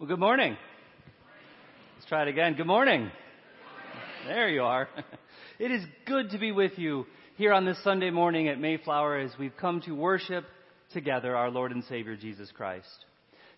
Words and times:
Well, 0.00 0.08
good 0.08 0.18
morning. 0.18 0.56
Let's 1.94 2.08
try 2.08 2.22
it 2.22 2.28
again. 2.28 2.54
Good 2.54 2.66
morning. 2.66 3.10
There 4.26 4.48
you 4.48 4.62
are. 4.62 4.88
It 5.58 5.70
is 5.70 5.84
good 6.06 6.30
to 6.30 6.38
be 6.38 6.52
with 6.52 6.78
you 6.78 7.04
here 7.36 7.52
on 7.52 7.66
this 7.66 7.76
Sunday 7.84 8.08
morning 8.08 8.48
at 8.48 8.58
Mayflower 8.58 9.18
as 9.18 9.30
we've 9.38 9.54
come 9.58 9.82
to 9.82 9.94
worship 9.94 10.46
together 10.94 11.36
our 11.36 11.50
Lord 11.50 11.72
and 11.72 11.84
Savior 11.84 12.16
Jesus 12.16 12.50
Christ. 12.50 12.88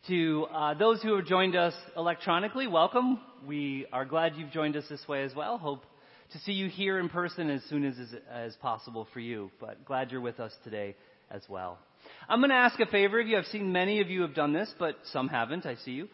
To 0.08 0.48
uh, 0.52 0.74
those 0.74 1.00
who 1.00 1.14
have 1.14 1.26
joined 1.26 1.54
us 1.54 1.74
electronically, 1.96 2.66
welcome. 2.66 3.20
We 3.46 3.86
are 3.92 4.04
glad 4.04 4.32
you've 4.34 4.50
joined 4.50 4.76
us 4.76 4.82
this 4.90 5.06
way 5.06 5.22
as 5.22 5.36
well. 5.36 5.58
Hope 5.58 5.84
to 6.32 6.40
see 6.40 6.54
you 6.54 6.68
here 6.68 6.98
in 6.98 7.08
person 7.08 7.50
as 7.50 7.62
soon 7.70 7.84
as 7.84 7.94
as 8.28 8.56
possible 8.56 9.06
for 9.14 9.20
you. 9.20 9.52
But 9.60 9.84
glad 9.84 10.10
you're 10.10 10.20
with 10.20 10.40
us 10.40 10.52
today 10.64 10.96
as 11.30 11.42
well. 11.48 11.78
I'm 12.28 12.40
going 12.40 12.50
to 12.50 12.56
ask 12.56 12.80
a 12.80 12.86
favor 12.86 13.20
of 13.20 13.28
you. 13.28 13.38
I've 13.38 13.46
seen 13.46 13.70
many 13.70 14.00
of 14.00 14.10
you 14.10 14.22
have 14.22 14.34
done 14.34 14.52
this, 14.52 14.74
but 14.76 14.96
some 15.12 15.28
haven't. 15.28 15.66
I 15.66 15.76
see 15.76 15.92
you. 15.92 16.08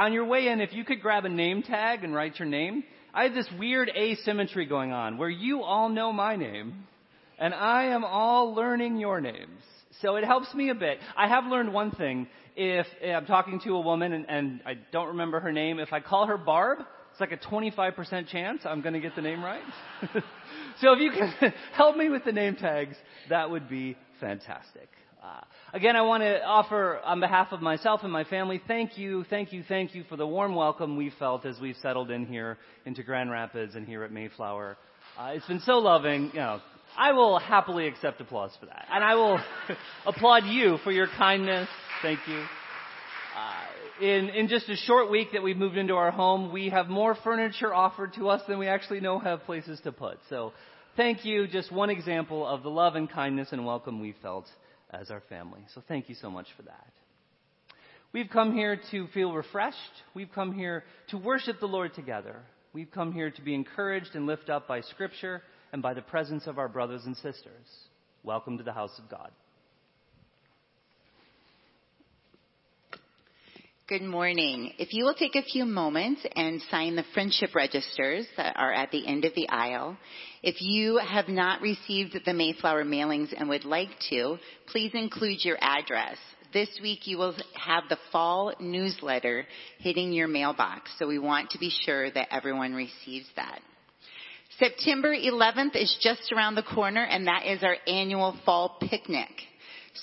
On 0.00 0.14
your 0.14 0.24
way 0.24 0.48
in, 0.48 0.62
if 0.62 0.72
you 0.72 0.82
could 0.82 1.02
grab 1.02 1.26
a 1.26 1.28
name 1.28 1.62
tag 1.62 2.04
and 2.04 2.14
write 2.14 2.38
your 2.38 2.48
name, 2.48 2.84
I 3.12 3.24
have 3.24 3.34
this 3.34 3.46
weird 3.58 3.90
asymmetry 3.94 4.64
going 4.64 4.92
on 4.92 5.18
where 5.18 5.28
you 5.28 5.62
all 5.62 5.90
know 5.90 6.10
my 6.10 6.36
name 6.36 6.84
and 7.38 7.52
I 7.52 7.88
am 7.88 8.02
all 8.02 8.54
learning 8.54 8.96
your 8.96 9.20
names. 9.20 9.60
So 10.00 10.16
it 10.16 10.24
helps 10.24 10.54
me 10.54 10.70
a 10.70 10.74
bit. 10.74 11.00
I 11.18 11.28
have 11.28 11.44
learned 11.44 11.74
one 11.74 11.90
thing. 11.90 12.28
If, 12.56 12.86
I'm 13.04 13.26
talking 13.26 13.60
to 13.64 13.74
a 13.74 13.80
woman 13.82 14.14
and, 14.14 14.24
and 14.26 14.60
I 14.64 14.78
don't 14.90 15.08
remember 15.08 15.38
her 15.38 15.52
name, 15.52 15.78
if 15.78 15.92
I 15.92 16.00
call 16.00 16.26
her 16.28 16.38
Barb, 16.38 16.78
it's 17.10 17.20
like 17.20 17.32
a 17.32 17.36
25% 17.36 18.26
chance 18.28 18.62
I'm 18.64 18.80
going 18.80 18.94
to 18.94 19.00
get 19.00 19.14
the 19.14 19.22
name 19.22 19.44
right. 19.44 19.60
so 20.80 20.94
if 20.94 21.00
you 21.00 21.10
can 21.10 21.52
help 21.74 21.98
me 21.98 22.08
with 22.08 22.24
the 22.24 22.32
name 22.32 22.56
tags, 22.56 22.96
that 23.28 23.50
would 23.50 23.68
be 23.68 23.98
fantastic. 24.18 24.88
Uh, 25.22 25.42
again, 25.72 25.96
I 25.96 26.02
want 26.02 26.22
to 26.22 26.42
offer 26.42 26.98
on 27.04 27.20
behalf 27.20 27.48
of 27.52 27.60
myself 27.60 28.00
and 28.02 28.12
my 28.12 28.24
family, 28.24 28.60
thank 28.66 28.98
you, 28.98 29.24
thank 29.30 29.52
you, 29.52 29.64
thank 29.68 29.94
you 29.94 30.04
for 30.08 30.16
the 30.16 30.26
warm 30.26 30.54
welcome 30.54 30.96
we 30.96 31.12
felt 31.18 31.46
as 31.46 31.58
we've 31.60 31.76
settled 31.76 32.10
in 32.10 32.26
here 32.26 32.58
into 32.84 33.02
Grand 33.02 33.30
Rapids 33.30 33.74
and 33.74 33.86
here 33.86 34.02
at 34.02 34.12
Mayflower. 34.12 34.76
Uh, 35.18 35.32
it's 35.34 35.46
been 35.46 35.60
so 35.60 35.78
loving. 35.78 36.30
You 36.32 36.40
know, 36.40 36.60
I 36.96 37.12
will 37.12 37.38
happily 37.38 37.86
accept 37.86 38.20
applause 38.20 38.52
for 38.58 38.66
that, 38.66 38.86
and 38.90 39.04
I 39.04 39.14
will 39.14 39.40
applaud 40.06 40.44
you 40.46 40.78
for 40.82 40.92
your 40.92 41.08
kindness. 41.18 41.68
Thank 42.02 42.20
you. 42.26 42.44
Uh, 43.36 44.04
in 44.04 44.28
in 44.30 44.48
just 44.48 44.68
a 44.68 44.76
short 44.76 45.10
week 45.10 45.28
that 45.32 45.42
we've 45.42 45.56
moved 45.56 45.76
into 45.76 45.94
our 45.94 46.10
home, 46.10 46.52
we 46.52 46.70
have 46.70 46.88
more 46.88 47.16
furniture 47.22 47.74
offered 47.74 48.14
to 48.14 48.28
us 48.28 48.42
than 48.48 48.58
we 48.58 48.66
actually 48.66 49.00
know 49.00 49.18
have 49.18 49.42
places 49.42 49.80
to 49.84 49.92
put. 49.92 50.18
So, 50.28 50.52
thank 50.96 51.24
you. 51.24 51.46
Just 51.46 51.70
one 51.70 51.90
example 51.90 52.46
of 52.46 52.62
the 52.62 52.70
love 52.70 52.96
and 52.96 53.10
kindness 53.10 53.48
and 53.52 53.64
welcome 53.64 54.00
we 54.00 54.14
felt 54.22 54.46
as 54.92 55.10
our 55.10 55.22
family. 55.28 55.60
So 55.74 55.82
thank 55.86 56.08
you 56.08 56.14
so 56.14 56.30
much 56.30 56.46
for 56.56 56.62
that. 56.62 56.86
We've 58.12 58.28
come 58.28 58.52
here 58.52 58.80
to 58.90 59.06
feel 59.08 59.32
refreshed. 59.32 59.76
We've 60.14 60.32
come 60.34 60.52
here 60.52 60.84
to 61.10 61.18
worship 61.18 61.60
the 61.60 61.66
Lord 61.66 61.94
together. 61.94 62.36
We've 62.72 62.90
come 62.90 63.12
here 63.12 63.30
to 63.30 63.42
be 63.42 63.54
encouraged 63.54 64.14
and 64.14 64.26
lifted 64.26 64.50
up 64.50 64.66
by 64.66 64.80
Scripture 64.80 65.42
and 65.72 65.80
by 65.80 65.94
the 65.94 66.02
presence 66.02 66.46
of 66.46 66.58
our 66.58 66.68
brothers 66.68 67.02
and 67.06 67.16
sisters. 67.16 67.66
Welcome 68.24 68.58
to 68.58 68.64
the 68.64 68.72
house 68.72 68.98
of 68.98 69.08
God. 69.08 69.30
Good 73.90 74.02
morning. 74.02 74.72
If 74.78 74.92
you 74.92 75.04
will 75.04 75.14
take 75.14 75.34
a 75.34 75.42
few 75.42 75.64
moments 75.64 76.24
and 76.36 76.62
sign 76.70 76.94
the 76.94 77.04
friendship 77.12 77.56
registers 77.56 78.24
that 78.36 78.56
are 78.56 78.72
at 78.72 78.92
the 78.92 79.04
end 79.04 79.24
of 79.24 79.34
the 79.34 79.48
aisle. 79.48 79.96
If 80.42 80.62
you 80.62 80.96
have 80.98 81.28
not 81.28 81.60
received 81.60 82.18
the 82.24 82.32
Mayflower 82.32 82.84
mailings 82.84 83.34
and 83.36 83.48
would 83.50 83.66
like 83.66 83.90
to, 84.08 84.38
please 84.68 84.92
include 84.94 85.44
your 85.44 85.58
address. 85.60 86.16
This 86.52 86.70
week 86.82 87.06
you 87.06 87.18
will 87.18 87.36
have 87.54 87.84
the 87.88 87.98
fall 88.10 88.54
newsletter 88.58 89.44
hitting 89.78 90.12
your 90.12 90.28
mailbox, 90.28 90.90
so 90.98 91.06
we 91.06 91.18
want 91.18 91.50
to 91.50 91.58
be 91.58 91.70
sure 91.84 92.10
that 92.10 92.28
everyone 92.32 92.74
receives 92.74 93.26
that. 93.36 93.60
September 94.58 95.14
11th 95.14 95.76
is 95.76 95.96
just 96.00 96.32
around 96.32 96.54
the 96.54 96.62
corner 96.62 97.04
and 97.04 97.26
that 97.26 97.46
is 97.46 97.62
our 97.62 97.76
annual 97.86 98.36
fall 98.44 98.78
picnic. 98.80 99.30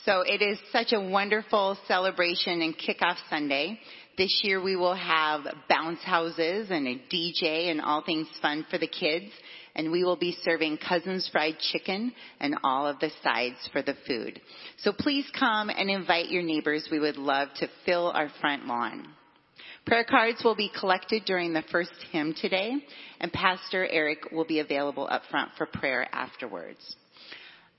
So 0.05 0.21
it 0.21 0.41
is 0.41 0.59
such 0.71 0.93
a 0.93 1.01
wonderful 1.01 1.77
celebration 1.87 2.61
and 2.61 2.75
kickoff 2.77 3.17
Sunday. 3.29 3.79
This 4.17 4.41
year 4.43 4.61
we 4.61 4.75
will 4.75 4.95
have 4.95 5.41
bounce 5.69 6.01
houses 6.03 6.69
and 6.71 6.87
a 6.87 7.01
DJ 7.13 7.69
and 7.69 7.81
all 7.81 8.03
things 8.03 8.27
fun 8.41 8.65
for 8.69 8.77
the 8.77 8.87
kids. 8.87 9.31
And 9.77 9.91
we 9.91 10.03
will 10.03 10.17
be 10.17 10.35
serving 10.43 10.77
Cousins 10.77 11.29
fried 11.31 11.57
chicken 11.71 12.11
and 12.41 12.55
all 12.63 12.85
of 12.85 12.99
the 12.99 13.11
sides 13.23 13.57
for 13.71 13.81
the 13.81 13.95
food. 14.05 14.41
So 14.79 14.91
please 14.91 15.25
come 15.39 15.69
and 15.69 15.89
invite 15.89 16.29
your 16.29 16.43
neighbors. 16.43 16.89
We 16.91 16.99
would 16.99 17.17
love 17.17 17.47
to 17.59 17.69
fill 17.85 18.07
our 18.07 18.29
front 18.41 18.65
lawn. 18.65 19.07
Prayer 19.85 20.03
cards 20.03 20.41
will 20.43 20.55
be 20.55 20.69
collected 20.77 21.23
during 21.23 21.53
the 21.53 21.63
first 21.71 21.93
hymn 22.11 22.35
today, 22.41 22.73
and 23.21 23.31
Pastor 23.31 23.87
Eric 23.87 24.31
will 24.33 24.43
be 24.45 24.59
available 24.59 25.07
up 25.09 25.21
front 25.31 25.51
for 25.57 25.65
prayer 25.65 26.05
afterwards 26.11 26.97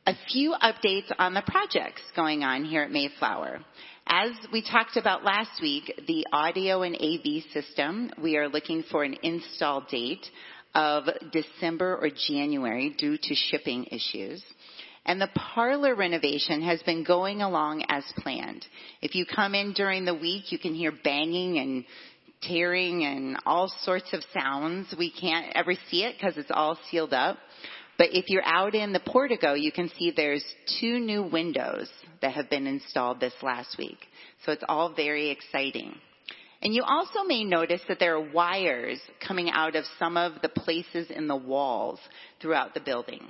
a 0.08 0.16
few 0.32 0.54
updates 0.62 1.12
on 1.18 1.34
the 1.34 1.42
projects 1.46 2.00
going 2.16 2.42
on 2.42 2.64
here 2.64 2.80
at 2.80 2.90
Mayflower. 2.90 3.60
As 4.06 4.30
we 4.50 4.62
talked 4.62 4.96
about 4.96 5.22
last 5.22 5.60
week, 5.60 6.00
the 6.06 6.26
audio 6.32 6.80
and 6.80 6.96
AV 6.96 7.42
system, 7.52 8.10
we 8.22 8.38
are 8.38 8.48
looking 8.48 8.84
for 8.90 9.04
an 9.04 9.16
install 9.22 9.82
date 9.90 10.24
of 10.74 11.04
December 11.32 11.96
or 11.96 12.10
January 12.10 12.94
due 12.96 13.16
to 13.16 13.34
shipping 13.34 13.86
issues. 13.86 14.42
And 15.04 15.20
the 15.20 15.30
parlor 15.54 15.94
renovation 15.94 16.62
has 16.62 16.82
been 16.82 17.02
going 17.02 17.40
along 17.40 17.84
as 17.88 18.04
planned. 18.18 18.66
If 19.00 19.14
you 19.14 19.24
come 19.24 19.54
in 19.54 19.72
during 19.72 20.04
the 20.04 20.14
week, 20.14 20.52
you 20.52 20.58
can 20.58 20.74
hear 20.74 20.92
banging 20.92 21.58
and 21.58 21.84
tearing 22.42 23.04
and 23.04 23.38
all 23.46 23.72
sorts 23.82 24.12
of 24.12 24.22
sounds. 24.34 24.94
We 24.98 25.10
can't 25.10 25.46
ever 25.54 25.74
see 25.90 26.04
it 26.04 26.16
because 26.18 26.36
it's 26.36 26.50
all 26.52 26.78
sealed 26.90 27.14
up. 27.14 27.38
But 27.96 28.08
if 28.12 28.28
you're 28.28 28.44
out 28.44 28.74
in 28.74 28.92
the 28.92 29.00
portico, 29.00 29.54
you 29.54 29.72
can 29.72 29.90
see 29.98 30.12
there's 30.14 30.44
two 30.78 31.00
new 31.00 31.24
windows 31.24 31.88
that 32.22 32.32
have 32.32 32.48
been 32.48 32.66
installed 32.66 33.18
this 33.18 33.34
last 33.42 33.76
week. 33.76 33.98
So 34.44 34.52
it's 34.52 34.64
all 34.68 34.94
very 34.94 35.30
exciting. 35.30 35.94
And 36.60 36.74
you 36.74 36.82
also 36.82 37.22
may 37.24 37.44
notice 37.44 37.80
that 37.88 38.00
there 38.00 38.16
are 38.16 38.32
wires 38.32 39.00
coming 39.26 39.48
out 39.50 39.76
of 39.76 39.84
some 39.98 40.16
of 40.16 40.42
the 40.42 40.48
places 40.48 41.10
in 41.10 41.28
the 41.28 41.36
walls 41.36 42.00
throughout 42.40 42.74
the 42.74 42.80
building. 42.80 43.22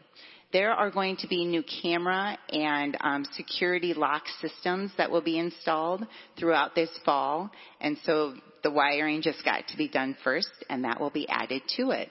There 0.50 0.72
are 0.72 0.90
going 0.90 1.18
to 1.18 1.28
be 1.28 1.44
new 1.44 1.62
camera 1.82 2.38
and 2.48 2.96
um, 3.02 3.26
security 3.36 3.92
lock 3.92 4.22
systems 4.40 4.92
that 4.96 5.10
will 5.10 5.20
be 5.20 5.38
installed 5.38 6.06
throughout 6.38 6.74
this 6.74 6.88
fall. 7.04 7.50
And 7.82 7.98
so 8.04 8.34
the 8.62 8.70
wiring 8.70 9.20
just 9.20 9.44
got 9.44 9.68
to 9.68 9.76
be 9.76 9.88
done 9.88 10.16
first 10.24 10.50
and 10.70 10.84
that 10.84 10.98
will 10.98 11.10
be 11.10 11.28
added 11.28 11.62
to 11.76 11.90
it. 11.90 12.08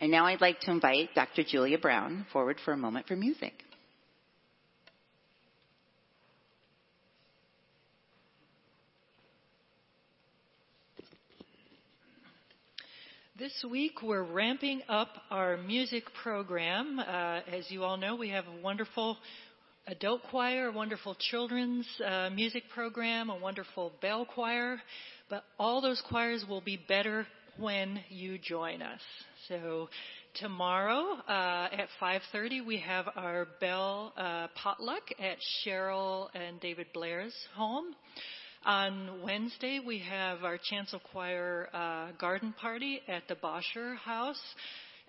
And 0.00 0.10
now 0.10 0.24
I'd 0.24 0.40
like 0.40 0.60
to 0.60 0.70
invite 0.70 1.10
Dr. 1.14 1.42
Julia 1.44 1.76
Brown 1.76 2.24
forward 2.32 2.56
for 2.64 2.72
a 2.72 2.78
moment 2.78 3.06
for 3.06 3.16
music. 3.16 3.52
This 13.40 13.64
week 13.70 14.02
we're 14.02 14.22
ramping 14.22 14.82
up 14.86 15.08
our 15.30 15.56
music 15.56 16.04
program. 16.22 16.98
Uh, 16.98 17.40
as 17.50 17.70
you 17.70 17.84
all 17.84 17.96
know, 17.96 18.14
we 18.14 18.28
have 18.28 18.44
a 18.46 18.62
wonderful 18.62 19.16
adult 19.86 20.20
choir, 20.28 20.68
a 20.68 20.72
wonderful 20.72 21.16
children's 21.18 21.86
uh, 22.04 22.28
music 22.28 22.64
program, 22.74 23.30
a 23.30 23.38
wonderful 23.38 23.92
bell 24.02 24.26
choir, 24.26 24.76
but 25.30 25.44
all 25.58 25.80
those 25.80 26.02
choirs 26.10 26.44
will 26.46 26.60
be 26.60 26.78
better 26.86 27.26
when 27.58 28.00
you 28.10 28.36
join 28.36 28.82
us. 28.82 29.00
So 29.48 29.88
tomorrow 30.34 31.14
uh, 31.26 31.68
at 31.72 31.88
5:30 31.98 32.66
we 32.66 32.76
have 32.80 33.06
our 33.16 33.48
bell 33.58 34.12
uh, 34.18 34.48
potluck 34.54 35.04
at 35.18 35.38
Cheryl 35.64 36.28
and 36.34 36.60
David 36.60 36.88
Blair's 36.92 37.34
home. 37.54 37.94
On 38.66 39.22
Wednesday 39.22 39.80
we 39.84 40.00
have 40.00 40.44
our 40.44 40.58
chancel 40.58 41.00
choir 41.12 41.70
uh, 41.72 42.08
garden 42.20 42.52
party 42.60 43.00
at 43.08 43.22
the 43.26 43.34
Bosher 43.36 43.94
House. 43.94 44.40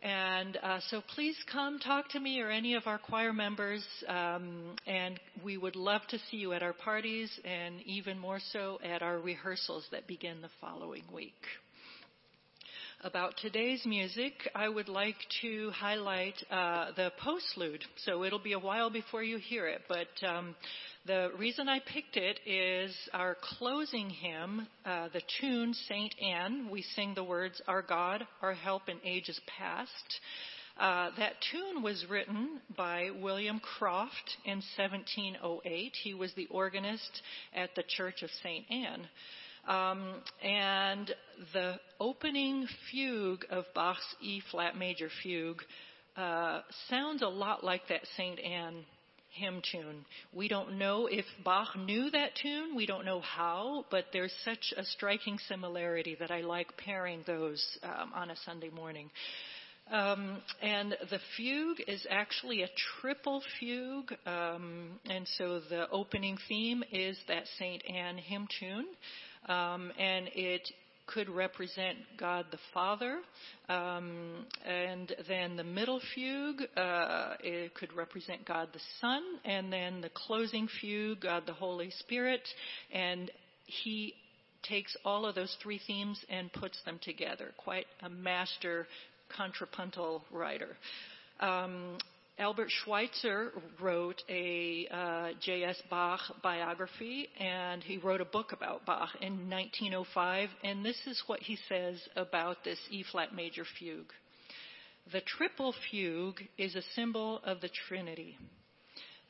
And 0.01 0.57
uh, 0.63 0.79
so 0.87 1.01
please 1.13 1.35
come 1.51 1.77
talk 1.77 2.07
to 2.11 2.19
me 2.21 2.39
or 2.39 2.49
any 2.49 2.75
of 2.75 2.87
our 2.87 2.97
choir 2.97 3.33
members, 3.33 3.85
um, 4.07 4.75
and 4.87 5.19
we 5.43 5.57
would 5.57 5.75
love 5.75 6.01
to 6.09 6.17
see 6.17 6.37
you 6.37 6.53
at 6.53 6.63
our 6.63 6.73
parties 6.73 7.29
and 7.43 7.81
even 7.85 8.17
more 8.17 8.39
so 8.53 8.79
at 8.83 9.01
our 9.01 9.19
rehearsals 9.19 9.85
that 9.91 10.07
begin 10.07 10.41
the 10.41 10.49
following 10.61 11.03
week 11.13 11.33
about 13.03 13.33
today's 13.41 13.83
music, 13.85 14.33
I 14.53 14.69
would 14.69 14.87
like 14.87 15.15
to 15.41 15.71
highlight 15.71 16.35
uh, 16.51 16.91
the 16.95 17.11
postlude. 17.23 17.81
So 18.05 18.23
it'll 18.23 18.39
be 18.39 18.53
a 18.53 18.59
while 18.59 18.91
before 18.91 19.23
you 19.23 19.37
hear 19.37 19.67
it, 19.67 19.81
but 19.87 20.07
um, 20.27 20.55
the 21.05 21.31
reason 21.37 21.67
I 21.67 21.79
picked 21.79 22.15
it 22.15 22.39
is 22.45 22.95
our 23.13 23.35
closing 23.57 24.09
hymn, 24.09 24.67
uh, 24.85 25.09
the 25.11 25.21
tune 25.39 25.73
Saint 25.87 26.13
Anne. 26.21 26.69
We 26.69 26.83
sing 26.83 27.13
the 27.15 27.23
words, 27.23 27.59
"Our 27.67 27.81
God, 27.81 28.27
our 28.41 28.53
help 28.53 28.87
in 28.87 28.99
ages 29.03 29.39
past." 29.47 30.19
Uh, 30.77 31.09
that 31.17 31.33
tune 31.51 31.81
was 31.81 32.05
written 32.07 32.61
by 32.75 33.09
William 33.11 33.59
Croft 33.59 34.37
in 34.45 34.61
1708. 34.75 35.95
He 35.95 36.13
was 36.13 36.33
the 36.33 36.47
organist 36.47 37.21
at 37.53 37.73
the 37.75 37.83
Church 37.83 38.23
of 38.23 38.29
St. 38.43 38.65
Anne. 38.69 39.07
Um, 39.67 40.23
and 40.41 41.13
the 41.53 41.79
opening 41.99 42.67
fugue 42.89 43.45
of 43.49 43.65
Bach's 43.73 44.15
E 44.21 44.41
flat 44.51 44.75
major 44.75 45.09
fugue 45.21 45.63
uh, 46.15 46.61
sounds 46.89 47.21
a 47.21 47.27
lot 47.27 47.63
like 47.63 47.87
that 47.89 48.01
St. 48.17 48.39
Anne 48.39 48.85
hymn 49.33 49.61
tune. 49.71 50.05
We 50.33 50.47
don't 50.47 50.77
know 50.77 51.07
if 51.07 51.25
Bach 51.43 51.75
knew 51.77 52.09
that 52.11 52.31
tune. 52.41 52.75
We 52.75 52.85
don't 52.85 53.05
know 53.05 53.21
how, 53.21 53.85
but 53.89 54.05
there's 54.11 54.33
such 54.43 54.73
a 54.75 54.83
striking 54.83 55.39
similarity 55.47 56.15
that 56.19 56.31
I 56.31 56.41
like 56.41 56.75
pairing 56.77 57.23
those 57.25 57.65
um, 57.83 58.11
on 58.13 58.31
a 58.31 58.35
Sunday 58.45 58.69
morning. 58.69 59.09
Um, 59.91 60.41
and 60.61 60.95
the 61.09 61.19
fugue 61.35 61.81
is 61.87 62.05
actually 62.09 62.63
a 62.63 62.69
triple 63.01 63.43
fugue, 63.59 64.13
um, 64.25 64.99
and 65.09 65.27
so 65.37 65.59
the 65.69 65.89
opening 65.89 66.37
theme 66.47 66.81
is 66.93 67.17
that 67.27 67.43
Saint 67.59 67.83
Anne 67.89 68.17
hymn 68.17 68.47
tune, 68.57 68.85
um, 69.49 69.91
and 69.99 70.29
it 70.33 70.61
could 71.13 71.29
represent 71.29 71.97
God 72.17 72.45
the 72.51 72.59
Father, 72.73 73.19
um, 73.69 74.45
and 74.65 75.13
then 75.27 75.55
the 75.55 75.63
middle 75.63 76.01
fugue 76.13 76.61
uh, 76.77 77.33
it 77.39 77.73
could 77.75 77.93
represent 77.93 78.45
God 78.45 78.69
the 78.73 78.79
Son, 78.99 79.21
and 79.45 79.71
then 79.71 80.01
the 80.01 80.09
closing 80.09 80.67
fugue, 80.79 81.21
God 81.21 81.43
the 81.45 81.53
Holy 81.53 81.91
Spirit, 81.99 82.41
and 82.93 83.29
he 83.65 84.13
takes 84.63 84.95
all 85.03 85.25
of 85.25 85.35
those 85.35 85.55
three 85.61 85.79
themes 85.87 86.23
and 86.29 86.51
puts 86.53 86.77
them 86.85 86.99
together. 87.03 87.51
Quite 87.57 87.87
a 88.03 88.09
master 88.09 88.87
contrapuntal 89.35 90.23
writer. 90.31 90.77
Um, 91.39 91.97
Albert 92.37 92.69
Schweitzer 92.71 93.51
wrote 93.79 94.21
a 94.29 94.87
uh, 94.91 95.29
J.S. 95.41 95.81
Bach 95.89 96.21
biography, 96.41 97.27
and 97.39 97.83
he 97.83 97.97
wrote 97.97 98.21
a 98.21 98.25
book 98.25 98.51
about 98.51 98.85
Bach 98.85 99.09
in 99.21 99.49
1905. 99.49 100.49
And 100.63 100.83
this 100.83 100.97
is 101.05 101.21
what 101.27 101.41
he 101.41 101.57
says 101.69 102.01
about 102.15 102.63
this 102.63 102.79
E 102.89 103.03
flat 103.11 103.35
major 103.35 103.65
fugue. 103.77 104.11
The 105.11 105.21
triple 105.21 105.73
fugue 105.89 106.41
is 106.57 106.75
a 106.75 106.81
symbol 106.95 107.41
of 107.43 107.61
the 107.61 107.69
Trinity. 107.87 108.37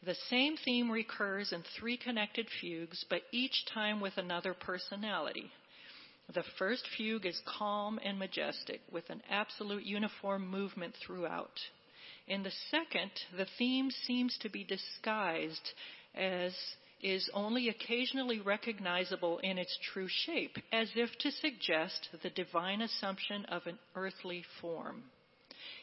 The 0.05 0.15
same 0.29 0.55
theme 0.57 0.89
recurs 0.89 1.51
in 1.51 1.63
three 1.79 1.97
connected 1.97 2.47
fugues, 2.59 3.05
but 3.09 3.21
each 3.31 3.65
time 3.73 3.99
with 3.99 4.17
another 4.17 4.53
personality. 4.53 5.51
The 6.33 6.43
first 6.57 6.87
fugue 6.97 7.25
is 7.25 7.39
calm 7.45 7.99
and 8.03 8.17
majestic, 8.17 8.81
with 8.91 9.09
an 9.09 9.21
absolute 9.29 9.83
uniform 9.83 10.47
movement 10.47 10.95
throughout. 11.05 11.59
In 12.31 12.43
the 12.43 12.51
second, 12.69 13.11
the 13.35 13.45
theme 13.57 13.91
seems 13.91 14.37
to 14.37 14.47
be 14.47 14.63
disguised 14.63 15.73
as 16.15 16.55
is 17.01 17.29
only 17.33 17.67
occasionally 17.67 18.39
recognizable 18.39 19.39
in 19.39 19.57
its 19.57 19.77
true 19.91 20.07
shape, 20.07 20.57
as 20.71 20.89
if 20.95 21.09
to 21.17 21.29
suggest 21.29 22.07
the 22.23 22.29
divine 22.29 22.81
assumption 22.83 23.43
of 23.47 23.67
an 23.67 23.77
earthly 23.95 24.45
form. 24.61 25.03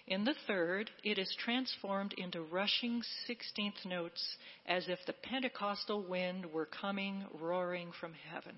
In 0.06 0.24
the 0.24 0.36
third, 0.46 0.90
it 1.04 1.18
is 1.18 1.36
transformed 1.38 2.14
into 2.14 2.40
rushing 2.40 3.02
sixteenth 3.26 3.84
notes 3.84 4.38
as 4.64 4.88
if 4.88 5.04
the 5.04 5.12
Pentecostal 5.12 6.00
wind 6.02 6.46
were 6.50 6.64
coming 6.64 7.26
roaring 7.34 7.92
from 7.92 8.14
heaven. 8.14 8.56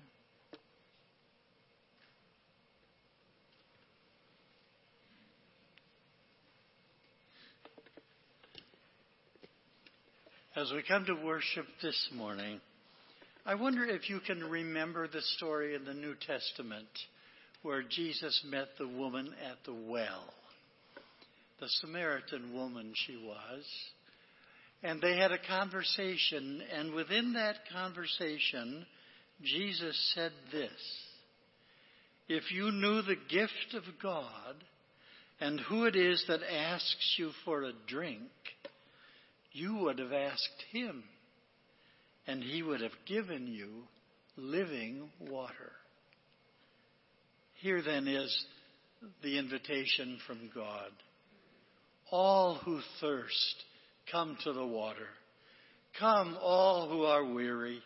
As 10.53 10.69
we 10.73 10.83
come 10.83 11.05
to 11.05 11.13
worship 11.13 11.65
this 11.81 12.09
morning, 12.13 12.59
I 13.45 13.55
wonder 13.55 13.85
if 13.85 14.09
you 14.09 14.19
can 14.19 14.43
remember 14.43 15.07
the 15.07 15.21
story 15.37 15.75
in 15.75 15.85
the 15.85 15.93
New 15.93 16.13
Testament 16.27 16.89
where 17.61 17.83
Jesus 17.83 18.43
met 18.45 18.67
the 18.77 18.87
woman 18.89 19.33
at 19.49 19.63
the 19.63 19.73
well. 19.73 20.25
The 21.61 21.69
Samaritan 21.69 22.53
woman 22.53 22.91
she 22.93 23.15
was. 23.15 23.63
And 24.83 25.01
they 25.01 25.15
had 25.15 25.31
a 25.31 25.37
conversation, 25.37 26.61
and 26.75 26.93
within 26.93 27.31
that 27.31 27.55
conversation, 27.71 28.85
Jesus 29.41 30.11
said 30.13 30.33
this 30.51 30.71
If 32.27 32.51
you 32.51 32.73
knew 32.73 33.01
the 33.03 33.15
gift 33.29 33.73
of 33.73 33.83
God 34.03 34.55
and 35.39 35.61
who 35.61 35.85
it 35.85 35.95
is 35.95 36.25
that 36.27 36.41
asks 36.43 37.15
you 37.17 37.31
for 37.45 37.63
a 37.63 37.71
drink, 37.87 38.27
you 39.51 39.75
would 39.75 39.99
have 39.99 40.13
asked 40.13 40.63
him, 40.71 41.03
and 42.27 42.43
he 42.43 42.63
would 42.63 42.81
have 42.81 42.91
given 43.05 43.47
you 43.47 43.83
living 44.37 45.09
water. 45.19 45.71
Here 47.55 47.81
then 47.81 48.07
is 48.07 48.45
the 49.23 49.37
invitation 49.37 50.17
from 50.25 50.49
God. 50.53 50.91
All 52.11 52.55
who 52.55 52.79
thirst, 52.99 53.63
come 54.11 54.37
to 54.43 54.53
the 54.53 54.65
water. 54.65 55.07
Come, 55.99 56.37
all 56.41 56.89
who 56.89 57.03
are 57.03 57.25
weary. 57.25 57.81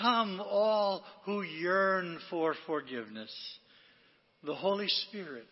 Come, 0.00 0.40
all 0.40 1.04
who 1.24 1.42
yearn 1.42 2.18
for 2.30 2.54
forgiveness. 2.66 3.32
The 4.44 4.54
Holy 4.54 4.88
Spirit, 5.08 5.46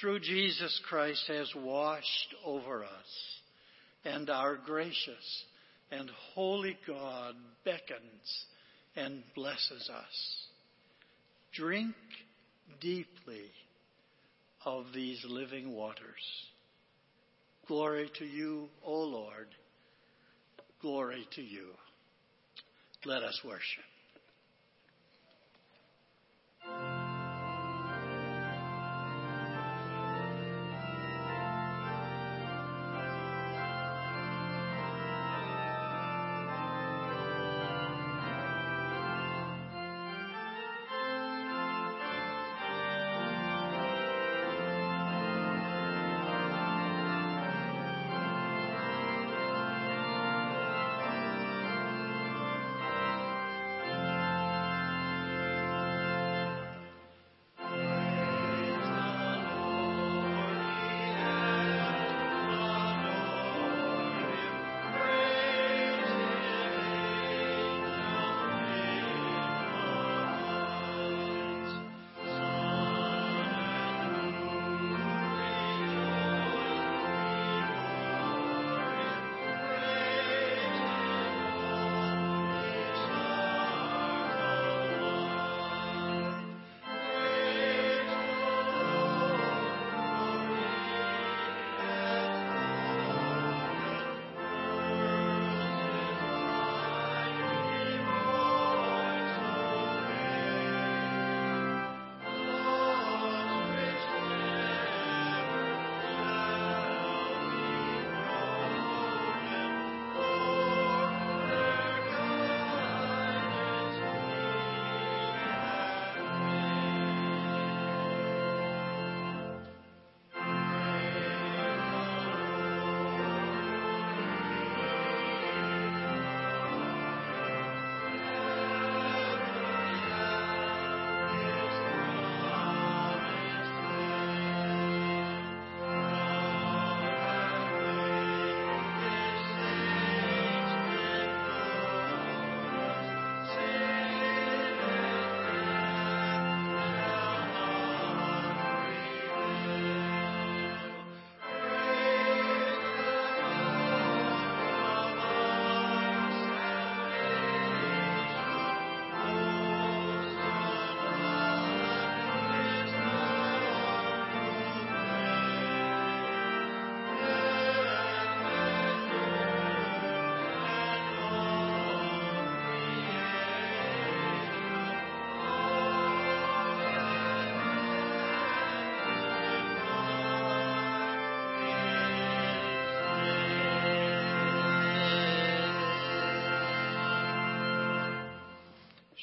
through 0.00 0.20
Jesus 0.20 0.80
Christ, 0.88 1.24
has 1.28 1.50
washed 1.56 2.34
over 2.44 2.84
us 2.84 3.41
and 4.04 4.30
our 4.30 4.56
gracious 4.56 5.44
and 5.90 6.10
holy 6.34 6.76
God 6.86 7.34
beckons 7.64 8.46
and 8.96 9.22
blesses 9.34 9.90
us. 9.92 10.46
Drink 11.54 11.94
deeply 12.80 13.50
of 14.64 14.86
these 14.94 15.24
living 15.28 15.72
waters. 15.72 15.98
Glory 17.66 18.10
to 18.18 18.24
you, 18.24 18.68
O 18.84 18.92
Lord. 18.92 19.48
Glory 20.80 21.26
to 21.36 21.42
you. 21.42 21.68
Let 23.04 23.22
us 23.22 23.40
worship. 23.44 23.84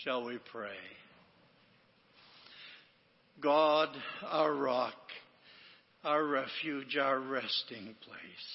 Shall 0.09 0.25
we 0.25 0.39
pray? 0.51 0.71
God, 3.39 3.89
our 4.23 4.55
rock, 4.55 4.95
our 6.03 6.25
refuge, 6.25 6.97
our 6.97 7.19
resting 7.19 7.93
place, 8.01 8.49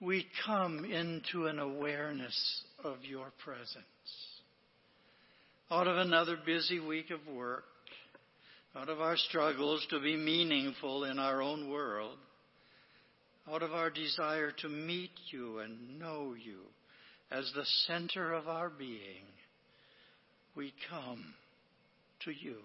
we 0.00 0.26
come 0.46 0.86
into 0.86 1.48
an 1.48 1.58
awareness 1.58 2.62
of 2.82 2.96
your 3.02 3.26
presence. 3.44 3.84
Out 5.70 5.86
of 5.86 5.98
another 5.98 6.38
busy 6.46 6.80
week 6.80 7.10
of 7.10 7.20
work, 7.30 7.64
out 8.74 8.88
of 8.88 9.02
our 9.02 9.18
struggles 9.18 9.86
to 9.90 10.00
be 10.00 10.16
meaningful 10.16 11.04
in 11.04 11.18
our 11.18 11.42
own 11.42 11.68
world, 11.68 12.16
out 13.52 13.62
of 13.62 13.74
our 13.74 13.90
desire 13.90 14.52
to 14.62 14.70
meet 14.70 15.12
you 15.30 15.58
and 15.58 15.98
know 15.98 16.34
you 16.42 16.60
as 17.30 17.52
the 17.54 17.66
center 17.86 18.32
of 18.32 18.48
our 18.48 18.70
being, 18.70 19.26
we 20.58 20.74
come 20.90 21.24
to 22.24 22.32
you. 22.32 22.56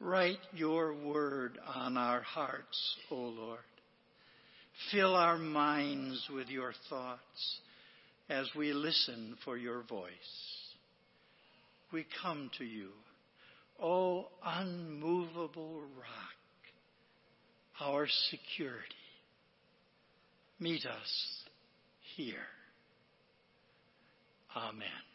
Write 0.00 0.38
your 0.54 0.94
word 0.94 1.58
on 1.76 1.98
our 1.98 2.22
hearts, 2.22 2.96
O 3.10 3.14
Lord. 3.14 3.58
Fill 4.90 5.14
our 5.14 5.36
minds 5.36 6.26
with 6.34 6.48
your 6.48 6.72
thoughts 6.88 7.60
as 8.30 8.48
we 8.56 8.72
listen 8.72 9.36
for 9.44 9.58
your 9.58 9.82
voice. 9.82 10.08
We 11.92 12.06
come 12.22 12.50
to 12.56 12.64
you, 12.64 12.88
O 13.78 14.28
unmovable 14.42 15.80
rock, 15.98 17.82
our 17.82 18.06
security. 18.30 18.80
Meet 20.58 20.86
us 20.86 21.42
here. 22.16 22.36
Amen. 24.56 25.09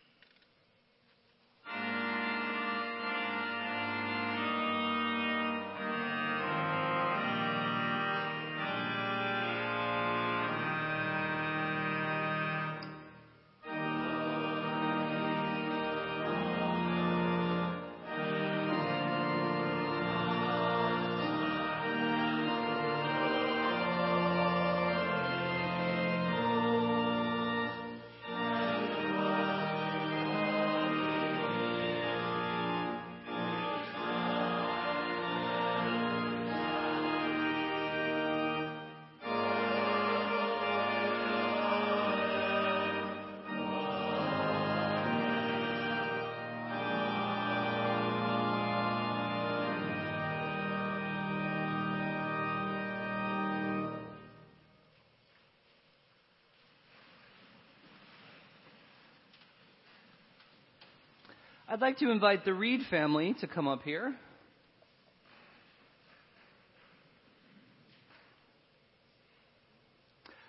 I'd 61.67 61.81
like 61.81 61.97
to 61.97 62.11
invite 62.11 62.45
the 62.45 62.53
Reed 62.53 62.81
family 62.91 63.35
to 63.41 63.47
come 63.47 63.67
up 63.67 63.81
here. 63.81 64.15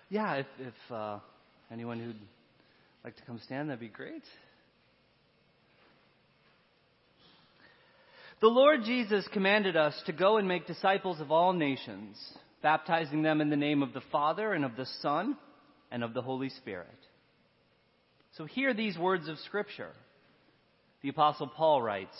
Yeah, 0.09 0.35
if, 0.35 0.45
if 0.59 0.93
uh, 0.93 1.17
anyone 1.71 1.99
who'd 1.99 2.19
like 3.03 3.15
to 3.15 3.23
come 3.23 3.39
stand, 3.43 3.69
that'd 3.69 3.79
be 3.79 3.87
great. 3.87 4.21
The 8.39 8.47
Lord 8.47 8.83
Jesus 8.85 9.27
commanded 9.33 9.75
us 9.75 9.99
to 10.05 10.13
go 10.13 10.37
and 10.37 10.47
make 10.47 10.67
disciples 10.67 11.19
of 11.19 11.31
all 11.31 11.51
nations, 11.51 12.15
baptizing 12.61 13.23
them 13.23 13.41
in 13.41 13.49
the 13.49 13.55
name 13.55 13.81
of 13.81 13.93
the 13.93 14.03
Father 14.11 14.53
and 14.53 14.63
of 14.63 14.75
the 14.75 14.85
Son 15.01 15.35
and 15.89 16.03
of 16.03 16.13
the 16.13 16.21
Holy 16.21 16.49
Spirit. 16.49 16.87
So 18.37 18.45
hear 18.45 18.75
these 18.75 18.99
words 18.99 19.27
of 19.27 19.39
Scripture. 19.39 19.93
The 21.07 21.11
Apostle 21.11 21.47
Paul 21.47 21.81
writes, 21.81 22.17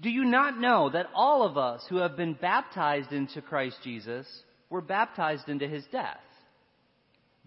Do 0.00 0.08
you 0.08 0.24
not 0.24 0.56
know 0.56 0.88
that 0.88 1.10
all 1.12 1.42
of 1.42 1.58
us 1.58 1.84
who 1.88 1.96
have 1.96 2.16
been 2.16 2.34
baptized 2.34 3.10
into 3.10 3.42
Christ 3.42 3.78
Jesus 3.82 4.24
were 4.70 4.80
baptized 4.80 5.48
into 5.48 5.66
his 5.66 5.84
death? 5.90 6.20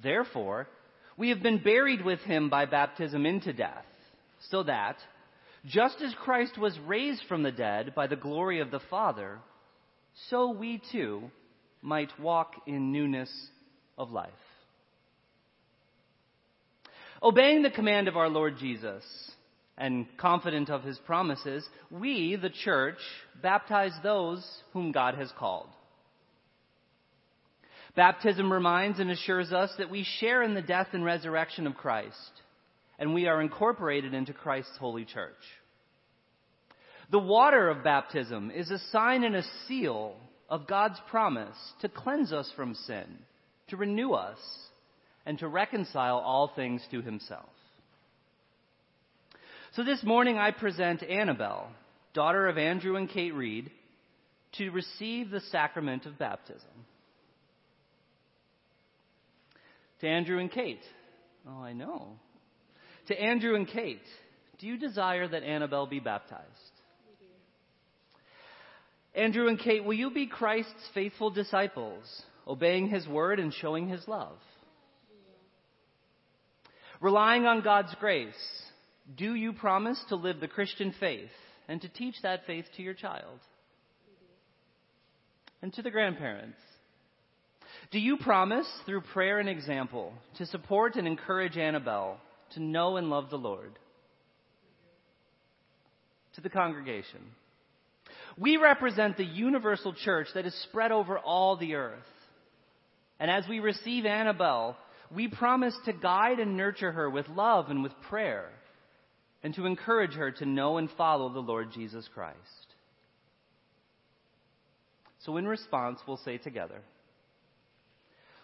Therefore, 0.03 0.67
we 1.15 1.29
have 1.29 1.41
been 1.41 1.63
buried 1.63 2.03
with 2.03 2.19
him 2.19 2.49
by 2.49 2.65
baptism 2.65 3.25
into 3.25 3.53
death, 3.53 3.85
so 4.49 4.63
that, 4.63 4.97
just 5.65 6.01
as 6.01 6.13
Christ 6.15 6.57
was 6.57 6.77
raised 6.79 7.23
from 7.29 7.43
the 7.43 7.53
dead 7.53 7.95
by 7.95 8.07
the 8.07 8.17
glory 8.17 8.59
of 8.59 8.71
the 8.71 8.81
Father, 8.89 9.39
so 10.29 10.51
we 10.51 10.81
too 10.91 11.31
might 11.81 12.19
walk 12.19 12.55
in 12.67 12.91
newness 12.91 13.31
of 13.97 14.11
life. 14.11 14.33
Obeying 17.23 17.61
the 17.61 17.71
command 17.71 18.09
of 18.09 18.17
our 18.17 18.27
Lord 18.27 18.57
Jesus, 18.57 19.05
and 19.79 20.05
confident 20.17 20.69
of 20.69 20.83
his 20.83 20.99
promises, 20.99 21.65
we, 21.89 22.35
the 22.35 22.49
church, 22.49 22.97
baptize 23.41 23.93
those 24.03 24.45
whom 24.73 24.91
God 24.91 25.15
has 25.15 25.31
called. 25.39 25.69
Baptism 27.95 28.51
reminds 28.51 28.99
and 28.99 29.09
assures 29.09 29.51
us 29.51 29.71
that 29.77 29.89
we 29.89 30.05
share 30.19 30.43
in 30.43 30.53
the 30.53 30.61
death 30.61 30.87
and 30.93 31.03
resurrection 31.03 31.65
of 31.65 31.75
Christ, 31.75 32.31
and 32.99 33.13
we 33.13 33.27
are 33.27 33.41
incorporated 33.41 34.13
into 34.13 34.33
Christ's 34.33 34.77
holy 34.79 35.05
church. 35.05 35.33
The 37.11 37.19
water 37.19 37.69
of 37.69 37.83
baptism 37.83 38.51
is 38.51 38.69
a 38.69 38.79
sign 38.91 39.23
and 39.23 39.35
a 39.35 39.43
seal 39.67 40.15
of 40.49 40.67
God's 40.67 40.99
promise 41.09 41.57
to 41.81 41.89
cleanse 41.89 42.33
us 42.33 42.51
from 42.55 42.75
sin, 42.75 43.05
to 43.69 43.77
renew 43.77 44.11
us, 44.11 44.37
and 45.25 45.39
to 45.39 45.47
reconcile 45.47 46.17
all 46.17 46.51
things 46.55 46.81
to 46.91 47.01
himself. 47.01 47.49
So 49.73 49.83
this 49.83 50.01
morning 50.03 50.39
I 50.39 50.49
present 50.49 51.03
Annabelle, 51.03 51.69
daughter 52.15 52.47
of 52.47 52.57
Andrew 52.57 52.95
and 52.95 53.07
Kate 53.07 53.35
Reed, 53.35 53.69
to 54.53 54.71
receive 54.71 55.29
the 55.29 55.41
sacrament 55.51 56.07
of 56.07 56.17
baptism. 56.17 56.67
To 60.01 60.07
Andrew 60.07 60.39
and 60.39 60.51
Kate. 60.51 60.81
Oh, 61.47 61.61
I 61.61 61.73
know. 61.73 62.17
To 63.09 63.21
Andrew 63.21 63.53
and 63.55 63.67
Kate, 63.67 64.01
do 64.57 64.65
you 64.65 64.75
desire 64.75 65.27
that 65.27 65.43
Annabelle 65.43 65.85
be 65.85 65.99
baptized? 65.99 66.45
Andrew 69.13 69.49
and 69.49 69.59
Kate, 69.59 69.83
will 69.83 69.93
you 69.93 70.09
be 70.09 70.25
Christ's 70.25 70.89
faithful 70.95 71.29
disciples, 71.29 72.03
obeying 72.47 72.87
his 72.89 73.07
word 73.07 73.39
and 73.39 73.53
showing 73.53 73.87
his 73.87 74.07
love? 74.07 74.37
Relying 77.01 77.45
on 77.45 77.61
God's 77.61 77.93
grace, 77.99 78.33
do 79.17 79.33
you 79.33 79.53
promise 79.53 79.99
to 80.09 80.15
live 80.15 80.39
the 80.39 80.47
Christian 80.47 80.93
faith 80.99 81.29
and 81.67 81.81
to 81.81 81.89
teach 81.89 82.15
that 82.21 82.45
faith 82.45 82.65
to 82.75 82.83
your 82.83 82.93
child? 82.93 83.39
And 85.61 85.73
to 85.73 85.81
the 85.81 85.91
grandparents. 85.91 86.57
Do 87.91 87.99
you 87.99 88.17
promise, 88.17 88.67
through 88.85 89.01
prayer 89.01 89.39
and 89.39 89.49
example, 89.49 90.13
to 90.37 90.45
support 90.45 90.95
and 90.95 91.07
encourage 91.07 91.57
Annabelle 91.57 92.17
to 92.53 92.61
know 92.61 92.97
and 92.97 93.09
love 93.09 93.29
the 93.29 93.37
Lord? 93.37 93.77
To 96.35 96.41
the 96.41 96.49
congregation. 96.49 97.19
We 98.37 98.57
represent 98.57 99.17
the 99.17 99.25
universal 99.25 99.93
church 99.93 100.27
that 100.35 100.45
is 100.45 100.63
spread 100.63 100.91
over 100.91 101.17
all 101.17 101.57
the 101.57 101.75
earth. 101.75 101.99
And 103.19 103.29
as 103.29 103.43
we 103.49 103.59
receive 103.59 104.05
Annabelle, 104.05 104.77
we 105.13 105.27
promise 105.27 105.75
to 105.85 105.93
guide 105.93 106.39
and 106.39 106.55
nurture 106.55 106.91
her 106.91 107.09
with 107.09 107.27
love 107.27 107.69
and 107.69 107.83
with 107.83 107.91
prayer 108.07 108.49
and 109.43 109.53
to 109.55 109.65
encourage 109.65 110.13
her 110.13 110.31
to 110.31 110.45
know 110.45 110.77
and 110.77 110.89
follow 110.97 111.29
the 111.31 111.39
Lord 111.39 111.71
Jesus 111.71 112.07
Christ. 112.13 112.37
So, 115.19 115.37
in 115.37 115.47
response, 115.47 115.99
we'll 116.07 116.17
say 116.17 116.37
together, 116.37 116.81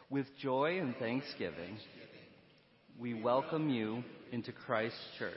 with 0.10 0.26
joy 0.42 0.80
and 0.80 0.96
thanksgiving, 0.98 1.78
we 3.00 3.14
welcome 3.14 3.70
you 3.70 4.04
into 4.32 4.52
Christ's 4.52 5.00
church, 5.18 5.34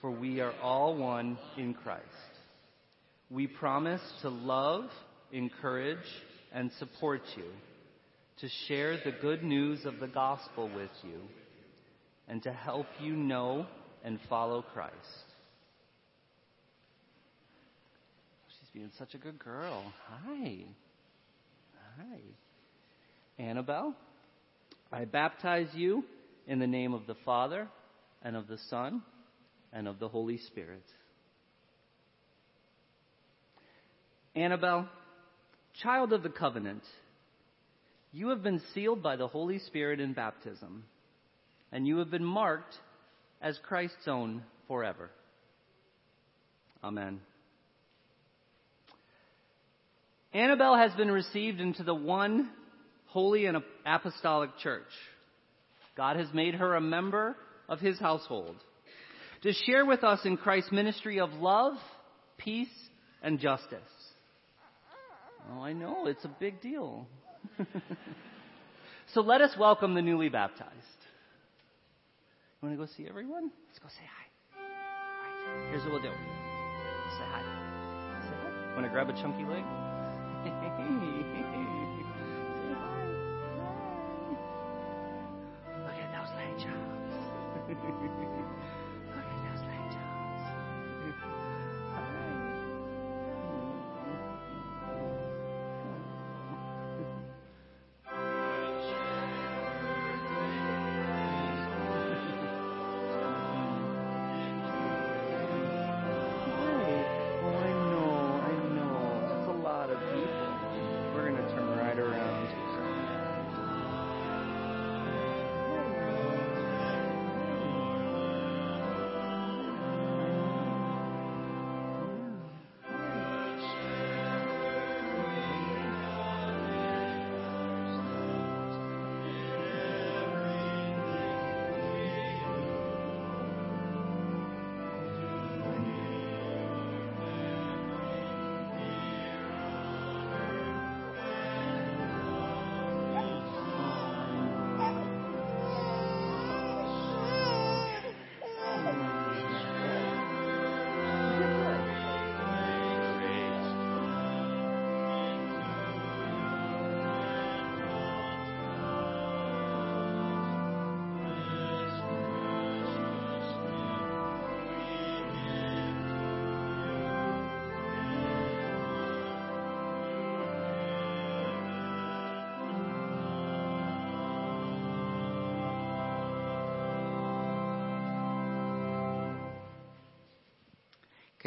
for 0.00 0.10
we 0.10 0.40
are 0.40 0.52
all 0.62 0.96
one 0.96 1.38
in 1.56 1.74
Christ. 1.74 2.04
We 3.30 3.46
promise 3.46 4.00
to 4.22 4.28
love, 4.28 4.84
encourage, 5.32 5.98
and 6.52 6.70
support 6.78 7.22
you, 7.36 7.44
to 8.40 8.48
share 8.66 8.96
the 9.04 9.12
good 9.20 9.42
news 9.42 9.84
of 9.84 9.98
the 9.98 10.06
gospel 10.06 10.68
with 10.74 10.90
you, 11.02 11.20
and 12.28 12.42
to 12.42 12.52
help 12.52 12.86
you 13.00 13.14
know 13.14 13.66
and 14.04 14.18
follow 14.28 14.62
Christ. 14.62 14.94
Oh, 18.42 18.50
she's 18.58 18.70
being 18.72 18.90
such 18.98 19.14
a 19.14 19.18
good 19.18 19.38
girl. 19.38 19.92
Hi. 20.08 20.64
Hi. 21.98 22.18
Annabelle, 23.38 23.94
I 24.92 25.04
baptize 25.04 25.68
you 25.74 26.04
in 26.46 26.58
the 26.58 26.66
name 26.66 26.94
of 26.94 27.06
the 27.06 27.16
Father 27.24 27.68
and 28.22 28.36
of 28.36 28.48
the 28.48 28.58
Son 28.68 29.02
and 29.72 29.86
of 29.86 29.98
the 29.98 30.08
Holy 30.08 30.38
Spirit. 30.38 30.84
Annabelle, 34.34 34.88
child 35.82 36.12
of 36.12 36.22
the 36.22 36.28
covenant, 36.28 36.82
you 38.12 38.28
have 38.28 38.42
been 38.42 38.62
sealed 38.74 39.02
by 39.02 39.16
the 39.16 39.28
Holy 39.28 39.58
Spirit 39.58 40.00
in 40.00 40.12
baptism, 40.12 40.84
and 41.72 41.86
you 41.86 41.98
have 41.98 42.10
been 42.10 42.24
marked 42.24 42.74
as 43.40 43.58
Christ's 43.66 44.06
own 44.06 44.42
forever. 44.66 45.10
Amen. 46.82 47.20
Annabelle 50.32 50.76
has 50.76 50.92
been 50.92 51.10
received 51.10 51.60
into 51.60 51.82
the 51.82 51.94
one 51.94 52.50
holy 53.06 53.46
and 53.46 53.58
apostolic 53.86 54.50
church. 54.58 54.86
God 55.96 56.16
has 56.16 56.28
made 56.32 56.54
her 56.54 56.76
a 56.76 56.80
member 56.80 57.36
of 57.68 57.80
his 57.80 57.98
household 57.98 58.56
to 59.42 59.52
share 59.52 59.84
with 59.84 60.04
us 60.04 60.20
in 60.24 60.36
Christ's 60.36 60.72
ministry 60.72 61.18
of 61.20 61.32
love, 61.34 61.74
peace, 62.36 62.68
and 63.22 63.38
justice. 63.38 63.78
Oh, 65.50 65.62
I 65.62 65.72
know, 65.72 66.06
it's 66.06 66.24
a 66.24 66.30
big 66.40 66.60
deal. 66.60 67.06
so 69.14 69.22
let 69.22 69.40
us 69.40 69.50
welcome 69.58 69.94
the 69.94 70.02
newly 70.02 70.28
baptized. 70.28 70.72
You 72.60 72.66
want 72.66 72.76
to 72.76 72.84
go 72.86 72.90
see 72.90 73.08
everyone? 73.08 73.52
Let's 73.68 73.78
go 73.78 73.86
say 73.86 74.02
hi. 74.02 74.26
All 74.58 74.66
right, 75.22 75.70
here's 75.70 75.84
what 75.84 75.92
we'll 75.92 76.02
do. 76.02 76.10
Say 76.10 77.22
hi. 77.30 77.38
Say 78.26 78.34
hi. 78.34 78.74
Want 78.74 78.82
to 78.82 78.90
grab 78.90 79.08
a 79.08 79.12
chunky 79.12 79.44
leg? 79.44 79.62
say 80.42 80.50
hi. 82.74 82.98
Look 85.86 85.98
at 86.02 86.10
those 86.18 86.34
leg 86.34 86.58
chops. 86.58 87.14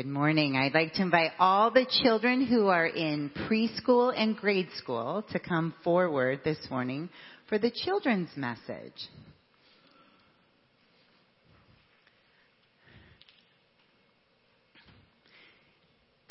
Good 0.02 0.10
morning. 0.10 0.56
I'd 0.56 0.74
like 0.74 0.94
to 0.94 1.04
invite 1.04 1.30
all 1.38 1.70
the 1.70 1.86
children 2.02 2.48
who 2.48 2.70
are 2.70 2.88
in 2.88 3.30
preschool 3.48 4.12
and 4.18 4.36
grade 4.36 4.70
school 4.76 5.24
to 5.32 5.38
come 5.38 5.76
forward 5.84 6.40
this 6.44 6.58
morning 6.72 7.08
for 7.48 7.60
the 7.60 7.70
children's 7.70 8.30
message. 8.36 8.96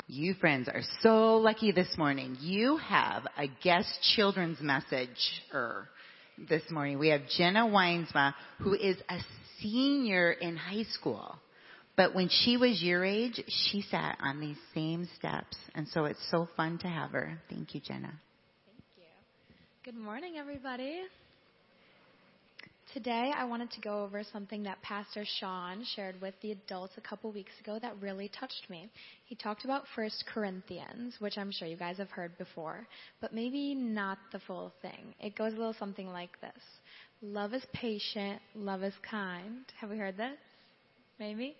You 0.05 0.33
friends 0.33 0.67
are 0.67 0.83
so 1.01 1.37
lucky 1.37 1.71
this 1.71 1.97
morning. 1.97 2.35
You 2.41 2.75
have 2.75 3.25
a 3.37 3.47
guest 3.63 3.87
children's 4.17 4.59
messenger 4.59 5.87
this 6.49 6.63
morning. 6.69 6.99
We 6.99 7.07
have 7.07 7.21
Jenna 7.37 7.61
Weinsma, 7.67 8.33
who 8.57 8.73
is 8.73 8.97
a 9.07 9.19
senior 9.61 10.33
in 10.33 10.57
high 10.57 10.83
school. 10.91 11.39
But 12.01 12.15
when 12.15 12.29
she 12.29 12.57
was 12.57 12.81
your 12.81 13.05
age, 13.05 13.39
she 13.47 13.83
sat 13.83 14.17
on 14.23 14.39
these 14.39 14.57
same 14.73 15.07
steps. 15.19 15.55
And 15.75 15.87
so 15.89 16.05
it's 16.05 16.19
so 16.31 16.47
fun 16.57 16.79
to 16.79 16.87
have 16.87 17.11
her. 17.11 17.39
Thank 17.47 17.75
you, 17.75 17.79
Jenna. 17.79 18.11
Thank 18.65 18.83
you. 18.97 19.03
Good 19.83 19.95
morning, 19.95 20.37
everybody. 20.39 21.01
Today, 22.91 23.31
I 23.37 23.43
wanted 23.43 23.69
to 23.73 23.81
go 23.81 24.03
over 24.03 24.23
something 24.33 24.63
that 24.63 24.81
Pastor 24.81 25.25
Sean 25.39 25.85
shared 25.95 26.19
with 26.19 26.33
the 26.41 26.53
adults 26.53 26.93
a 26.97 27.01
couple 27.01 27.31
weeks 27.31 27.51
ago 27.61 27.77
that 27.79 27.93
really 28.01 28.31
touched 28.39 28.67
me. 28.67 28.89
He 29.25 29.35
talked 29.35 29.63
about 29.63 29.83
1 29.93 30.09
Corinthians, 30.33 31.17
which 31.19 31.37
I'm 31.37 31.51
sure 31.51 31.67
you 31.67 31.77
guys 31.77 31.97
have 31.97 32.09
heard 32.09 32.35
before, 32.39 32.87
but 33.21 33.31
maybe 33.31 33.75
not 33.75 34.17
the 34.31 34.39
full 34.47 34.73
thing. 34.81 35.13
It 35.19 35.35
goes 35.35 35.53
a 35.53 35.55
little 35.55 35.75
something 35.77 36.07
like 36.07 36.31
this 36.41 36.63
Love 37.21 37.53
is 37.53 37.63
patient, 37.73 38.41
love 38.55 38.81
is 38.81 38.95
kind. 39.07 39.65
Have 39.79 39.91
we 39.91 39.99
heard 39.99 40.17
this? 40.17 40.39
Maybe? 41.19 41.55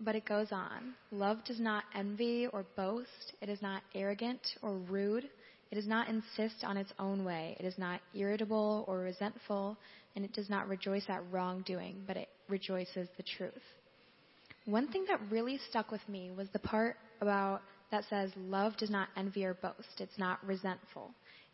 But 0.00 0.16
it 0.16 0.24
goes 0.24 0.48
on. 0.50 0.94
Love 1.12 1.44
does 1.44 1.60
not 1.60 1.84
envy 1.94 2.46
or 2.46 2.64
boast. 2.76 3.34
It 3.42 3.48
is 3.48 3.60
not 3.60 3.82
arrogant 3.94 4.40
or 4.62 4.76
rude. 4.76 5.28
It 5.70 5.74
does 5.74 5.86
not 5.86 6.08
insist 6.08 6.64
on 6.64 6.76
its 6.76 6.92
own 6.98 7.24
way. 7.24 7.56
It 7.60 7.66
is 7.66 7.78
not 7.78 8.00
irritable 8.14 8.84
or 8.88 8.98
resentful. 8.98 9.76
And 10.16 10.24
it 10.24 10.32
does 10.32 10.48
not 10.48 10.68
rejoice 10.68 11.04
at 11.08 11.22
wrongdoing, 11.30 12.02
but 12.06 12.16
it 12.16 12.28
rejoices 12.48 13.08
the 13.16 13.22
truth. 13.22 13.52
One 14.64 14.88
thing 14.88 15.04
that 15.08 15.20
really 15.30 15.58
stuck 15.68 15.90
with 15.90 16.06
me 16.08 16.30
was 16.36 16.48
the 16.52 16.58
part 16.58 16.96
about 17.20 17.62
that 17.90 18.04
says 18.08 18.30
love 18.36 18.76
does 18.76 18.90
not 18.90 19.08
envy 19.16 19.44
or 19.44 19.54
boast. 19.54 20.00
It's 20.00 20.18
not 20.18 20.44
resentful 20.46 21.10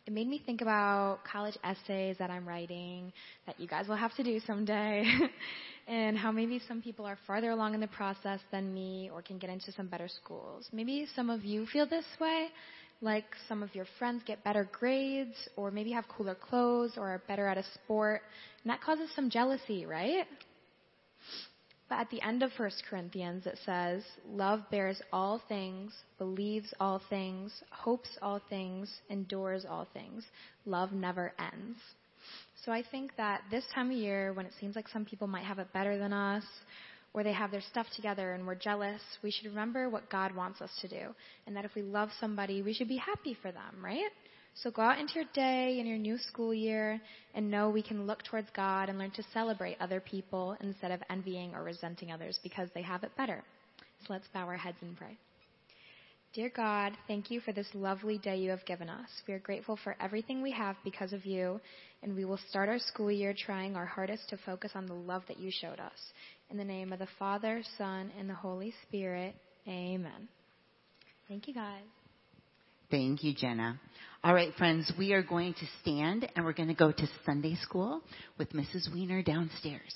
it 0.07 0.13
made 0.13 0.27
me 0.27 0.41
think 0.45 0.61
about 0.61 1.19
college 1.29 1.57
essays 1.65 2.15
that 2.17 2.29
I'm 2.29 2.47
writing 2.47 3.11
that 3.45 3.59
you 3.59 3.67
guys 3.67 3.89
will 3.89 3.97
have 3.97 4.15
to 4.15 4.23
do 4.23 4.39
someday, 4.47 5.03
and 5.87 6.17
how 6.17 6.31
maybe 6.31 6.61
some 6.65 6.81
people 6.81 7.05
are 7.05 7.17
farther 7.27 7.51
along 7.51 7.73
in 7.73 7.81
the 7.81 7.87
process 7.87 8.39
than 8.49 8.73
me 8.73 9.11
or 9.13 9.21
can 9.21 9.37
get 9.37 9.49
into 9.49 9.73
some 9.73 9.87
better 9.87 10.07
schools. 10.07 10.69
Maybe 10.71 11.07
some 11.13 11.29
of 11.29 11.43
you 11.43 11.65
feel 11.65 11.85
this 11.85 12.05
way, 12.21 12.47
like 13.01 13.25
some 13.49 13.61
of 13.61 13.75
your 13.75 13.85
friends 13.99 14.23
get 14.25 14.41
better 14.45 14.69
grades, 14.71 15.35
or 15.57 15.71
maybe 15.71 15.91
have 15.91 16.07
cooler 16.07 16.35
clothes, 16.35 16.93
or 16.95 17.09
are 17.09 17.21
better 17.27 17.45
at 17.45 17.57
a 17.57 17.63
sport, 17.73 18.21
and 18.63 18.71
that 18.71 18.79
causes 18.79 19.09
some 19.13 19.29
jealousy, 19.29 19.85
right? 19.85 20.25
But 21.89 21.99
at 21.99 22.09
the 22.09 22.21
end 22.21 22.43
of 22.43 22.51
1 22.57 22.69
Corinthians, 22.89 23.45
it 23.45 23.57
says, 23.65 24.03
Love 24.29 24.61
bears 24.69 25.01
all 25.13 25.41
things, 25.47 25.93
believes 26.17 26.73
all 26.79 27.01
things, 27.09 27.53
hopes 27.71 28.09
all 28.21 28.41
things, 28.49 28.91
endures 29.09 29.65
all 29.65 29.87
things. 29.93 30.25
Love 30.65 30.91
never 30.91 31.33
ends. 31.39 31.79
So 32.65 32.71
I 32.73 32.83
think 32.83 33.15
that 33.15 33.41
this 33.49 33.63
time 33.73 33.91
of 33.91 33.97
year, 33.97 34.33
when 34.33 34.45
it 34.45 34.51
seems 34.59 34.75
like 34.75 34.89
some 34.89 35.05
people 35.05 35.27
might 35.27 35.45
have 35.45 35.59
it 35.59 35.71
better 35.71 35.97
than 35.97 36.11
us, 36.11 36.43
or 37.13 37.23
they 37.23 37.31
have 37.31 37.51
their 37.51 37.61
stuff 37.61 37.87
together 37.95 38.33
and 38.33 38.45
we're 38.45 38.55
jealous, 38.55 39.01
we 39.23 39.31
should 39.31 39.47
remember 39.47 39.89
what 39.89 40.09
God 40.09 40.35
wants 40.35 40.61
us 40.61 40.71
to 40.81 40.87
do. 40.89 41.15
And 41.45 41.55
that 41.55 41.65
if 41.65 41.73
we 41.73 41.81
love 41.81 42.09
somebody, 42.19 42.61
we 42.61 42.73
should 42.73 42.89
be 42.89 42.97
happy 42.97 43.37
for 43.41 43.51
them, 43.51 43.75
right? 43.81 44.11
So 44.63 44.71
go 44.71 44.81
out 44.81 44.99
into 44.99 45.15
your 45.15 45.25
day 45.33 45.77
and 45.79 45.87
your 45.87 45.99
new 45.99 46.17
school 46.17 46.53
year 46.53 46.99
and 47.35 47.51
know 47.51 47.69
we 47.69 47.83
can 47.83 48.07
look 48.07 48.23
towards 48.23 48.47
God 48.55 48.89
and 48.89 48.97
learn 48.97 49.11
to 49.11 49.23
celebrate 49.31 49.77
other 49.79 49.99
people 49.99 50.57
instead 50.61 50.91
of 50.91 51.01
envying 51.09 51.53
or 51.53 51.63
resenting 51.63 52.11
others 52.11 52.39
because 52.41 52.69
they 52.73 52.81
have 52.81 53.03
it 53.03 53.15
better. 53.15 53.43
So 54.05 54.13
let's 54.13 54.27
bow 54.33 54.47
our 54.47 54.57
heads 54.57 54.77
and 54.81 54.97
pray. 54.97 55.17
Dear 56.33 56.51
God, 56.55 56.93
thank 57.07 57.31
you 57.31 57.39
for 57.39 57.51
this 57.51 57.67
lovely 57.73 58.17
day 58.17 58.37
you 58.37 58.49
have 58.49 58.65
given 58.65 58.89
us. 58.89 59.09
We 59.27 59.33
are 59.33 59.39
grateful 59.39 59.77
for 59.83 59.95
everything 59.99 60.41
we 60.41 60.51
have 60.51 60.75
because 60.83 61.13
of 61.13 61.25
you, 61.25 61.59
and 62.03 62.15
we 62.15 62.25
will 62.25 62.39
start 62.49 62.69
our 62.69 62.79
school 62.79 63.11
year 63.11 63.33
trying 63.33 63.75
our 63.75 63.85
hardest 63.85 64.29
to 64.29 64.37
focus 64.45 64.71
on 64.75 64.85
the 64.85 64.93
love 64.93 65.23
that 65.29 65.39
you 65.39 65.49
showed 65.51 65.79
us. 65.79 65.97
In 66.51 66.57
the 66.57 66.63
name 66.63 66.93
of 66.93 66.99
the 66.99 67.07
Father, 67.17 67.63
Son, 67.77 68.11
and 68.19 68.29
the 68.29 68.35
Holy 68.35 68.73
Spirit, 68.83 69.35
amen. 69.67 70.27
Thank 71.27 71.47
you, 71.47 71.53
guys. 71.53 71.96
Thank 72.89 73.23
you, 73.23 73.33
Jenna. 73.33 73.79
All 74.23 74.33
right, 74.33 74.53
friends, 74.55 74.91
we 74.97 75.11
are 75.11 75.21
going 75.21 75.53
to 75.55 75.65
stand 75.81 76.29
and 76.35 76.45
we're 76.45 76.53
going 76.53 76.69
to 76.69 76.75
go 76.75 76.91
to 76.91 77.07
Sunday 77.25 77.55
school 77.55 78.01
with 78.37 78.51
Mrs. 78.53 78.93
Weiner 78.93 79.21
downstairs. 79.21 79.93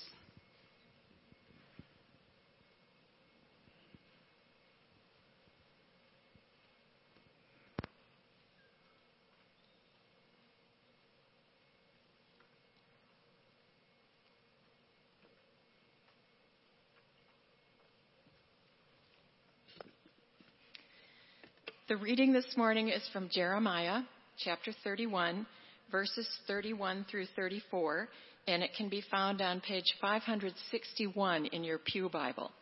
The 21.92 21.98
reading 21.98 22.32
this 22.32 22.56
morning 22.56 22.88
is 22.88 23.06
from 23.12 23.28
Jeremiah 23.28 24.04
chapter 24.38 24.72
31, 24.82 25.46
verses 25.92 26.26
31 26.48 27.06
through 27.12 27.26
34, 27.36 28.08
and 28.48 28.64
it 28.64 28.70
can 28.78 28.88
be 28.88 29.04
found 29.12 29.42
on 29.42 29.60
page 29.60 29.94
561 30.00 31.48
in 31.48 31.66
your 31.66 31.80
Pew 31.80 32.08
Bible. 32.08 32.54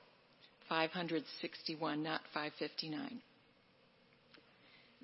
561, 0.68 2.02
not 2.02 2.22
559. 2.34 3.22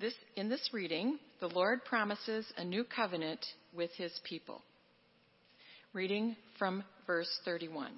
This, 0.00 0.14
in 0.34 0.48
this 0.48 0.70
reading, 0.72 1.20
the 1.38 1.46
Lord 1.46 1.84
promises 1.84 2.44
a 2.56 2.64
new 2.64 2.82
covenant 2.82 3.46
with 3.76 3.92
his 3.92 4.10
people. 4.24 4.60
Reading 5.92 6.34
from 6.58 6.82
verse 7.06 7.30
31. 7.44 7.92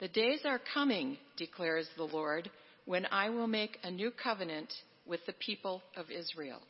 The 0.00 0.08
days 0.08 0.40
are 0.46 0.62
coming, 0.72 1.18
declares 1.36 1.86
the 1.98 2.04
Lord, 2.04 2.50
when 2.86 3.04
I 3.12 3.28
will 3.28 3.48
make 3.48 3.76
a 3.82 3.90
new 3.90 4.10
covenant 4.10 4.72
with 5.10 5.26
the 5.26 5.34
people 5.34 5.82
of 5.96 6.10
Israel 6.10 6.60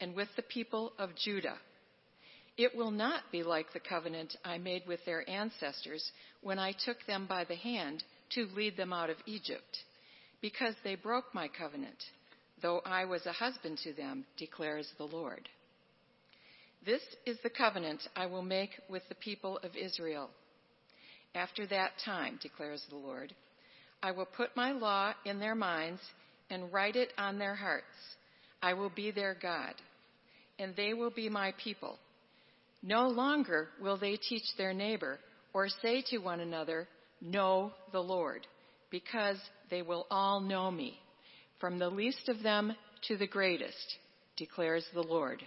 and 0.00 0.14
with 0.14 0.28
the 0.36 0.42
people 0.42 0.92
of 0.98 1.16
Judah. 1.16 1.56
It 2.56 2.76
will 2.76 2.90
not 2.90 3.22
be 3.32 3.42
like 3.42 3.72
the 3.72 3.80
covenant 3.80 4.36
I 4.44 4.58
made 4.58 4.82
with 4.86 5.00
their 5.06 5.28
ancestors 5.28 6.12
when 6.42 6.58
I 6.58 6.72
took 6.84 6.98
them 7.06 7.26
by 7.26 7.44
the 7.44 7.56
hand 7.56 8.04
to 8.34 8.46
lead 8.54 8.76
them 8.76 8.92
out 8.92 9.10
of 9.10 9.16
Egypt, 9.26 9.78
because 10.40 10.74
they 10.84 10.94
broke 10.94 11.34
my 11.34 11.48
covenant, 11.48 11.96
though 12.62 12.80
I 12.84 13.06
was 13.06 13.24
a 13.26 13.32
husband 13.32 13.78
to 13.84 13.92
them, 13.92 14.24
declares 14.36 14.88
the 14.98 15.04
Lord. 15.04 15.48
This 16.84 17.02
is 17.26 17.38
the 17.42 17.50
covenant 17.50 18.02
I 18.14 18.26
will 18.26 18.42
make 18.42 18.70
with 18.88 19.02
the 19.08 19.14
people 19.16 19.58
of 19.62 19.74
Israel. 19.74 20.30
After 21.34 21.66
that 21.68 21.92
time, 22.04 22.38
declares 22.42 22.84
the 22.88 22.96
Lord, 22.96 23.34
I 24.02 24.12
will 24.12 24.26
put 24.26 24.56
my 24.56 24.72
law 24.72 25.14
in 25.24 25.40
their 25.40 25.54
minds 25.54 26.00
and 26.50 26.72
write 26.72 26.96
it 26.96 27.12
on 27.16 27.38
their 27.38 27.54
hearts. 27.54 27.86
I 28.62 28.74
will 28.74 28.90
be 28.90 29.10
their 29.10 29.36
God, 29.40 29.74
and 30.58 30.74
they 30.76 30.92
will 30.92 31.10
be 31.10 31.28
my 31.28 31.54
people. 31.62 31.98
No 32.82 33.08
longer 33.08 33.68
will 33.80 33.98
they 33.98 34.16
teach 34.16 34.44
their 34.56 34.74
neighbor 34.74 35.18
or 35.52 35.68
say 35.82 36.02
to 36.10 36.18
one 36.18 36.40
another, 36.40 36.88
Know 37.20 37.72
the 37.92 38.00
Lord, 38.00 38.46
because 38.90 39.36
they 39.70 39.82
will 39.82 40.06
all 40.10 40.40
know 40.40 40.70
me, 40.70 40.98
from 41.60 41.78
the 41.78 41.90
least 41.90 42.28
of 42.28 42.42
them 42.42 42.74
to 43.08 43.16
the 43.16 43.26
greatest, 43.26 43.96
declares 44.36 44.84
the 44.94 45.02
Lord. 45.02 45.42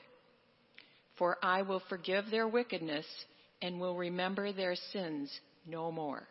For 1.17 1.37
I 1.43 1.61
will 1.61 1.81
forgive 1.89 2.25
their 2.29 2.47
wickedness 2.47 3.05
and 3.61 3.79
will 3.79 3.95
remember 3.95 4.51
their 4.51 4.75
sins 4.91 5.31
no 5.65 5.91
more. 5.91 6.27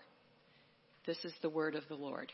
This 1.06 1.18
is 1.24 1.32
the 1.42 1.50
word 1.50 1.74
of 1.74 1.84
the 1.88 1.94
Lord. 1.94 2.30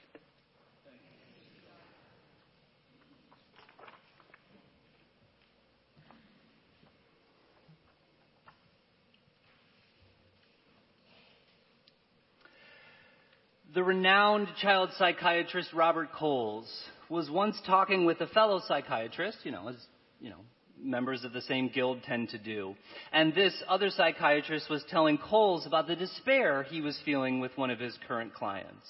The 13.74 13.82
renowned 13.82 14.48
child 14.62 14.90
psychiatrist 14.96 15.74
Robert 15.74 16.12
Coles 16.12 16.66
was 17.10 17.30
once 17.30 17.60
talking 17.66 18.06
with 18.06 18.18
a 18.22 18.26
fellow 18.28 18.62
psychiatrist, 18.66 19.38
you 19.44 19.50
know, 19.50 19.68
as, 19.68 19.76
you 20.20 20.30
know, 20.30 20.40
members 20.80 21.22
of 21.22 21.34
the 21.34 21.42
same 21.42 21.68
guild 21.68 22.02
tend 22.02 22.30
to 22.30 22.38
do. 22.38 22.74
And 23.12 23.34
this 23.34 23.52
other 23.68 23.90
psychiatrist 23.90 24.70
was 24.70 24.82
telling 24.88 25.18
Coles 25.18 25.66
about 25.66 25.86
the 25.86 25.96
despair 25.96 26.62
he 26.62 26.80
was 26.80 26.98
feeling 27.04 27.40
with 27.40 27.56
one 27.58 27.68
of 27.70 27.78
his 27.78 27.96
current 28.06 28.32
clients. 28.32 28.88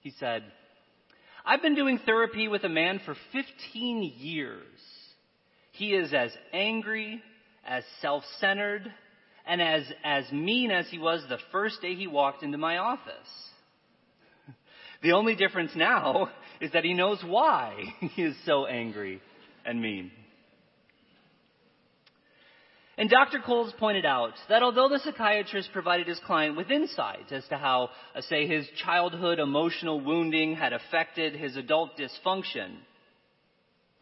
He 0.00 0.10
said, 0.18 0.42
I've 1.46 1.62
been 1.62 1.76
doing 1.76 2.00
therapy 2.04 2.48
with 2.48 2.64
a 2.64 2.68
man 2.68 3.00
for 3.04 3.14
15 3.32 4.14
years. 4.16 4.64
He 5.72 5.94
is 5.94 6.12
as 6.12 6.32
angry, 6.52 7.22
as 7.64 7.84
self-centered, 8.02 8.92
and 9.46 9.62
as, 9.62 9.84
as 10.02 10.30
mean 10.32 10.72
as 10.72 10.88
he 10.88 10.98
was 10.98 11.24
the 11.28 11.38
first 11.52 11.80
day 11.80 11.94
he 11.94 12.08
walked 12.08 12.42
into 12.42 12.58
my 12.58 12.78
office. 12.78 13.14
The 15.02 15.12
only 15.12 15.34
difference 15.34 15.72
now 15.74 16.30
is 16.60 16.72
that 16.72 16.84
he 16.84 16.94
knows 16.94 17.22
why 17.24 17.74
he 18.00 18.22
is 18.22 18.36
so 18.44 18.66
angry 18.66 19.20
and 19.64 19.80
mean. 19.80 20.10
And 22.98 23.08
Dr. 23.08 23.38
Coles 23.38 23.72
pointed 23.78 24.04
out 24.04 24.34
that 24.50 24.62
although 24.62 24.90
the 24.90 24.98
psychiatrist 24.98 25.70
provided 25.72 26.06
his 26.06 26.20
client 26.26 26.54
with 26.54 26.70
insights 26.70 27.32
as 27.32 27.48
to 27.48 27.56
how, 27.56 27.88
uh, 28.14 28.20
say, 28.20 28.46
his 28.46 28.68
childhood 28.84 29.38
emotional 29.38 30.02
wounding 30.02 30.54
had 30.54 30.74
affected 30.74 31.34
his 31.34 31.56
adult 31.56 31.92
dysfunction, 31.96 32.76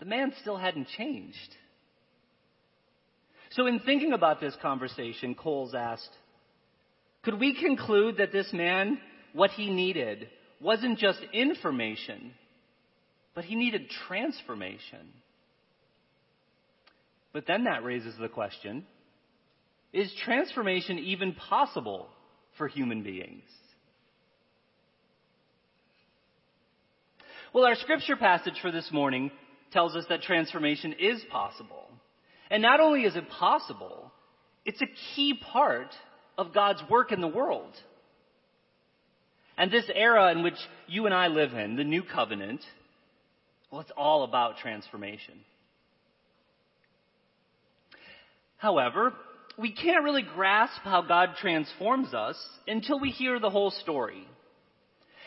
the 0.00 0.04
man 0.04 0.32
still 0.40 0.56
hadn't 0.56 0.88
changed. 0.88 1.36
So 3.50 3.66
in 3.66 3.78
thinking 3.78 4.12
about 4.12 4.40
this 4.40 4.56
conversation, 4.60 5.36
Coles 5.36 5.76
asked, 5.76 6.10
could 7.22 7.38
we 7.38 7.54
conclude 7.54 8.16
that 8.16 8.32
this 8.32 8.52
man, 8.52 8.98
what 9.32 9.50
he 9.52 9.70
needed 9.70 10.28
wasn't 10.60 10.98
just 10.98 11.20
information, 11.32 12.32
but 13.34 13.44
he 13.44 13.54
needed 13.54 13.90
transformation. 14.08 15.12
But 17.32 17.46
then 17.46 17.64
that 17.64 17.84
raises 17.84 18.14
the 18.18 18.28
question 18.28 18.84
is 19.92 20.12
transformation 20.24 20.98
even 20.98 21.32
possible 21.32 22.08
for 22.58 22.68
human 22.68 23.02
beings? 23.02 23.44
Well, 27.54 27.64
our 27.64 27.76
scripture 27.76 28.16
passage 28.16 28.60
for 28.60 28.70
this 28.70 28.90
morning 28.92 29.30
tells 29.72 29.96
us 29.96 30.04
that 30.10 30.22
transformation 30.22 30.94
is 30.98 31.22
possible. 31.30 31.88
And 32.50 32.62
not 32.62 32.80
only 32.80 33.02
is 33.02 33.16
it 33.16 33.28
possible, 33.30 34.12
it's 34.64 34.82
a 34.82 35.14
key 35.14 35.40
part 35.52 35.94
of 36.36 36.52
God's 36.52 36.82
work 36.90 37.12
in 37.12 37.20
the 37.20 37.28
world. 37.28 37.72
And 39.58 39.72
this 39.72 39.90
era 39.92 40.30
in 40.30 40.44
which 40.44 40.54
you 40.86 41.06
and 41.06 41.14
I 41.14 41.26
live 41.26 41.52
in, 41.52 41.74
the 41.74 41.84
new 41.84 42.02
covenant, 42.04 42.60
well, 43.70 43.80
it's 43.80 43.90
all 43.96 44.22
about 44.22 44.58
transformation. 44.58 45.34
However, 48.56 49.12
we 49.58 49.72
can't 49.72 50.04
really 50.04 50.22
grasp 50.22 50.80
how 50.84 51.02
God 51.02 51.30
transforms 51.40 52.14
us 52.14 52.36
until 52.68 53.00
we 53.00 53.10
hear 53.10 53.40
the 53.40 53.50
whole 53.50 53.72
story. 53.72 54.26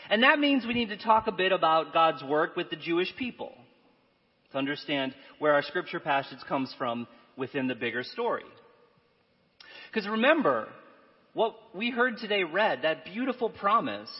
And 0.08 0.22
that 0.22 0.38
means 0.38 0.64
we 0.66 0.74
need 0.74 0.88
to 0.88 0.96
talk 0.96 1.26
a 1.26 1.32
bit 1.32 1.52
about 1.52 1.92
God's 1.92 2.22
work 2.24 2.56
with 2.56 2.70
the 2.70 2.76
Jewish 2.76 3.14
people 3.16 3.52
to 4.52 4.58
understand 4.58 5.14
where 5.38 5.52
our 5.52 5.62
scripture 5.62 6.00
passage 6.00 6.40
comes 6.48 6.74
from 6.78 7.06
within 7.36 7.68
the 7.68 7.74
bigger 7.74 8.02
story. 8.02 8.44
Because 9.90 10.08
remember, 10.08 10.68
what 11.34 11.54
we 11.74 11.90
heard 11.90 12.18
today 12.18 12.44
read, 12.44 12.82
that 12.82 13.04
beautiful 13.04 13.48
promise, 13.48 14.10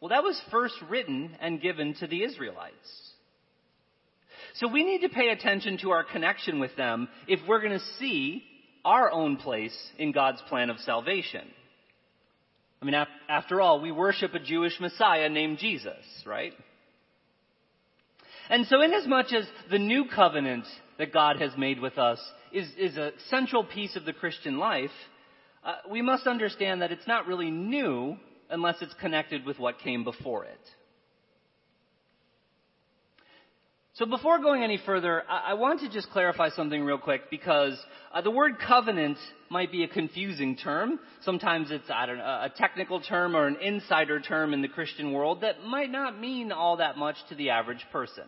well, 0.00 0.10
that 0.10 0.22
was 0.22 0.40
first 0.50 0.74
written 0.88 1.36
and 1.40 1.60
given 1.60 1.94
to 2.00 2.06
the 2.06 2.22
Israelites. 2.22 3.12
So 4.54 4.68
we 4.68 4.84
need 4.84 5.00
to 5.00 5.08
pay 5.08 5.30
attention 5.30 5.78
to 5.78 5.90
our 5.90 6.04
connection 6.04 6.60
with 6.60 6.76
them 6.76 7.08
if 7.26 7.40
we're 7.48 7.60
going 7.60 7.78
to 7.78 7.84
see 7.98 8.44
our 8.84 9.10
own 9.10 9.36
place 9.36 9.76
in 9.98 10.12
God's 10.12 10.42
plan 10.48 10.70
of 10.70 10.78
salvation. 10.80 11.46
I 12.80 12.84
mean, 12.84 12.96
after 13.28 13.60
all, 13.60 13.80
we 13.80 13.92
worship 13.92 14.34
a 14.34 14.40
Jewish 14.40 14.78
Messiah 14.80 15.28
named 15.28 15.58
Jesus, 15.58 15.94
right? 16.26 16.52
And 18.50 18.66
so 18.66 18.82
inasmuch 18.82 19.32
as 19.32 19.46
the 19.70 19.78
new 19.78 20.06
covenant 20.12 20.64
that 20.98 21.12
God 21.12 21.40
has 21.40 21.52
made 21.56 21.80
with 21.80 21.96
us 21.96 22.20
is, 22.52 22.68
is 22.76 22.96
a 22.96 23.12
central 23.30 23.64
piece 23.64 23.94
of 23.94 24.04
the 24.04 24.12
Christian 24.12 24.58
life, 24.58 24.90
uh, 25.64 25.76
we 25.90 26.02
must 26.02 26.26
understand 26.26 26.82
that 26.82 26.90
it's 26.92 27.06
not 27.06 27.26
really 27.26 27.50
new 27.50 28.16
unless 28.50 28.76
it's 28.80 28.94
connected 28.94 29.44
with 29.46 29.58
what 29.58 29.78
came 29.78 30.04
before 30.04 30.44
it. 30.44 30.60
So 33.94 34.06
before 34.06 34.38
going 34.38 34.62
any 34.62 34.80
further, 34.86 35.22
I, 35.28 35.52
want 35.52 35.80
to 35.80 35.90
just 35.90 36.10
clarify 36.10 36.48
something 36.48 36.82
real 36.82 36.96
quick 36.96 37.30
because 37.30 37.78
uh, 38.12 38.22
the 38.22 38.30
word 38.30 38.52
covenant 38.58 39.18
might 39.50 39.70
be 39.70 39.84
a 39.84 39.88
confusing 39.88 40.56
term. 40.56 40.98
Sometimes 41.20 41.70
it's, 41.70 41.84
I 41.92 42.06
don't 42.06 42.16
know, 42.16 42.24
a 42.24 42.50
technical 42.56 43.02
term 43.02 43.36
or 43.36 43.46
an 43.46 43.56
insider 43.60 44.18
term 44.18 44.54
in 44.54 44.62
the 44.62 44.68
Christian 44.68 45.12
world 45.12 45.42
that 45.42 45.62
might 45.64 45.90
not 45.90 46.18
mean 46.18 46.52
all 46.52 46.78
that 46.78 46.96
much 46.96 47.16
to 47.28 47.34
the 47.34 47.50
average 47.50 47.84
person. 47.92 48.24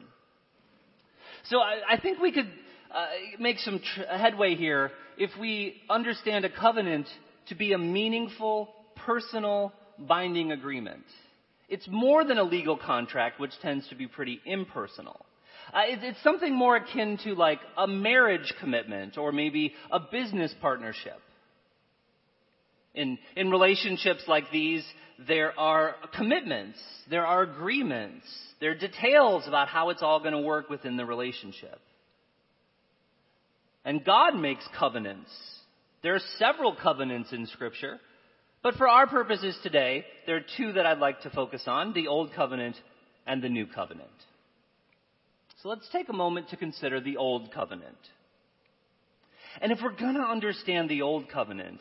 So 1.44 1.60
I, 1.60 1.94
I 1.94 1.98
think 1.98 2.20
we 2.20 2.30
could 2.30 2.50
uh, 2.94 3.06
make 3.40 3.58
some 3.58 3.80
tr- 3.80 4.02
headway 4.16 4.54
here 4.54 4.90
if 5.18 5.30
we 5.38 5.74
understand 5.90 6.44
a 6.44 6.50
covenant 6.50 7.06
to 7.48 7.54
be 7.54 7.72
a 7.72 7.78
meaningful, 7.78 8.70
personal, 9.04 9.72
binding 9.98 10.52
agreement. 10.52 11.04
It's 11.68 11.86
more 11.88 12.24
than 12.24 12.38
a 12.38 12.42
legal 12.42 12.76
contract, 12.76 13.40
which 13.40 13.52
tends 13.62 13.88
to 13.88 13.94
be 13.94 14.06
pretty 14.06 14.40
impersonal. 14.44 15.24
Uh, 15.72 15.80
it, 15.86 15.98
it's 16.02 16.22
something 16.22 16.54
more 16.54 16.76
akin 16.76 17.18
to 17.24 17.34
like 17.34 17.60
a 17.76 17.86
marriage 17.86 18.52
commitment 18.60 19.18
or 19.18 19.32
maybe 19.32 19.72
a 19.90 19.98
business 19.98 20.54
partnership. 20.60 21.20
In, 22.94 23.18
in 23.34 23.50
relationships 23.50 24.22
like 24.28 24.44
these, 24.52 24.84
there 25.26 25.58
are 25.58 25.96
commitments, 26.16 26.78
there 27.10 27.26
are 27.26 27.42
agreements, 27.42 28.24
there 28.60 28.70
are 28.70 28.76
details 28.76 29.48
about 29.48 29.66
how 29.66 29.90
it's 29.90 30.02
all 30.02 30.20
going 30.20 30.32
to 30.32 30.40
work 30.40 30.70
within 30.70 30.96
the 30.96 31.04
relationship. 31.04 31.80
And 33.84 34.04
God 34.04 34.34
makes 34.34 34.66
covenants. 34.78 35.30
There 36.02 36.14
are 36.14 36.20
several 36.38 36.74
covenants 36.74 37.32
in 37.32 37.46
Scripture, 37.46 37.98
but 38.62 38.74
for 38.76 38.88
our 38.88 39.06
purposes 39.06 39.56
today, 39.62 40.04
there 40.26 40.36
are 40.36 40.44
two 40.56 40.72
that 40.72 40.86
I'd 40.86 40.98
like 40.98 41.20
to 41.22 41.30
focus 41.30 41.64
on 41.66 41.92
the 41.92 42.08
Old 42.08 42.32
Covenant 42.34 42.76
and 43.26 43.42
the 43.42 43.48
New 43.48 43.66
Covenant. 43.66 44.08
So 45.62 45.68
let's 45.68 45.88
take 45.92 46.08
a 46.08 46.14
moment 46.14 46.48
to 46.50 46.56
consider 46.56 47.00
the 47.00 47.18
Old 47.18 47.52
Covenant. 47.52 47.96
And 49.60 49.70
if 49.70 49.78
we're 49.82 49.96
going 49.96 50.14
to 50.14 50.20
understand 50.20 50.88
the 50.88 51.02
Old 51.02 51.28
Covenant, 51.30 51.80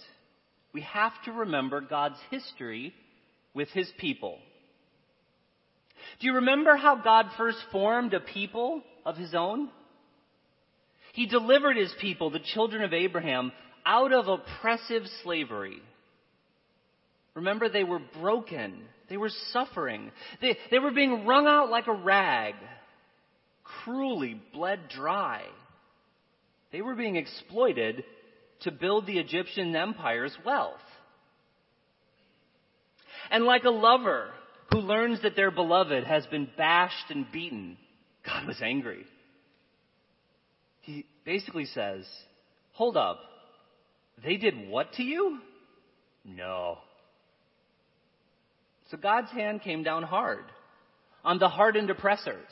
we 0.73 0.81
have 0.81 1.13
to 1.25 1.31
remember 1.31 1.81
God's 1.81 2.19
history 2.31 2.93
with 3.53 3.69
His 3.69 3.89
people. 3.97 4.39
Do 6.19 6.27
you 6.27 6.35
remember 6.35 6.75
how 6.75 6.95
God 6.95 7.27
first 7.37 7.59
formed 7.71 8.13
a 8.13 8.19
people 8.19 8.81
of 9.05 9.15
His 9.15 9.33
own? 9.33 9.69
He 11.13 11.25
delivered 11.27 11.77
His 11.77 11.93
people, 12.01 12.29
the 12.29 12.39
children 12.39 12.83
of 12.83 12.91
Abraham, 12.91 13.51
out 13.85 14.11
of 14.11 14.27
oppressive 14.27 15.03
slavery. 15.23 15.77
Remember, 17.35 17.69
they 17.69 17.83
were 17.83 18.01
broken. 18.19 18.81
They 19.09 19.17
were 19.17 19.31
suffering. 19.51 20.11
They, 20.41 20.57
they 20.69 20.79
were 20.79 20.91
being 20.91 21.25
wrung 21.25 21.47
out 21.47 21.69
like 21.69 21.87
a 21.87 21.93
rag 21.93 22.55
cruelly 23.83 24.41
bled 24.53 24.89
dry. 24.89 25.43
They 26.71 26.81
were 26.81 26.95
being 26.95 27.15
exploited 27.15 28.03
to 28.61 28.71
build 28.71 29.05
the 29.05 29.19
Egyptian 29.19 29.75
empire's 29.75 30.35
wealth. 30.45 30.79
And 33.29 33.45
like 33.45 33.63
a 33.63 33.69
lover 33.69 34.29
who 34.71 34.79
learns 34.79 35.21
that 35.21 35.35
their 35.35 35.51
beloved 35.51 36.03
has 36.05 36.25
been 36.27 36.49
bashed 36.57 37.09
and 37.09 37.31
beaten, 37.31 37.77
God 38.25 38.47
was 38.47 38.61
angry. 38.61 39.05
He 40.83 41.05
basically 41.25 41.65
says, 41.65 42.05
Hold 42.73 42.97
up. 42.97 43.19
They 44.23 44.37
did 44.37 44.69
what 44.69 44.93
to 44.93 45.03
you? 45.03 45.39
No. 46.23 46.77
So 48.91 48.97
God's 48.97 49.31
hand 49.31 49.61
came 49.61 49.83
down 49.83 50.03
hard 50.03 50.45
on 51.23 51.39
the 51.39 51.49
hardened 51.49 51.89
oppressors 51.89 52.51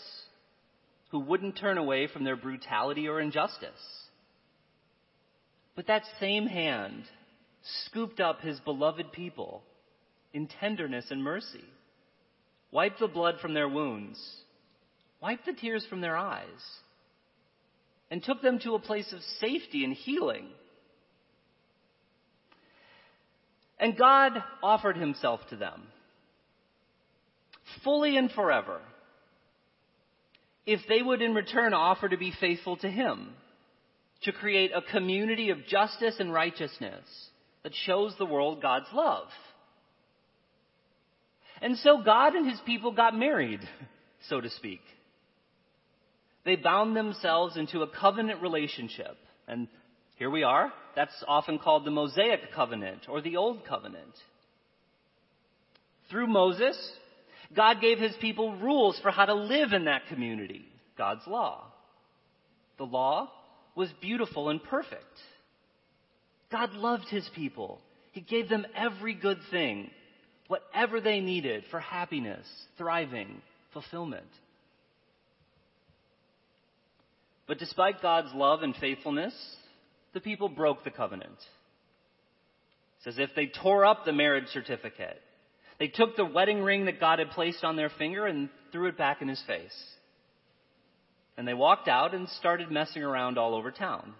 who 1.10 1.20
wouldn't 1.20 1.58
turn 1.58 1.78
away 1.78 2.08
from 2.08 2.24
their 2.24 2.38
brutality 2.38 3.08
or 3.08 3.20
injustice. 3.20 3.70
But 5.76 5.88
that 5.88 6.04
same 6.20 6.48
hand 6.48 7.04
scooped 7.86 8.20
up 8.20 8.42
his 8.42 8.60
beloved 8.62 9.12
people 9.12 9.62
in 10.34 10.48
tenderness 10.48 11.06
and 11.12 11.22
mercy, 11.22 11.64
wiped 12.72 13.00
the 13.00 13.08
blood 13.08 13.36
from 13.42 13.54
their 13.54 13.68
wounds, 13.68 14.20
wiped 15.22 15.46
the 15.46 15.54
tears 15.54 15.86
from 15.90 16.00
their 16.00 16.16
eyes, 16.16 16.48
and 18.12 18.24
took 18.24 18.44
them 18.44 18.60
to 18.60 18.76
a 18.76 18.80
place 18.80 19.12
of 19.12 19.20
safety 19.40 19.84
and 19.84 19.94
healing. 19.94 20.48
And 23.80 23.98
God 23.98 24.34
offered 24.62 24.98
himself 24.98 25.40
to 25.50 25.56
them, 25.56 25.82
fully 27.84 28.16
and 28.16 28.30
forever 28.30 28.82
if 30.66 30.82
they 30.88 31.02
would 31.02 31.22
in 31.22 31.34
return 31.34 31.74
offer 31.74 32.08
to 32.08 32.18
be 32.18 32.34
faithful 32.40 32.78
to 32.78 32.90
Him, 32.90 33.30
to 34.24 34.32
create 34.32 34.72
a 34.74 34.82
community 34.82 35.50
of 35.50 35.66
justice 35.68 36.16
and 36.20 36.32
righteousness 36.32 37.04
that 37.64 37.74
shows 37.86 38.14
the 38.18 38.26
world 38.26 38.62
God's 38.62 38.88
love. 38.94 39.28
And 41.62 41.78
so 41.78 42.02
God 42.04 42.36
and 42.36 42.50
His 42.50 42.60
people 42.66 42.92
got 42.92 43.16
married, 43.16 43.62
so 44.30 44.40
to 44.40 44.50
speak. 44.50 44.82
They 46.44 46.56
bound 46.56 46.96
themselves 46.96 47.58
into 47.58 47.82
a 47.82 47.88
covenant 47.88 48.42
relationship. 48.42 49.18
And 49.48 49.68
here 50.18 50.30
we 50.30 50.44
are. 50.44 50.72
That's 50.96 51.24
often 51.28 51.60
called 51.60 51.86
the 51.86 51.92
Mosaic 51.92 52.52
covenant 52.54 53.02
or 53.08 53.22
the 53.22 53.38
Old 53.38 53.66
covenant. 53.66 54.14
Through 56.10 56.28
Moses, 56.28 56.78
God 57.56 57.82
gave 57.82 58.00
his 58.00 58.16
people 58.20 58.58
rules 58.58 59.00
for 59.02 59.12
how 59.12 59.26
to 59.26 59.34
live 59.34 59.74
in 59.74 59.86
that 59.86 60.08
community, 60.08 60.66
God's 60.98 61.26
law. 61.28 61.66
The 62.78 62.84
law 62.86 63.32
was 63.76 63.90
beautiful 64.02 64.50
and 64.50 64.62
perfect. 64.64 65.04
God 66.52 66.74
loved 66.74 67.08
his 67.10 67.30
people. 67.36 67.80
He 68.12 68.22
gave 68.22 68.50
them 68.50 68.66
every 68.76 69.14
good 69.14 69.38
thing, 69.52 69.90
whatever 70.48 71.00
they 71.00 71.22
needed 71.22 71.64
for 71.72 71.80
happiness, 71.80 72.46
thriving, 72.78 73.42
fulfillment. 73.72 74.28
But 77.52 77.60
despite 77.60 78.02
God's 78.02 78.34
love 78.34 78.64
and 78.64 78.74
faithfulness, 78.78 79.34
the 80.14 80.22
people 80.22 80.48
broke 80.48 80.86
the 80.86 80.90
covenant. 80.90 81.36
It's 82.98 83.08
as 83.08 83.20
if 83.20 83.32
they 83.36 83.48
tore 83.48 83.86
up 83.86 84.06
the 84.06 84.14
marriage 84.14 84.48
certificate 84.54 85.22
they 85.78 85.90
took 85.90 86.16
the 86.16 86.24
wedding 86.24 86.62
ring 86.62 86.86
that 86.86 87.02
God 87.02 87.20
had 87.20 87.32
placed 87.32 87.66
on 87.66 87.76
their 87.76 87.90
finger 87.90 88.26
and 88.26 88.48
threw 88.72 88.88
it 88.88 88.98
back 88.98 89.22
in 89.22 89.28
his 89.28 89.44
face. 89.46 89.76
And 91.36 91.46
they 91.46 91.54
walked 91.54 91.90
out 91.90 92.14
and 92.14 92.30
started 92.30 92.72
messing 92.72 93.04
around 93.04 93.38
all 93.38 93.54
over 93.54 93.70
town. 93.70 94.14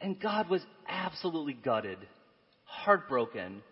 And 0.00 0.20
God 0.20 0.48
was 0.48 0.62
absolutely 0.88 1.54
gutted, 1.54 1.98
heartbroken, 2.66 3.62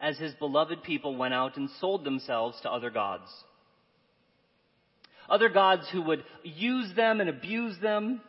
as 0.00 0.18
his 0.18 0.34
beloved 0.34 0.82
people 0.82 1.14
went 1.14 1.34
out 1.34 1.56
and 1.56 1.70
sold 1.78 2.02
themselves 2.04 2.58
to 2.62 2.72
other 2.72 2.90
gods. 2.90 3.30
Other 5.32 5.48
gods 5.48 5.88
who 5.90 6.02
would 6.02 6.22
use 6.44 6.94
them 6.94 7.22
and 7.22 7.30
abuse 7.30 7.74
them, 7.80 8.20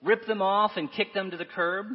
rip 0.00 0.26
them 0.26 0.40
off 0.40 0.70
and 0.76 0.92
kick 0.92 1.12
them 1.12 1.32
to 1.32 1.36
the 1.36 1.44
curb. 1.44 1.86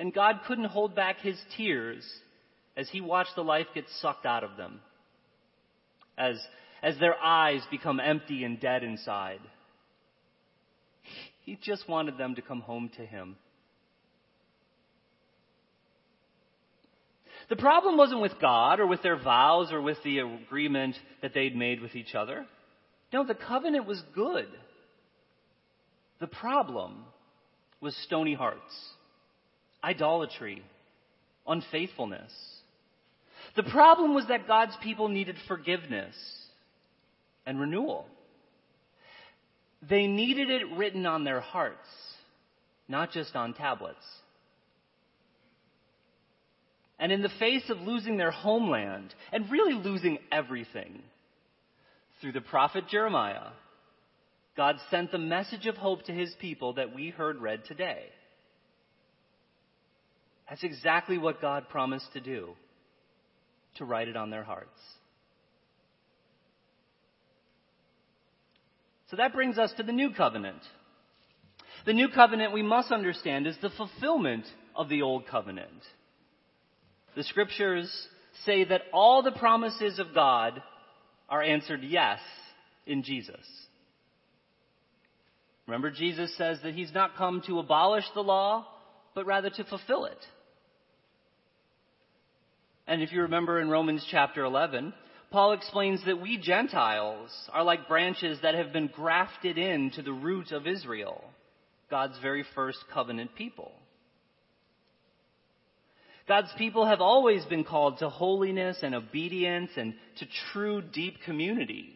And 0.00 0.12
God 0.12 0.40
couldn't 0.44 0.64
hold 0.64 0.96
back 0.96 1.20
his 1.20 1.40
tears 1.56 2.04
as 2.76 2.90
he 2.90 3.00
watched 3.00 3.36
the 3.36 3.44
life 3.44 3.68
get 3.72 3.84
sucked 4.00 4.26
out 4.26 4.42
of 4.42 4.56
them, 4.56 4.80
as, 6.18 6.44
as 6.82 6.98
their 6.98 7.14
eyes 7.22 7.62
become 7.70 8.00
empty 8.00 8.42
and 8.42 8.58
dead 8.58 8.82
inside. 8.82 9.40
He 11.44 11.56
just 11.62 11.88
wanted 11.88 12.18
them 12.18 12.34
to 12.34 12.42
come 12.42 12.62
home 12.62 12.90
to 12.96 13.06
him. 13.06 13.36
The 17.48 17.56
problem 17.56 17.96
wasn't 17.96 18.22
with 18.22 18.40
God 18.40 18.80
or 18.80 18.86
with 18.86 19.02
their 19.02 19.16
vows 19.22 19.72
or 19.72 19.80
with 19.80 19.98
the 20.02 20.20
agreement 20.20 20.96
that 21.22 21.34
they'd 21.34 21.56
made 21.56 21.80
with 21.80 21.94
each 21.94 22.14
other. 22.14 22.46
No, 23.12 23.24
the 23.24 23.34
covenant 23.34 23.86
was 23.86 24.02
good. 24.14 24.48
The 26.20 26.26
problem 26.26 27.04
was 27.80 27.94
stony 28.04 28.34
hearts 28.34 28.74
idolatry, 29.82 30.62
unfaithfulness. 31.46 32.32
The 33.54 33.62
problem 33.64 34.14
was 34.14 34.26
that 34.28 34.46
God's 34.48 34.74
people 34.82 35.08
needed 35.08 35.36
forgiveness 35.46 36.14
and 37.44 37.60
renewal. 37.60 38.06
They 39.88 40.06
needed 40.06 40.48
it 40.48 40.72
written 40.76 41.04
on 41.04 41.24
their 41.24 41.40
hearts, 41.40 41.86
not 42.88 43.12
just 43.12 43.36
on 43.36 43.52
tablets. 43.52 44.04
And 47.04 47.12
in 47.12 47.20
the 47.20 47.28
face 47.38 47.68
of 47.68 47.82
losing 47.82 48.16
their 48.16 48.30
homeland 48.30 49.14
and 49.30 49.50
really 49.50 49.74
losing 49.74 50.16
everything, 50.32 51.02
through 52.18 52.32
the 52.32 52.40
prophet 52.40 52.88
Jeremiah, 52.88 53.48
God 54.56 54.76
sent 54.90 55.12
the 55.12 55.18
message 55.18 55.66
of 55.66 55.76
hope 55.76 56.04
to 56.04 56.12
his 56.12 56.34
people 56.40 56.72
that 56.72 56.94
we 56.94 57.10
heard 57.10 57.42
read 57.42 57.66
today. 57.66 58.04
That's 60.48 60.64
exactly 60.64 61.18
what 61.18 61.42
God 61.42 61.68
promised 61.68 62.10
to 62.14 62.20
do, 62.20 62.54
to 63.76 63.84
write 63.84 64.08
it 64.08 64.16
on 64.16 64.30
their 64.30 64.44
hearts. 64.44 64.80
So 69.10 69.18
that 69.18 69.34
brings 69.34 69.58
us 69.58 69.74
to 69.76 69.82
the 69.82 69.92
new 69.92 70.08
covenant. 70.14 70.62
The 71.84 71.92
new 71.92 72.08
covenant, 72.08 72.54
we 72.54 72.62
must 72.62 72.90
understand, 72.90 73.46
is 73.46 73.58
the 73.60 73.68
fulfillment 73.68 74.46
of 74.74 74.88
the 74.88 75.02
old 75.02 75.26
covenant. 75.26 75.68
The 77.16 77.24
scriptures 77.24 77.90
say 78.44 78.64
that 78.64 78.82
all 78.92 79.22
the 79.22 79.32
promises 79.32 79.98
of 79.98 80.14
God 80.14 80.62
are 81.28 81.42
answered 81.42 81.80
yes 81.82 82.20
in 82.86 83.02
Jesus. 83.02 83.44
Remember, 85.66 85.90
Jesus 85.90 86.36
says 86.36 86.58
that 86.62 86.74
he's 86.74 86.92
not 86.92 87.16
come 87.16 87.42
to 87.46 87.58
abolish 87.58 88.04
the 88.14 88.20
law, 88.20 88.66
but 89.14 89.26
rather 89.26 89.50
to 89.50 89.64
fulfill 89.64 90.04
it. 90.04 90.18
And 92.86 93.02
if 93.02 93.12
you 93.12 93.22
remember 93.22 93.60
in 93.60 93.70
Romans 93.70 94.06
chapter 94.10 94.44
11, 94.44 94.92
Paul 95.30 95.52
explains 95.52 96.04
that 96.04 96.20
we 96.20 96.36
Gentiles 96.36 97.30
are 97.52 97.64
like 97.64 97.88
branches 97.88 98.38
that 98.42 98.54
have 98.54 98.72
been 98.72 98.88
grafted 98.88 99.56
into 99.56 100.02
the 100.02 100.12
root 100.12 100.52
of 100.52 100.66
Israel, 100.66 101.24
God's 101.90 102.18
very 102.20 102.44
first 102.54 102.78
covenant 102.92 103.34
people. 103.34 103.72
God's 106.26 106.52
people 106.56 106.86
have 106.86 107.00
always 107.00 107.44
been 107.44 107.64
called 107.64 107.98
to 107.98 108.08
holiness 108.08 108.78
and 108.82 108.94
obedience 108.94 109.70
and 109.76 109.94
to 110.18 110.26
true 110.52 110.80
deep 110.80 111.16
community. 111.24 111.94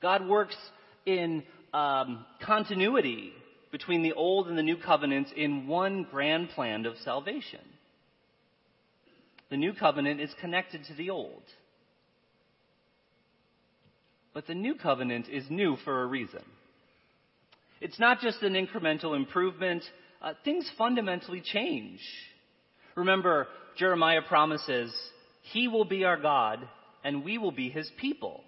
God 0.00 0.26
works 0.26 0.56
in 1.04 1.42
um, 1.74 2.24
continuity 2.42 3.32
between 3.70 4.02
the 4.02 4.12
old 4.12 4.48
and 4.48 4.56
the 4.56 4.62
new 4.62 4.76
covenants 4.76 5.32
in 5.36 5.66
one 5.66 6.06
grand 6.10 6.50
plan 6.50 6.86
of 6.86 6.96
salvation. 7.04 7.60
The 9.50 9.56
new 9.56 9.74
covenant 9.74 10.20
is 10.20 10.30
connected 10.40 10.84
to 10.86 10.94
the 10.94 11.10
old. 11.10 11.42
But 14.32 14.46
the 14.46 14.54
new 14.54 14.74
covenant 14.74 15.28
is 15.28 15.44
new 15.50 15.76
for 15.84 16.02
a 16.02 16.06
reason. 16.06 16.42
It's 17.80 17.98
not 17.98 18.20
just 18.20 18.42
an 18.42 18.54
incremental 18.54 19.14
improvement, 19.14 19.84
uh, 20.22 20.32
things 20.44 20.70
fundamentally 20.76 21.40
change. 21.40 22.00
Remember, 22.94 23.48
Jeremiah 23.76 24.22
promises, 24.22 24.94
He 25.52 25.68
will 25.68 25.84
be 25.84 26.04
our 26.04 26.16
God 26.16 26.60
and 27.02 27.24
we 27.24 27.38
will 27.38 27.52
be 27.52 27.68
His 27.68 27.90
people. 27.98 28.42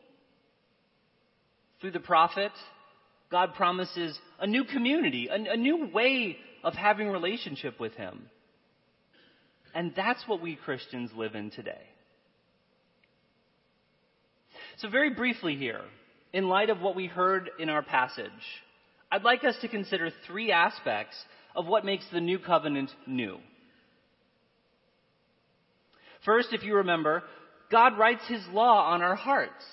Through 1.80 1.90
the 1.92 2.00
prophet, 2.00 2.52
God 3.30 3.54
promises 3.54 4.18
a 4.40 4.46
new 4.46 4.64
community, 4.64 5.28
a, 5.28 5.52
a 5.52 5.56
new 5.56 5.90
way 5.92 6.38
of 6.64 6.74
having 6.74 7.08
relationship 7.08 7.78
with 7.78 7.94
Him. 7.94 8.30
And 9.74 9.92
that's 9.94 10.26
what 10.26 10.40
we 10.40 10.56
Christians 10.56 11.10
live 11.14 11.34
in 11.34 11.50
today. 11.50 11.82
So 14.78 14.88
very 14.88 15.10
briefly 15.10 15.56
here, 15.56 15.82
in 16.32 16.48
light 16.48 16.70
of 16.70 16.80
what 16.80 16.96
we 16.96 17.06
heard 17.06 17.50
in 17.58 17.68
our 17.68 17.82
passage, 17.82 18.30
I'd 19.10 19.22
like 19.22 19.44
us 19.44 19.56
to 19.60 19.68
consider 19.68 20.10
three 20.26 20.50
aspects 20.52 21.16
of 21.56 21.66
what 21.66 21.84
makes 21.84 22.04
the 22.12 22.20
new 22.20 22.38
covenant 22.38 22.90
new. 23.06 23.38
First, 26.24 26.48
if 26.52 26.62
you 26.62 26.76
remember, 26.76 27.22
God 27.70 27.98
writes 27.98 28.22
His 28.28 28.42
law 28.52 28.92
on 28.92 29.02
our 29.02 29.16
hearts. 29.16 29.64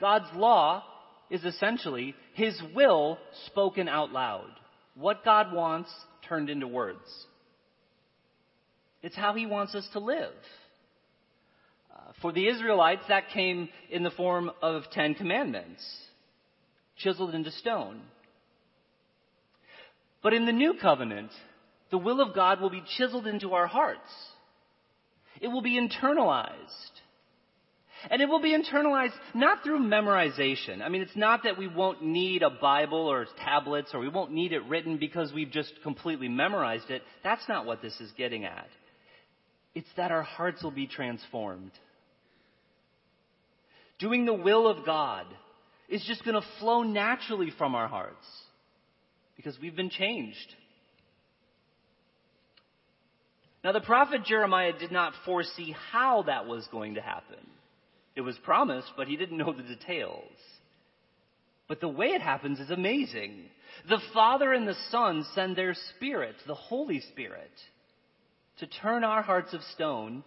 God's 0.00 0.28
law 0.34 0.84
is 1.30 1.44
essentially 1.44 2.14
His 2.34 2.60
will 2.74 3.18
spoken 3.46 3.88
out 3.88 4.12
loud. 4.12 4.50
What 4.94 5.24
God 5.24 5.52
wants 5.52 5.90
turned 6.28 6.50
into 6.50 6.68
words. 6.68 6.98
It's 9.02 9.16
how 9.16 9.34
He 9.34 9.46
wants 9.46 9.74
us 9.74 9.88
to 9.94 10.00
live. 10.00 10.32
Uh, 11.92 12.12
for 12.20 12.32
the 12.32 12.46
Israelites, 12.48 13.04
that 13.08 13.30
came 13.30 13.68
in 13.90 14.02
the 14.02 14.10
form 14.10 14.50
of 14.60 14.82
Ten 14.92 15.14
Commandments, 15.14 15.82
chiseled 16.98 17.34
into 17.34 17.50
stone. 17.52 18.02
But 20.22 20.34
in 20.34 20.46
the 20.46 20.52
new 20.52 20.74
covenant, 20.80 21.30
the 21.90 21.98
will 21.98 22.20
of 22.20 22.34
God 22.34 22.60
will 22.60 22.70
be 22.70 22.82
chiseled 22.96 23.26
into 23.26 23.52
our 23.52 23.66
hearts. 23.66 24.00
It 25.40 25.48
will 25.48 25.62
be 25.62 25.78
internalized. 25.78 26.56
And 28.10 28.20
it 28.20 28.28
will 28.28 28.40
be 28.40 28.56
internalized 28.56 29.12
not 29.34 29.62
through 29.62 29.80
memorization. 29.80 30.82
I 30.82 30.88
mean, 30.88 31.02
it's 31.02 31.16
not 31.16 31.44
that 31.44 31.58
we 31.58 31.68
won't 31.68 32.02
need 32.02 32.42
a 32.42 32.50
Bible 32.50 33.06
or 33.08 33.26
tablets 33.44 33.90
or 33.94 34.00
we 34.00 34.08
won't 34.08 34.32
need 34.32 34.52
it 34.52 34.64
written 34.64 34.98
because 34.98 35.32
we've 35.32 35.50
just 35.50 35.72
completely 35.82 36.28
memorized 36.28 36.90
it. 36.90 37.02
That's 37.22 37.48
not 37.48 37.64
what 37.64 37.80
this 37.80 38.00
is 38.00 38.10
getting 38.16 38.44
at. 38.44 38.68
It's 39.74 39.88
that 39.96 40.10
our 40.10 40.22
hearts 40.22 40.62
will 40.62 40.72
be 40.72 40.86
transformed. 40.86 41.70
Doing 43.98 44.26
the 44.26 44.34
will 44.34 44.66
of 44.66 44.84
God 44.84 45.26
is 45.88 46.04
just 46.06 46.24
going 46.24 46.40
to 46.40 46.46
flow 46.58 46.82
naturally 46.82 47.52
from 47.56 47.74
our 47.74 47.86
hearts 47.86 48.26
because 49.42 49.60
we've 49.60 49.76
been 49.76 49.90
changed. 49.90 50.54
Now, 53.64 53.72
the 53.72 53.80
prophet 53.80 54.24
Jeremiah 54.24 54.72
did 54.78 54.90
not 54.90 55.14
foresee 55.24 55.74
how 55.92 56.22
that 56.22 56.46
was 56.46 56.66
going 56.70 56.94
to 56.94 57.00
happen. 57.00 57.38
It 58.14 58.20
was 58.20 58.36
promised, 58.44 58.92
but 58.96 59.08
he 59.08 59.16
didn't 59.16 59.38
know 59.38 59.52
the 59.52 59.62
details. 59.62 60.32
But 61.68 61.80
the 61.80 61.88
way 61.88 62.08
it 62.08 62.20
happens 62.20 62.60
is 62.60 62.70
amazing. 62.70 63.44
The 63.88 64.00
Father 64.12 64.52
and 64.52 64.66
the 64.66 64.76
Son 64.90 65.24
send 65.34 65.56
their 65.56 65.74
Spirit, 65.96 66.34
the 66.46 66.54
Holy 66.54 67.00
Spirit, 67.12 67.52
to 68.58 68.66
turn 68.66 69.04
our 69.04 69.22
hearts 69.22 69.54
of 69.54 69.62
stone 69.74 70.24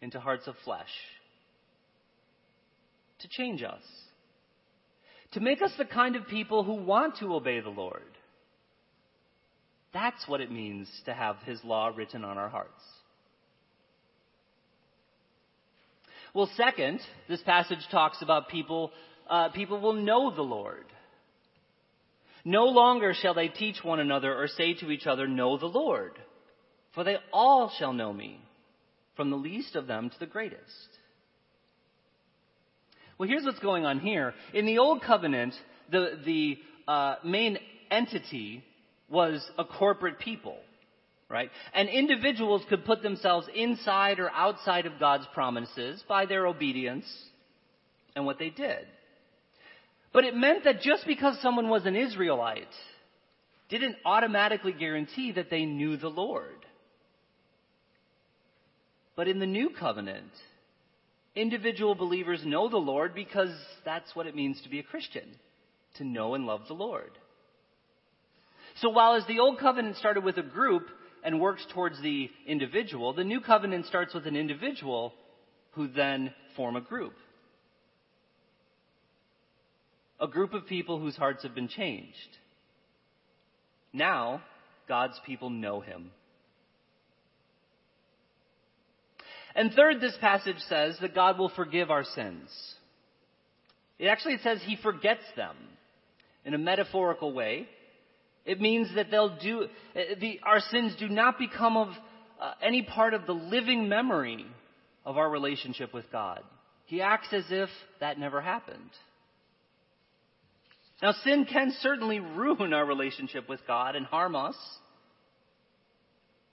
into 0.00 0.20
hearts 0.20 0.46
of 0.46 0.54
flesh, 0.64 0.92
to 3.20 3.28
change 3.28 3.62
us, 3.62 3.82
to 5.32 5.40
make 5.40 5.62
us 5.62 5.72
the 5.78 5.84
kind 5.84 6.16
of 6.16 6.26
people 6.28 6.64
who 6.64 6.74
want 6.74 7.16
to 7.16 7.34
obey 7.34 7.60
the 7.60 7.70
Lord. 7.70 8.02
That's 9.92 10.26
what 10.26 10.40
it 10.40 10.50
means 10.50 10.88
to 11.04 11.14
have 11.14 11.36
His 11.44 11.62
law 11.64 11.92
written 11.94 12.24
on 12.24 12.38
our 12.38 12.48
hearts. 12.48 12.82
Well, 16.34 16.50
second, 16.56 17.00
this 17.28 17.42
passage 17.42 17.86
talks 17.90 18.22
about 18.22 18.48
people, 18.48 18.90
uh, 19.28 19.50
people 19.50 19.80
will 19.80 19.92
know 19.92 20.34
the 20.34 20.42
Lord. 20.42 20.86
No 22.44 22.64
longer 22.64 23.14
shall 23.14 23.34
they 23.34 23.48
teach 23.48 23.84
one 23.84 24.00
another 24.00 24.34
or 24.34 24.48
say 24.48 24.74
to 24.74 24.90
each 24.90 25.06
other, 25.06 25.28
Know 25.28 25.58
the 25.58 25.66
Lord, 25.66 26.18
for 26.94 27.04
they 27.04 27.16
all 27.32 27.70
shall 27.78 27.92
know 27.92 28.12
me, 28.12 28.40
from 29.14 29.30
the 29.30 29.36
least 29.36 29.76
of 29.76 29.86
them 29.86 30.08
to 30.08 30.18
the 30.18 30.26
greatest. 30.26 30.88
Well, 33.18 33.28
here's 33.28 33.44
what's 33.44 33.60
going 33.60 33.84
on 33.84 34.00
here. 34.00 34.34
In 34.54 34.64
the 34.64 34.78
Old 34.78 35.02
Covenant, 35.02 35.54
the, 35.90 36.18
the 36.24 36.58
uh, 36.88 37.16
main 37.24 37.58
entity 37.90 38.64
was 39.12 39.48
a 39.58 39.64
corporate 39.64 40.18
people 40.18 40.56
right? 41.32 41.50
And 41.72 41.88
individuals 41.88 42.62
could 42.68 42.84
put 42.84 43.02
themselves 43.02 43.48
inside 43.54 44.20
or 44.20 44.30
outside 44.30 44.84
of 44.84 45.00
God's 45.00 45.26
promises 45.32 46.04
by 46.06 46.26
their 46.26 46.46
obedience 46.46 47.06
and 48.14 48.26
what 48.26 48.38
they 48.38 48.50
did. 48.50 48.86
But 50.12 50.24
it 50.24 50.36
meant 50.36 50.64
that 50.64 50.82
just 50.82 51.06
because 51.06 51.40
someone 51.40 51.70
was 51.70 51.86
an 51.86 51.96
Israelite 51.96 52.68
didn't 53.70 53.96
automatically 54.04 54.72
guarantee 54.72 55.32
that 55.32 55.48
they 55.48 55.64
knew 55.64 55.96
the 55.96 56.10
Lord. 56.10 56.66
But 59.16 59.26
in 59.26 59.38
the 59.38 59.46
new 59.46 59.70
covenant, 59.70 60.32
individual 61.34 61.94
believers 61.94 62.42
know 62.44 62.68
the 62.68 62.76
Lord 62.76 63.14
because 63.14 63.54
that's 63.86 64.14
what 64.14 64.26
it 64.26 64.36
means 64.36 64.60
to 64.62 64.68
be 64.68 64.80
a 64.80 64.84
Christian, 64.84 65.24
to 65.96 66.04
know 66.04 66.34
and 66.34 66.44
love 66.44 66.62
the 66.68 66.74
Lord. 66.74 67.12
So 68.82 68.90
while 68.90 69.14
as 69.14 69.26
the 69.26 69.38
old 69.38 69.58
covenant 69.58 69.96
started 69.96 70.22
with 70.22 70.36
a 70.36 70.42
group, 70.42 70.88
and 71.22 71.40
works 71.40 71.64
towards 71.72 72.00
the 72.02 72.30
individual, 72.46 73.12
the 73.12 73.24
new 73.24 73.40
covenant 73.40 73.86
starts 73.86 74.12
with 74.14 74.26
an 74.26 74.36
individual 74.36 75.12
who 75.72 75.88
then 75.88 76.34
form 76.56 76.76
a 76.76 76.80
group. 76.80 77.14
A 80.20 80.26
group 80.26 80.52
of 80.52 80.66
people 80.66 80.98
whose 80.98 81.16
hearts 81.16 81.42
have 81.42 81.54
been 81.54 81.68
changed. 81.68 82.16
Now, 83.92 84.42
God's 84.88 85.18
people 85.26 85.50
know 85.50 85.80
him. 85.80 86.10
And 89.54 89.72
third, 89.72 90.00
this 90.00 90.16
passage 90.20 90.58
says 90.68 90.96
that 91.00 91.14
God 91.14 91.38
will 91.38 91.50
forgive 91.50 91.90
our 91.90 92.04
sins. 92.04 92.48
It 93.98 94.06
actually 94.06 94.38
says 94.38 94.60
he 94.62 94.76
forgets 94.82 95.22
them 95.36 95.56
in 96.44 96.54
a 96.54 96.58
metaphorical 96.58 97.32
way. 97.32 97.68
It 98.44 98.60
means 98.60 98.88
that 98.96 99.10
they'll 99.10 99.36
do, 99.38 99.68
the, 99.94 100.40
our 100.42 100.60
sins 100.60 100.94
do 100.98 101.08
not 101.08 101.38
become 101.38 101.76
of 101.76 101.88
uh, 102.40 102.52
any 102.60 102.82
part 102.82 103.14
of 103.14 103.26
the 103.26 103.32
living 103.32 103.88
memory 103.88 104.44
of 105.04 105.16
our 105.16 105.30
relationship 105.30 105.94
with 105.94 106.10
God. 106.10 106.42
He 106.86 107.00
acts 107.00 107.32
as 107.32 107.44
if 107.50 107.68
that 108.00 108.18
never 108.18 108.40
happened. 108.40 108.90
Now, 111.00 111.12
sin 111.24 111.46
can 111.50 111.72
certainly 111.80 112.20
ruin 112.20 112.72
our 112.72 112.84
relationship 112.84 113.48
with 113.48 113.60
God 113.66 113.96
and 113.96 114.06
harm 114.06 114.36
us, 114.36 114.56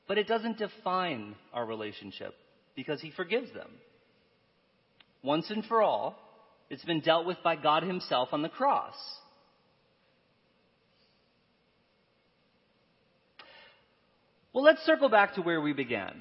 but 0.07 0.17
it 0.17 0.27
doesn't 0.27 0.57
define 0.57 1.35
our 1.53 1.65
relationship 1.65 2.33
because 2.75 3.01
He 3.01 3.11
forgives 3.11 3.51
them. 3.53 3.69
Once 5.23 5.49
and 5.49 5.65
for 5.65 5.81
all, 5.83 6.15
it's 6.69 6.85
been 6.85 7.01
dealt 7.01 7.25
with 7.25 7.37
by 7.43 7.55
God 7.55 7.83
Himself 7.83 8.29
on 8.31 8.41
the 8.41 8.49
cross. 8.49 8.95
Well, 14.59 14.65
let's 14.65 14.85
circle 14.85 15.07
back 15.07 15.35
to 15.35 15.41
where 15.41 15.61
we 15.61 15.71
began. 15.71 16.13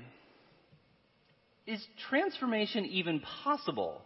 Is 1.66 1.84
transformation 2.08 2.84
even 2.84 3.18
possible 3.42 4.00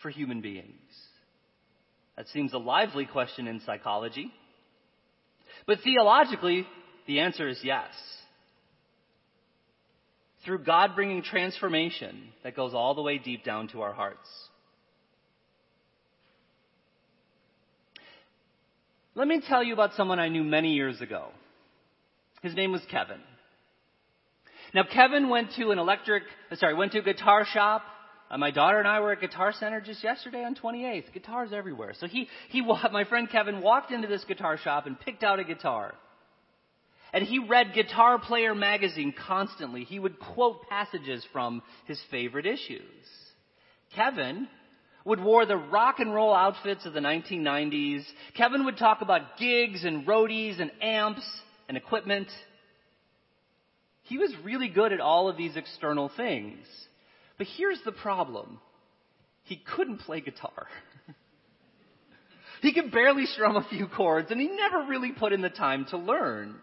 for 0.00 0.10
human 0.10 0.40
beings? 0.40 0.70
That 2.16 2.28
seems 2.28 2.52
a 2.52 2.58
lively 2.58 3.04
question 3.04 3.48
in 3.48 3.60
psychology. 3.66 4.30
But 5.66 5.80
theologically, 5.82 6.68
the 7.08 7.18
answer 7.18 7.48
is 7.48 7.58
yes. 7.64 7.88
Through 10.44 10.62
God 10.62 10.90
bringing 10.94 11.24
transformation 11.24 12.28
that 12.44 12.54
goes 12.54 12.74
all 12.74 12.94
the 12.94 13.02
way 13.02 13.18
deep 13.18 13.42
down 13.42 13.66
to 13.72 13.82
our 13.82 13.92
hearts. 13.92 14.28
Let 19.16 19.26
me 19.26 19.42
tell 19.48 19.64
you 19.64 19.72
about 19.72 19.94
someone 19.94 20.20
I 20.20 20.28
knew 20.28 20.44
many 20.44 20.74
years 20.74 21.00
ago. 21.00 21.30
His 22.40 22.54
name 22.54 22.70
was 22.70 22.82
Kevin. 22.88 23.18
Now, 24.74 24.82
Kevin 24.82 25.28
went 25.28 25.52
to 25.56 25.70
an 25.70 25.78
electric, 25.78 26.24
uh, 26.50 26.56
sorry, 26.56 26.74
went 26.74 26.92
to 26.92 26.98
a 26.98 27.02
guitar 27.02 27.46
shop. 27.46 27.82
Uh, 28.28 28.38
my 28.38 28.50
daughter 28.50 28.80
and 28.80 28.88
I 28.88 28.98
were 28.98 29.12
at 29.12 29.20
Guitar 29.20 29.52
Center 29.52 29.80
just 29.80 30.02
yesterday 30.02 30.42
on 30.42 30.56
28th. 30.56 31.12
Guitars 31.12 31.50
everywhere. 31.52 31.92
So 31.98 32.08
he, 32.08 32.28
he, 32.48 32.60
my 32.92 33.04
friend 33.04 33.30
Kevin 33.30 33.62
walked 33.62 33.92
into 33.92 34.08
this 34.08 34.24
guitar 34.24 34.58
shop 34.58 34.86
and 34.86 34.98
picked 34.98 35.22
out 35.22 35.38
a 35.38 35.44
guitar. 35.44 35.94
And 37.12 37.24
he 37.24 37.38
read 37.38 37.74
Guitar 37.74 38.18
Player 38.18 38.56
magazine 38.56 39.14
constantly. 39.26 39.84
He 39.84 40.00
would 40.00 40.18
quote 40.18 40.68
passages 40.68 41.24
from 41.32 41.62
his 41.86 42.00
favorite 42.10 42.44
issues. 42.44 42.82
Kevin 43.94 44.48
would 45.04 45.22
wear 45.22 45.46
the 45.46 45.56
rock 45.56 46.00
and 46.00 46.12
roll 46.12 46.34
outfits 46.34 46.84
of 46.84 46.94
the 46.94 46.98
1990s. 46.98 48.02
Kevin 48.36 48.64
would 48.64 48.78
talk 48.78 49.02
about 49.02 49.38
gigs 49.38 49.84
and 49.84 50.04
roadies 50.04 50.60
and 50.60 50.72
amps 50.82 51.24
and 51.68 51.76
equipment. 51.76 52.26
He 54.04 54.18
was 54.18 54.32
really 54.44 54.68
good 54.68 54.92
at 54.92 55.00
all 55.00 55.28
of 55.28 55.36
these 55.36 55.56
external 55.56 56.10
things. 56.16 56.66
But 57.38 57.46
here's 57.56 57.80
the 57.84 57.92
problem. 57.92 58.60
He 59.44 59.56
couldn't 59.56 59.98
play 59.98 60.20
guitar. 60.20 60.66
he 62.62 62.72
could 62.72 62.92
barely 62.92 63.26
strum 63.26 63.56
a 63.56 63.66
few 63.68 63.86
chords, 63.86 64.30
and 64.30 64.40
he 64.40 64.48
never 64.48 64.86
really 64.88 65.12
put 65.12 65.32
in 65.32 65.40
the 65.40 65.50
time 65.50 65.86
to 65.90 65.96
learn. 65.96 66.56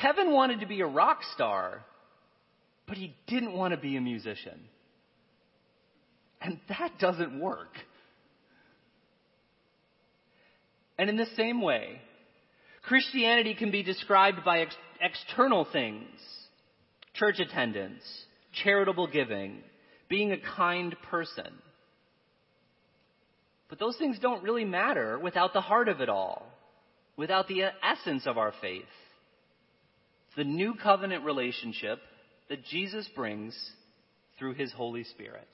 Kevin 0.00 0.32
wanted 0.32 0.60
to 0.60 0.66
be 0.66 0.80
a 0.80 0.86
rock 0.86 1.20
star, 1.34 1.84
but 2.86 2.96
he 2.96 3.14
didn't 3.26 3.52
want 3.52 3.72
to 3.72 3.80
be 3.80 3.96
a 3.96 4.00
musician. 4.00 4.60
And 6.40 6.58
that 6.68 6.98
doesn't 6.98 7.38
work. 7.38 7.74
And 10.98 11.10
in 11.10 11.16
the 11.16 11.26
same 11.36 11.60
way, 11.60 12.00
Christianity 12.82 13.54
can 13.54 13.70
be 13.70 13.82
described 13.82 14.44
by 14.44 14.60
ex- 14.60 14.76
external 15.00 15.66
things 15.72 16.08
church 17.14 17.40
attendance, 17.40 18.02
charitable 18.64 19.06
giving, 19.08 19.58
being 20.08 20.32
a 20.32 20.56
kind 20.56 20.96
person. 21.10 21.52
But 23.68 23.78
those 23.78 23.96
things 23.96 24.18
don't 24.18 24.42
really 24.42 24.64
matter 24.64 25.18
without 25.18 25.52
the 25.52 25.60
heart 25.60 25.88
of 25.88 26.00
it 26.00 26.08
all, 26.08 26.46
without 27.16 27.46
the 27.46 27.62
essence 27.82 28.26
of 28.26 28.38
our 28.38 28.52
faith. 28.60 28.82
The 30.36 30.44
new 30.44 30.74
covenant 30.74 31.24
relationship 31.24 31.98
that 32.48 32.64
Jesus 32.64 33.08
brings 33.14 33.56
through 34.38 34.54
his 34.54 34.72
Holy 34.72 35.04
Spirit. 35.04 35.46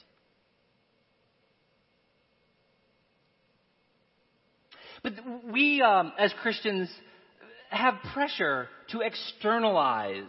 But 5.02 5.12
we, 5.52 5.82
um, 5.82 6.12
as 6.18 6.32
Christians, 6.40 6.88
have 7.70 7.94
pressure 8.12 8.68
to 8.90 9.00
externalize 9.00 10.24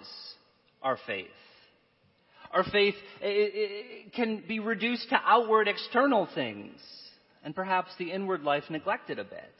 our 0.81 0.97
faith. 1.05 1.27
Our 2.51 2.63
faith 2.63 2.95
can 4.15 4.43
be 4.47 4.59
reduced 4.59 5.09
to 5.09 5.19
outward 5.23 5.67
external 5.67 6.27
things, 6.33 6.79
and 7.43 7.53
perhaps 7.53 7.91
the 7.97 8.11
inward 8.11 8.43
life 8.43 8.63
neglected 8.69 9.19
a 9.19 9.23
bit. 9.23 9.53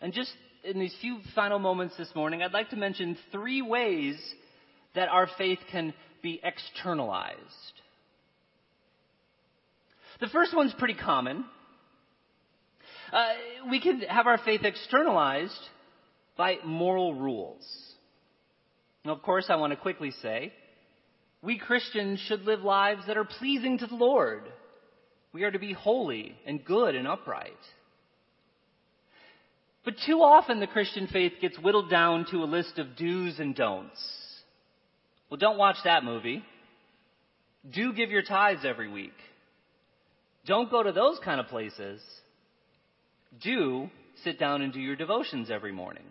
And 0.00 0.12
just 0.12 0.32
in 0.64 0.78
these 0.78 0.94
few 1.00 1.20
final 1.34 1.58
moments 1.58 1.96
this 1.96 2.12
morning, 2.14 2.42
I'd 2.42 2.52
like 2.52 2.70
to 2.70 2.76
mention 2.76 3.16
three 3.30 3.62
ways 3.62 4.16
that 4.94 5.08
our 5.08 5.28
faith 5.38 5.58
can 5.70 5.94
be 6.22 6.40
externalized. 6.42 7.36
The 10.18 10.28
first 10.28 10.56
one's 10.56 10.74
pretty 10.78 10.94
common. 10.94 11.44
Uh, 13.12 13.28
we 13.70 13.80
can 13.80 14.00
have 14.00 14.26
our 14.26 14.38
faith 14.38 14.62
externalized 14.64 15.60
by 16.36 16.56
moral 16.64 17.14
rules. 17.14 17.64
Now, 19.04 19.12
of 19.12 19.22
course, 19.22 19.46
I 19.48 19.56
want 19.56 19.72
to 19.72 19.76
quickly 19.76 20.10
say 20.22 20.52
we 21.42 21.58
Christians 21.58 22.18
should 22.20 22.42
live 22.42 22.62
lives 22.62 23.02
that 23.06 23.16
are 23.16 23.24
pleasing 23.24 23.78
to 23.78 23.86
the 23.86 23.94
Lord. 23.94 24.42
We 25.32 25.44
are 25.44 25.50
to 25.50 25.58
be 25.58 25.72
holy 25.72 26.36
and 26.46 26.64
good 26.64 26.94
and 26.94 27.06
upright. 27.06 27.52
But 29.84 29.94
too 30.04 30.18
often 30.22 30.58
the 30.58 30.66
Christian 30.66 31.06
faith 31.06 31.34
gets 31.40 31.58
whittled 31.58 31.88
down 31.88 32.26
to 32.32 32.38
a 32.38 32.46
list 32.46 32.78
of 32.78 32.96
do's 32.96 33.38
and 33.38 33.54
don'ts. 33.54 34.00
Well, 35.30 35.38
don't 35.38 35.58
watch 35.58 35.76
that 35.84 36.02
movie. 36.02 36.42
Do 37.70 37.92
give 37.92 38.10
your 38.10 38.22
tithes 38.22 38.64
every 38.64 38.90
week. 38.90 39.14
Don't 40.46 40.70
go 40.70 40.82
to 40.82 40.92
those 40.92 41.18
kind 41.24 41.40
of 41.40 41.46
places. 41.46 42.00
Do 43.42 43.88
sit 44.24 44.38
down 44.38 44.62
and 44.62 44.72
do 44.72 44.80
your 44.80 44.96
devotions 44.96 45.50
every 45.50 45.72
morning. 45.72 46.04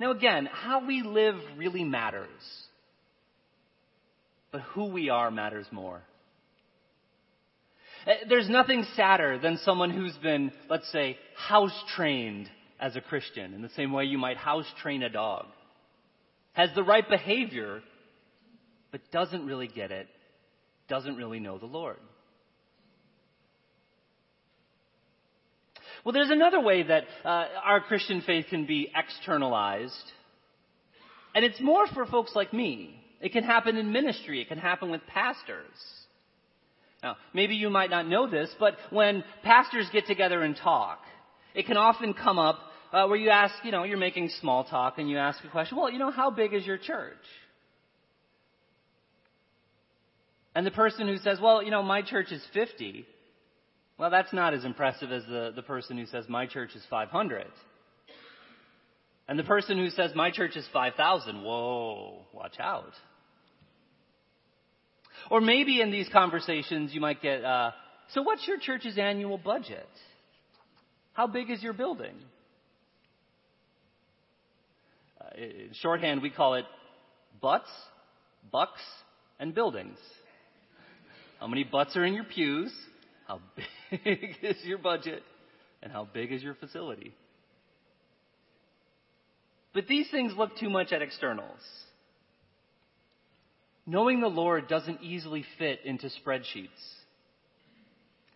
Now, 0.00 0.12
again, 0.12 0.48
how 0.50 0.86
we 0.86 1.02
live 1.02 1.34
really 1.58 1.84
matters. 1.84 2.26
But 4.50 4.62
who 4.62 4.86
we 4.86 5.10
are 5.10 5.30
matters 5.30 5.66
more. 5.70 6.02
Eh, 8.06 8.14
there's 8.28 8.48
nothing 8.48 8.84
sadder 8.96 9.38
than 9.38 9.58
someone 9.58 9.90
who's 9.90 10.16
been, 10.22 10.52
let's 10.70 10.90
say, 10.90 11.18
house 11.36 11.78
trained 11.94 12.48
as 12.80 12.96
a 12.96 13.02
Christian, 13.02 13.52
in 13.52 13.60
the 13.60 13.68
same 13.76 13.92
way 13.92 14.04
you 14.04 14.16
might 14.16 14.38
house 14.38 14.64
train 14.82 15.02
a 15.02 15.10
dog. 15.10 15.44
Has 16.54 16.70
the 16.74 16.82
right 16.82 17.06
behavior, 17.06 17.82
but 18.90 19.02
doesn't 19.12 19.44
really 19.44 19.68
get 19.68 19.92
it, 19.92 20.08
doesn't 20.88 21.16
really 21.16 21.40
know 21.40 21.58
the 21.58 21.66
Lord. 21.66 21.98
Well, 26.04 26.12
there's 26.12 26.30
another 26.30 26.60
way 26.60 26.82
that 26.82 27.04
uh, 27.24 27.46
our 27.62 27.80
Christian 27.80 28.22
faith 28.22 28.46
can 28.48 28.66
be 28.66 28.90
externalized, 28.94 30.12
and 31.34 31.44
it's 31.44 31.60
more 31.60 31.86
for 31.88 32.06
folks 32.06 32.32
like 32.34 32.52
me. 32.52 32.96
It 33.20 33.32
can 33.32 33.44
happen 33.44 33.76
in 33.76 33.92
ministry, 33.92 34.40
it 34.40 34.48
can 34.48 34.58
happen 34.58 34.90
with 34.90 35.06
pastors. 35.06 35.66
Now, 37.02 37.16
maybe 37.34 37.54
you 37.54 37.70
might 37.70 37.90
not 37.90 38.06
know 38.06 38.28
this, 38.30 38.50
but 38.58 38.76
when 38.90 39.24
pastors 39.42 39.86
get 39.92 40.06
together 40.06 40.42
and 40.42 40.56
talk, 40.56 41.00
it 41.54 41.66
can 41.66 41.76
often 41.76 42.14
come 42.14 42.38
up 42.38 42.58
uh, 42.92 43.06
where 43.06 43.18
you 43.18 43.30
ask, 43.30 43.54
you 43.62 43.70
know, 43.70 43.84
you're 43.84 43.98
making 43.98 44.30
small 44.40 44.64
talk 44.64 44.98
and 44.98 45.08
you 45.08 45.16
ask 45.16 45.42
a 45.44 45.48
question, 45.48 45.76
well, 45.76 45.90
you 45.90 45.98
know, 45.98 46.10
how 46.10 46.30
big 46.30 46.52
is 46.52 46.66
your 46.66 46.76
church? 46.78 47.16
And 50.54 50.66
the 50.66 50.70
person 50.70 51.06
who 51.06 51.16
says, 51.18 51.38
well, 51.40 51.62
you 51.62 51.70
know, 51.70 51.82
my 51.82 52.02
church 52.02 52.32
is 52.32 52.42
50, 52.52 53.06
well, 54.00 54.08
that's 54.08 54.32
not 54.32 54.54
as 54.54 54.64
impressive 54.64 55.12
as 55.12 55.22
the, 55.26 55.52
the 55.54 55.60
person 55.60 55.98
who 55.98 56.06
says, 56.06 56.24
My 56.26 56.46
church 56.46 56.70
is 56.74 56.82
500. 56.88 57.44
And 59.28 59.38
the 59.38 59.44
person 59.44 59.76
who 59.76 59.90
says, 59.90 60.12
My 60.14 60.30
church 60.30 60.56
is 60.56 60.66
5,000, 60.72 61.42
whoa, 61.42 62.22
watch 62.32 62.54
out. 62.58 62.94
Or 65.30 65.42
maybe 65.42 65.82
in 65.82 65.90
these 65.90 66.08
conversations 66.10 66.94
you 66.94 67.00
might 67.02 67.20
get, 67.20 67.44
uh, 67.44 67.72
So 68.14 68.22
what's 68.22 68.48
your 68.48 68.58
church's 68.58 68.96
annual 68.96 69.36
budget? 69.36 69.86
How 71.12 71.26
big 71.26 71.50
is 71.50 71.62
your 71.62 71.74
building? 71.74 72.14
Uh, 75.20 75.36
in 75.36 75.70
shorthand, 75.74 76.22
we 76.22 76.30
call 76.30 76.54
it 76.54 76.64
butts, 77.42 77.68
bucks, 78.50 78.80
and 79.38 79.54
buildings. 79.54 79.98
How 81.38 81.48
many 81.48 81.64
butts 81.64 81.94
are 81.98 82.04
in 82.06 82.14
your 82.14 82.24
pews? 82.24 82.72
How 83.28 83.40
big 83.54 83.66
is 83.92 84.56
your 84.64 84.78
budget? 84.78 85.22
And 85.82 85.92
how 85.92 86.06
big 86.12 86.32
is 86.32 86.42
your 86.42 86.54
facility? 86.54 87.14
But 89.72 89.86
these 89.86 90.10
things 90.10 90.32
look 90.36 90.56
too 90.58 90.70
much 90.70 90.92
at 90.92 91.02
externals. 91.02 91.60
knowing 93.90 94.20
the 94.20 94.28
Lord 94.28 94.68
doesn't 94.68 95.02
easily 95.02 95.44
fit 95.58 95.80
into 95.84 96.08
spreadsheets. 96.24 96.68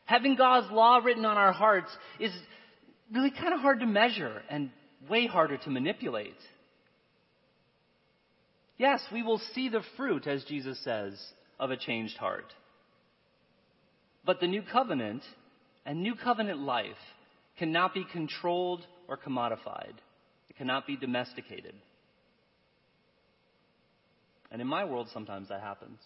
Having 0.05 0.37
God's 0.37 0.71
law 0.73 0.99
written 0.99 1.25
on 1.25 1.37
our 1.37 1.53
hearts 1.53 1.91
is 2.19 2.33
really 3.13 3.31
kind 3.31 3.55
of 3.55 3.61
hard 3.61 3.81
to 3.81 3.87
measure 3.87 4.43
and 4.51 4.71
way 5.09 5.27
harder 5.27 5.57
to 5.59 5.71
manipulate. 5.71 6.35
Yes, 8.79 9.01
we 9.13 9.23
will 9.23 9.41
see 9.55 9.69
the 9.69 9.83
fruit, 9.97 10.27
as 10.27 10.45
Jesus 10.45 10.83
says, 10.83 11.15
of 11.61 11.71
a 11.71 11.77
changed 11.77 12.17
heart. 12.17 12.53
But 14.27 14.41
the 14.41 14.49
new 14.49 14.63
covenant 14.73 15.23
and 15.87 16.03
new 16.03 16.15
covenant 16.15 16.61
life 16.61 16.97
cannot 17.59 17.95
be 17.95 18.05
controlled 18.11 18.87
or 19.09 19.17
commodified. 19.17 19.95
It 20.49 20.57
cannot 20.57 20.87
be 20.87 20.97
domesticated. 20.97 21.75
And 24.51 24.61
in 24.61 24.69
my 24.69 24.85
world, 24.85 25.09
sometimes 25.13 25.49
that 25.49 25.61
happens. 25.61 25.99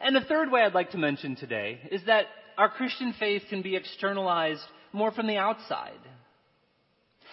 And 0.00 0.14
the 0.14 0.20
third 0.20 0.50
way 0.50 0.62
I'd 0.62 0.74
like 0.74 0.90
to 0.90 0.98
mention 0.98 1.36
today 1.36 1.80
is 1.90 2.02
that 2.06 2.26
our 2.58 2.68
Christian 2.68 3.14
faith 3.18 3.42
can 3.48 3.62
be 3.62 3.76
externalized 3.76 4.62
more 4.92 5.12
from 5.12 5.26
the 5.26 5.36
outside. 5.36 5.92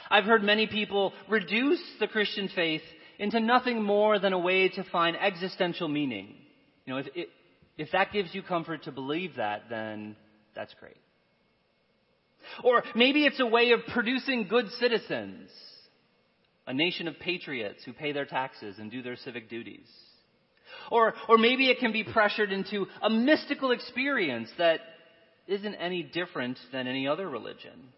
I've 0.10 0.24
heard 0.24 0.44
many 0.44 0.68
people 0.68 1.14
reduce 1.28 1.82
the 2.00 2.08
Christian 2.08 2.50
faith 2.56 2.82
into 3.18 3.40
nothing 3.40 3.84
more 3.84 4.18
than 4.20 4.34
a 4.34 4.40
way 4.40 4.70
to 4.70 4.84
find 4.86 5.18
existential 5.18 5.88
meaning. 5.88 6.36
You 6.86 6.94
know, 6.94 7.04
if, 7.14 7.28
if 7.80 7.92
that 7.94 8.12
gives 8.12 8.36
you 8.36 8.44
comfort 8.44 8.84
to 8.84 8.92
believe 8.92 9.38
that, 9.38 9.64
then 9.70 10.18
that's 10.54 10.74
great. 10.82 10.98
Or 12.62 12.84
maybe 12.94 13.24
it's 13.26 13.40
a 13.40 13.46
way 13.46 13.72
of 13.72 13.80
producing 13.94 14.50
good 14.50 14.70
citizens, 14.80 15.50
a 16.68 16.74
nation 16.74 17.08
of 17.08 17.18
patriots 17.20 17.82
who 17.86 17.94
pay 17.94 18.12
their 18.12 18.26
taxes 18.26 18.76
and 18.80 18.92
do 18.92 19.02
their 19.02 19.16
civic 19.16 19.50
duties. 19.50 19.88
Or, 20.92 21.14
or 21.30 21.38
maybe 21.38 21.70
it 21.70 21.80
can 21.80 21.94
be 21.94 22.04
pressured 22.04 22.52
into 22.52 22.86
a 23.02 23.10
mystical 23.10 23.72
experience 23.72 24.50
that 24.58 24.82
isn't 25.48 25.76
any 25.76 26.04
different 26.04 26.60
than 26.74 26.86
any 26.86 27.08
other 27.08 27.30
religion. 27.30 27.94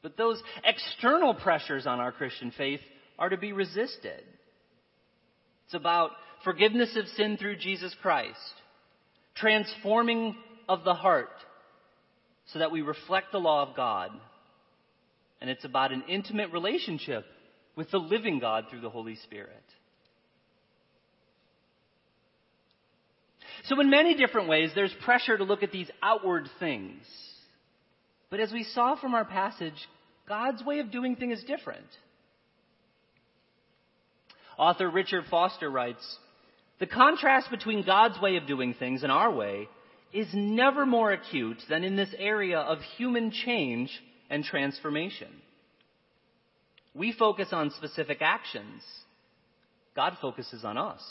But 0.00 0.16
those 0.16 0.42
external 0.64 1.34
pressures 1.34 1.86
on 1.86 2.00
our 2.00 2.12
Christian 2.12 2.52
faith 2.56 2.80
are 3.18 3.28
to 3.28 3.36
be 3.36 3.52
resisted. 3.52 4.22
It's 5.66 5.74
about 5.74 6.12
forgiveness 6.48 6.96
of 6.96 7.06
sin 7.08 7.36
through 7.36 7.56
Jesus 7.56 7.94
Christ, 8.00 8.38
transforming 9.36 10.34
of 10.66 10.82
the 10.82 10.94
heart 10.94 11.28
so 12.46 12.60
that 12.60 12.72
we 12.72 12.80
reflect 12.80 13.32
the 13.32 13.38
law 13.38 13.68
of 13.68 13.76
God. 13.76 14.12
And 15.42 15.50
it's 15.50 15.66
about 15.66 15.92
an 15.92 16.04
intimate 16.08 16.50
relationship 16.50 17.26
with 17.76 17.90
the 17.90 17.98
living 17.98 18.38
God 18.38 18.64
through 18.70 18.80
the 18.80 18.88
Holy 18.88 19.16
Spirit. 19.16 19.62
So, 23.64 23.78
in 23.78 23.90
many 23.90 24.14
different 24.14 24.48
ways, 24.48 24.70
there's 24.74 24.94
pressure 25.04 25.36
to 25.36 25.44
look 25.44 25.62
at 25.62 25.70
these 25.70 25.90
outward 26.02 26.48
things. 26.58 27.02
But 28.30 28.40
as 28.40 28.52
we 28.52 28.64
saw 28.64 28.96
from 28.98 29.14
our 29.14 29.26
passage, 29.26 29.86
God's 30.26 30.64
way 30.64 30.78
of 30.78 30.90
doing 30.90 31.14
things 31.14 31.40
is 31.40 31.44
different. 31.44 31.84
Author 34.56 34.88
Richard 34.90 35.24
Foster 35.30 35.70
writes 35.70 36.18
The 36.80 36.86
contrast 36.86 37.50
between 37.50 37.84
God's 37.84 38.20
way 38.20 38.36
of 38.36 38.46
doing 38.46 38.74
things 38.74 39.02
and 39.02 39.10
our 39.10 39.32
way 39.32 39.68
is 40.12 40.28
never 40.32 40.86
more 40.86 41.12
acute 41.12 41.58
than 41.68 41.84
in 41.84 41.96
this 41.96 42.14
area 42.18 42.58
of 42.58 42.78
human 42.96 43.30
change 43.30 43.90
and 44.30 44.44
transformation. 44.44 45.28
We 46.94 47.12
focus 47.12 47.48
on 47.52 47.70
specific 47.70 48.18
actions, 48.20 48.82
God 49.94 50.16
focuses 50.20 50.64
on 50.64 50.78
us. 50.78 51.02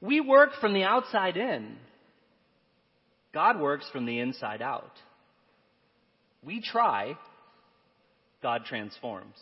We 0.00 0.20
work 0.20 0.50
from 0.60 0.74
the 0.74 0.82
outside 0.82 1.36
in. 1.36 1.76
God 3.32 3.58
works 3.58 3.86
from 3.90 4.04
the 4.06 4.20
inside 4.20 4.60
out. 4.60 4.92
We 6.44 6.60
try, 6.60 7.16
God 8.42 8.64
transforms. 8.66 9.36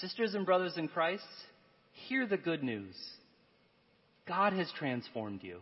Sisters 0.00 0.34
and 0.34 0.46
brothers 0.46 0.74
in 0.76 0.88
Christ, 0.88 1.24
hear 2.08 2.26
the 2.26 2.36
good 2.36 2.62
news. 2.62 2.94
God 4.26 4.52
has 4.52 4.70
transformed 4.78 5.42
you. 5.42 5.58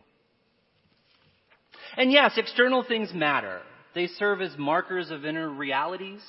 And 1.96 2.12
yes, 2.12 2.32
external 2.36 2.84
things 2.84 3.12
matter. 3.14 3.60
They 3.94 4.06
serve 4.06 4.40
as 4.40 4.56
markers 4.56 5.10
of 5.10 5.24
inner 5.24 5.48
realities. 5.48 6.20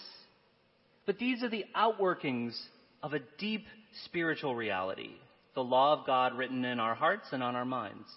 But 1.06 1.20
these 1.20 1.44
are 1.44 1.50
the 1.50 1.66
outworkings 1.76 2.58
of 3.04 3.14
a 3.14 3.20
deep 3.38 3.66
spiritual 4.06 4.56
reality, 4.56 5.12
the 5.54 5.64
law 5.64 6.00
of 6.00 6.06
God 6.06 6.38
written 6.38 6.66
in 6.66 6.80
our 6.80 6.96
hearts 6.96 7.28
and 7.32 7.44
on 7.44 7.56
our 7.56 7.66
minds. 7.66 8.08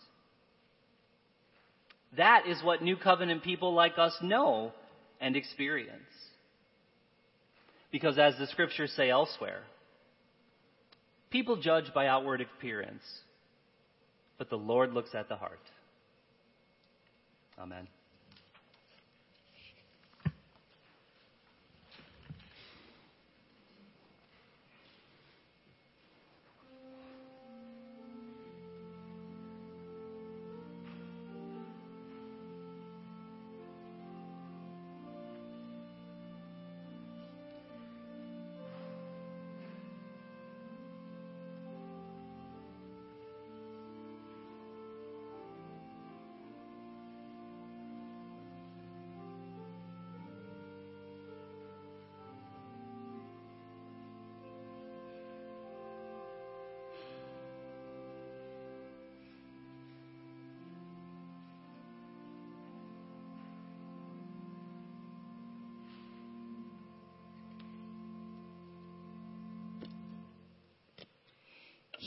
That 2.16 2.47
is 2.47 2.62
what 2.62 2.82
New 2.82 2.97
Covenant 2.97 3.43
people 3.43 3.74
like 3.74 3.99
us 3.99 4.16
know 4.22 4.72
and 5.20 5.36
experience. 5.36 6.01
Because 7.90 8.18
as 8.18 8.36
the 8.38 8.47
scriptures 8.47 8.93
say 8.97 9.11
elsewhere, 9.11 9.62
people 11.33 11.57
judge 11.57 11.93
by 11.95 12.07
outward 12.07 12.41
appearance, 12.41 13.03
but 14.39 14.51
the 14.51 14.57
Lord 14.57 14.93
looks 14.93 15.14
at 15.14 15.28
the 15.28 15.37
heart. 15.37 15.59
Amen. 17.59 17.89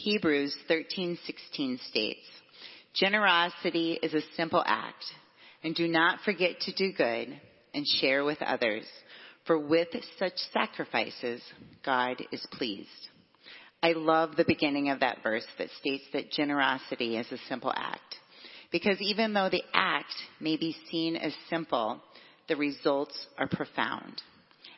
Hebrews 0.06 0.56
13:16 0.70 1.80
states, 1.80 2.28
"Generosity 2.93 3.97
is 4.03 4.14
a 4.14 4.22
simple 4.36 4.64
act, 4.64 5.03
and 5.64 5.74
do 5.74 5.88
not 5.88 6.22
forget 6.22 6.60
to 6.60 6.74
do 6.74 6.91
good 6.91 7.41
and 7.74 7.88
share 7.88 8.24
with 8.24 8.39
others, 8.43 8.88
for 9.45 9.58
with 9.58 9.88
such 10.20 10.38
sacrifices 10.53 11.41
God 11.82 12.24
is 12.32 12.45
pleased." 12.51 13.10
I 13.82 13.93
love 13.93 14.36
the 14.36 14.45
beginning 14.45 14.89
of 14.91 14.99
that 14.99 15.24
verse 15.24 15.47
that 15.58 15.72
states 15.72 16.06
that 16.12 16.32
generosity 16.32 17.18
is 17.18 17.32
a 17.32 17.39
simple 17.49 17.74
act. 17.76 18.20
Because 18.70 19.01
even 19.01 19.34
though 19.34 19.49
the 19.49 19.66
act 19.74 20.14
may 20.39 20.56
be 20.56 20.78
seen 20.91 21.16
as 21.16 21.34
simple, 21.49 21.99
the 22.45 22.56
results 22.56 23.26
are 23.39 23.47
profound. 23.47 24.22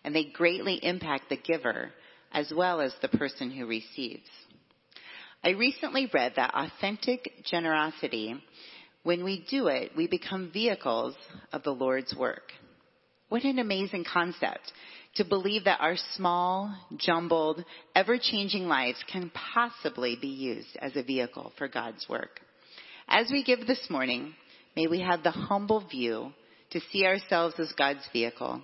And 0.05 0.15
they 0.15 0.23
greatly 0.23 0.75
impact 0.75 1.27
the 1.27 1.35
giver 1.35 1.93
as 2.31 2.49
well 2.53 2.79
as 2.79 2.95
the 3.01 3.09
person 3.09 3.51
who 3.51 3.65
receives. 3.65 4.29
I 5.47 5.51
recently 5.51 6.09
read 6.13 6.33
that 6.35 6.53
authentic 6.53 7.31
generosity, 7.45 8.35
when 9.03 9.23
we 9.23 9.45
do 9.49 9.67
it, 9.67 9.93
we 9.95 10.05
become 10.05 10.51
vehicles 10.51 11.15
of 11.53 11.63
the 11.63 11.73
Lord's 11.73 12.13
work. 12.13 12.51
What 13.29 13.45
an 13.45 13.57
amazing 13.57 14.03
concept 14.11 14.73
to 15.15 15.23
believe 15.23 15.63
that 15.63 15.79
our 15.79 15.95
small, 16.15 16.75
jumbled, 16.97 17.63
ever 17.95 18.17
changing 18.17 18.67
lives 18.67 19.01
can 19.09 19.31
possibly 19.53 20.17
be 20.19 20.27
used 20.27 20.75
as 20.81 20.97
a 20.97 21.03
vehicle 21.03 21.53
for 21.57 21.69
God's 21.69 22.05
work. 22.09 22.41
As 23.07 23.27
we 23.31 23.41
give 23.41 23.65
this 23.65 23.87
morning, 23.89 24.35
may 24.75 24.87
we 24.87 24.99
have 24.99 25.23
the 25.23 25.31
humble 25.31 25.79
view 25.87 26.33
to 26.71 26.81
see 26.91 27.05
ourselves 27.05 27.55
as 27.57 27.71
God's 27.71 28.05
vehicle, 28.11 28.61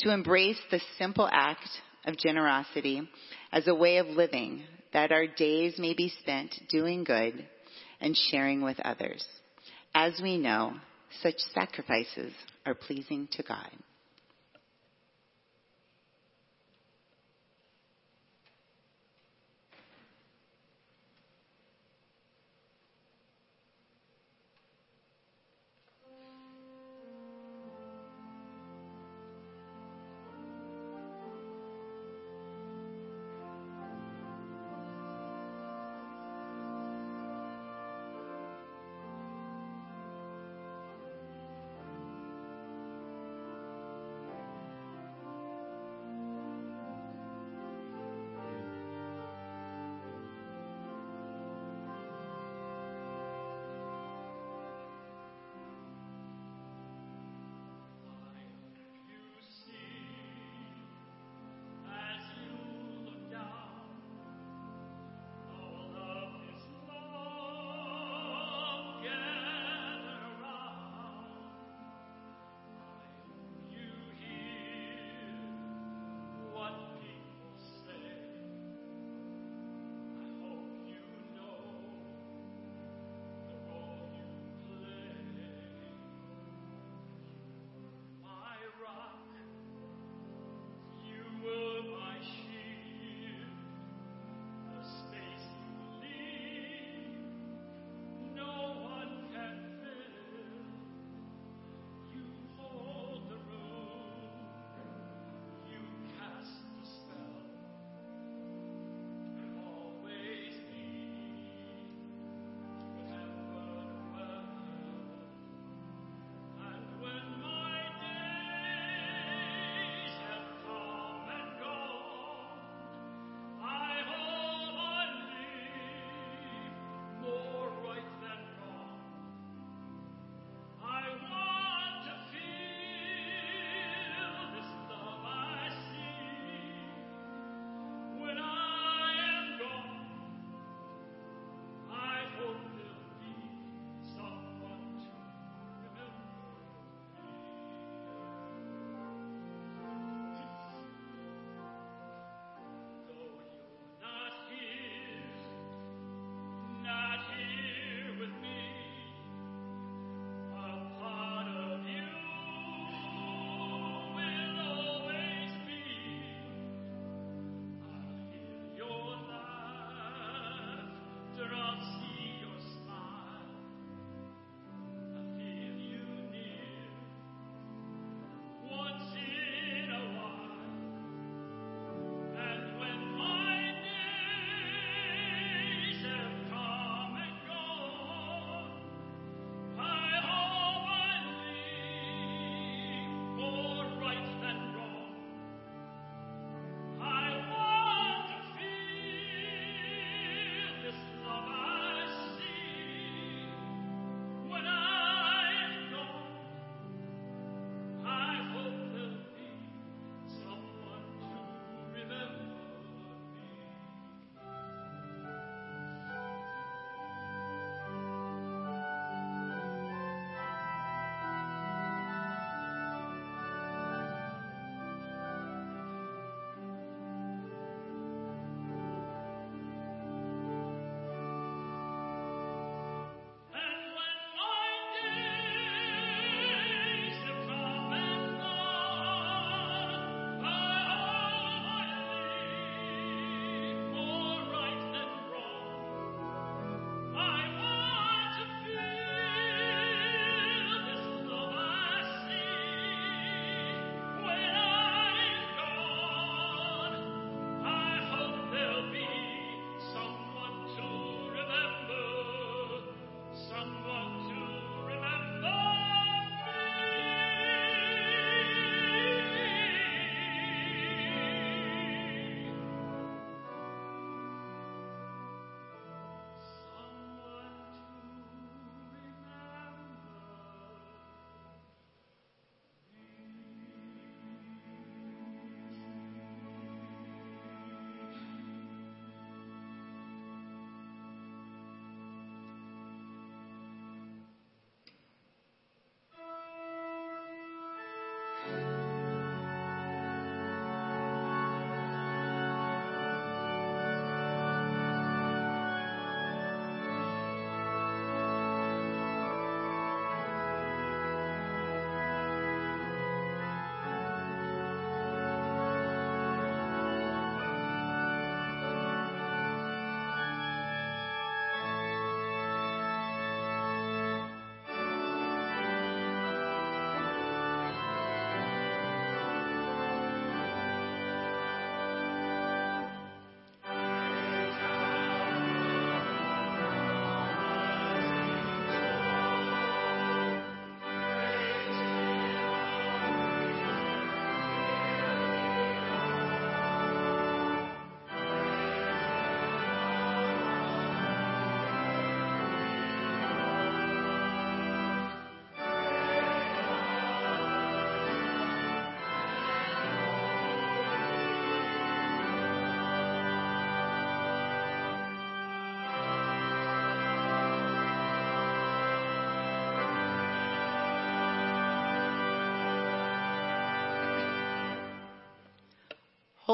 to 0.00 0.12
embrace 0.12 0.60
the 0.70 0.80
simple 0.98 1.30
act 1.32 1.66
of 2.04 2.16
generosity 2.16 3.08
as 3.52 3.68
a 3.68 3.74
way 3.74 3.98
of 3.98 4.06
living 4.06 4.62
that 4.92 5.12
our 5.12 5.26
days 5.26 5.78
may 5.78 5.94
be 5.94 6.12
spent 6.20 6.54
doing 6.68 7.04
good 7.04 7.46
and 8.00 8.16
sharing 8.30 8.62
with 8.62 8.78
others. 8.80 9.26
As 9.94 10.20
we 10.22 10.38
know, 10.38 10.74
such 11.22 11.38
sacrifices 11.54 12.32
are 12.66 12.74
pleasing 12.74 13.28
to 13.32 13.42
God. 13.42 13.70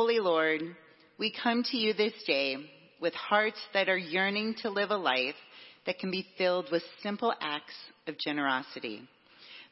Holy 0.01 0.21
Lord, 0.21 0.63
we 1.19 1.35
come 1.43 1.65
to 1.65 1.77
you 1.77 1.93
this 1.93 2.13
day 2.25 2.57
with 3.01 3.15
hearts 3.15 3.59
that 3.75 3.89
are 3.89 3.99
yearning 3.99 4.55
to 4.63 4.71
live 4.71 4.93
a 4.93 4.97
life 4.97 5.35
that 5.87 5.99
can 5.99 6.13
be 6.13 6.25
filled 6.39 6.71
with 6.71 6.85
simple 7.03 7.35
acts 7.41 7.75
of 8.07 8.17
generosity. 8.17 9.03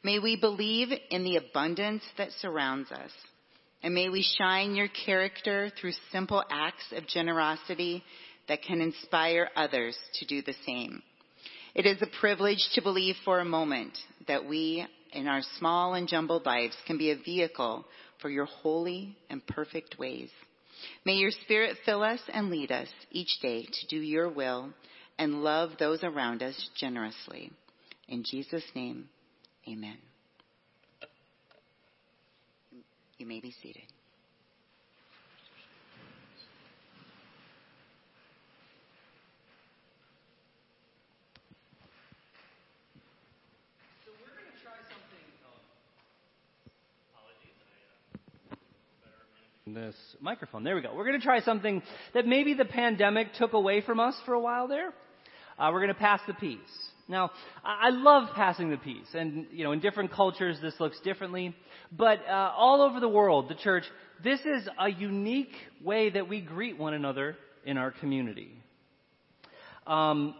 May 0.03 0.18
we 0.18 0.35
believe 0.35 0.89
in 1.11 1.22
the 1.22 1.37
abundance 1.37 2.03
that 2.18 2.33
surrounds 2.41 2.91
us. 2.91 3.12
And 3.85 3.95
may 3.95 4.09
we 4.09 4.27
shine 4.37 4.74
your 4.74 4.89
character 4.89 5.70
through 5.81 5.93
simple 6.11 6.43
acts 6.51 6.93
of 6.97 7.07
generosity 7.07 8.03
that 8.49 8.62
can 8.62 8.81
inspire 8.81 9.49
others 9.55 9.97
to 10.14 10.27
do 10.27 10.43
the 10.43 10.57
same. 10.66 11.05
It 11.72 11.87
is 11.87 12.03
a 12.03 12.18
privilege 12.20 12.68
to 12.74 12.83
believe 12.83 13.14
for 13.24 13.39
a 13.39 13.45
moment 13.45 13.97
that 14.27 14.45
we, 14.45 14.85
in 15.12 15.29
our 15.29 15.43
small 15.61 15.95
and 15.95 16.09
jumbled 16.09 16.47
lives, 16.47 16.74
can 16.85 16.99
be 16.99 17.12
a 17.12 17.16
vehicle 17.16 17.85
for 18.21 18.31
your 18.31 18.47
holy 18.47 19.17
and 19.31 19.47
perfect 19.47 19.99
ways. 19.99 20.31
May 21.05 21.14
your 21.14 21.31
spirit 21.31 21.77
fill 21.85 22.03
us 22.03 22.21
and 22.33 22.51
lead 22.51 22.71
us 22.71 22.89
each 23.11 23.41
day 23.41 23.64
to 23.64 23.87
do 23.89 23.97
your 23.97 24.29
will 24.29 24.71
and 25.19 25.43
love 25.43 25.71
those 25.79 26.03
around 26.03 26.43
us 26.43 26.71
generously. 26.77 27.51
In 28.09 28.25
Jesus' 28.25 28.64
name, 28.75 29.09
amen. 29.69 29.99
You 33.19 33.27
may 33.27 33.41
be 33.41 33.55
seated. 33.62 33.85
This 49.75 49.97
microphone. 50.21 50.62
There 50.62 50.77
we 50.77 50.81
go. 50.81 50.95
We're 50.95 51.07
going 51.07 51.19
to 51.19 51.25
try 51.25 51.41
something 51.41 51.83
that 52.14 52.25
maybe 52.25 52.55
the 52.55 52.64
pandemic 52.64 53.35
took 53.35 53.53
away 53.53 53.81
from 53.81 53.99
us 53.99 54.14
for 54.25 54.33
a 54.33 54.39
while 54.39 54.69
there. 54.69 54.93
Uh, 55.59 55.71
we're 55.73 55.81
going 55.81 55.93
to 55.93 55.95
pass 55.95 56.21
the 56.29 56.35
peace. 56.35 56.61
Now, 57.09 57.33
I 57.64 57.91
love 57.91 58.29
passing 58.37 58.71
the 58.71 58.77
peace, 58.77 59.09
and 59.12 59.47
you 59.51 59.64
know, 59.64 59.73
in 59.73 59.81
different 59.81 60.12
cultures 60.12 60.57
this 60.62 60.75
looks 60.79 61.01
differently. 61.01 61.53
But 61.91 62.21
uh, 62.29 62.53
all 62.57 62.81
over 62.81 63.01
the 63.01 63.09
world, 63.09 63.49
the 63.49 63.57
church, 63.57 63.83
this 64.23 64.39
is 64.41 64.69
a 64.79 64.89
unique 64.89 65.55
way 65.83 66.11
that 66.11 66.29
we 66.29 66.43
greet 66.43 66.79
one 66.79 66.95
another 66.95 67.37
in 67.64 67.77
our 67.77 67.91
community. 67.91 68.53
Um, 69.85 70.37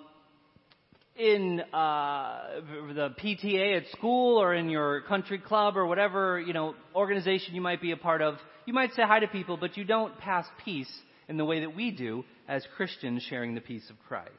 in 1.17 1.63
uh, 1.73 2.61
the 2.95 3.15
PTA 3.21 3.79
at 3.79 3.89
school 3.97 4.41
or 4.41 4.55
in 4.55 4.71
your 4.71 5.01
country 5.03 5.39
club 5.39 5.77
or 5.77 5.87
whatever 5.87 6.39
you 6.39 6.53
know 6.53 6.75
organization 6.95 7.57
you 7.57 7.61
might 7.61 7.81
be 7.81 7.91
a 7.91 7.97
part 7.97 8.23
of, 8.23 8.37
you 8.67 8.75
might 8.75 8.93
say 8.95 9.03
hi 9.03 9.21
to 9.21 9.29
people, 9.29 9.57
but 9.57 9.77
you 9.77 9.85
don't 9.85 10.19
pass 10.19 10.47
peace 10.65 10.91
in 11.29 11.37
the 11.37 11.45
way 11.45 11.61
that 11.61 11.75
we 11.75 11.91
do 11.91 12.25
as 12.49 12.65
Christians 12.77 13.23
sharing 13.29 13.55
the 13.55 13.61
peace 13.61 13.89
of 13.91 13.97
Christ. 14.07 14.31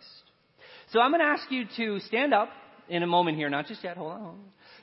So 0.92 1.00
I'm 1.00 1.12
going 1.12 1.22
to 1.22 1.28
ask 1.28 1.52
you 1.52 1.66
to 1.78 2.00
stand 2.06 2.34
up 2.34 2.50
in 2.90 3.04
a 3.04 3.08
moment 3.08 3.38
here, 3.38 3.50
not 3.50 3.68
just 3.68 3.84
yet, 3.84 3.98
hold 3.98 4.14
on. 4.14 4.40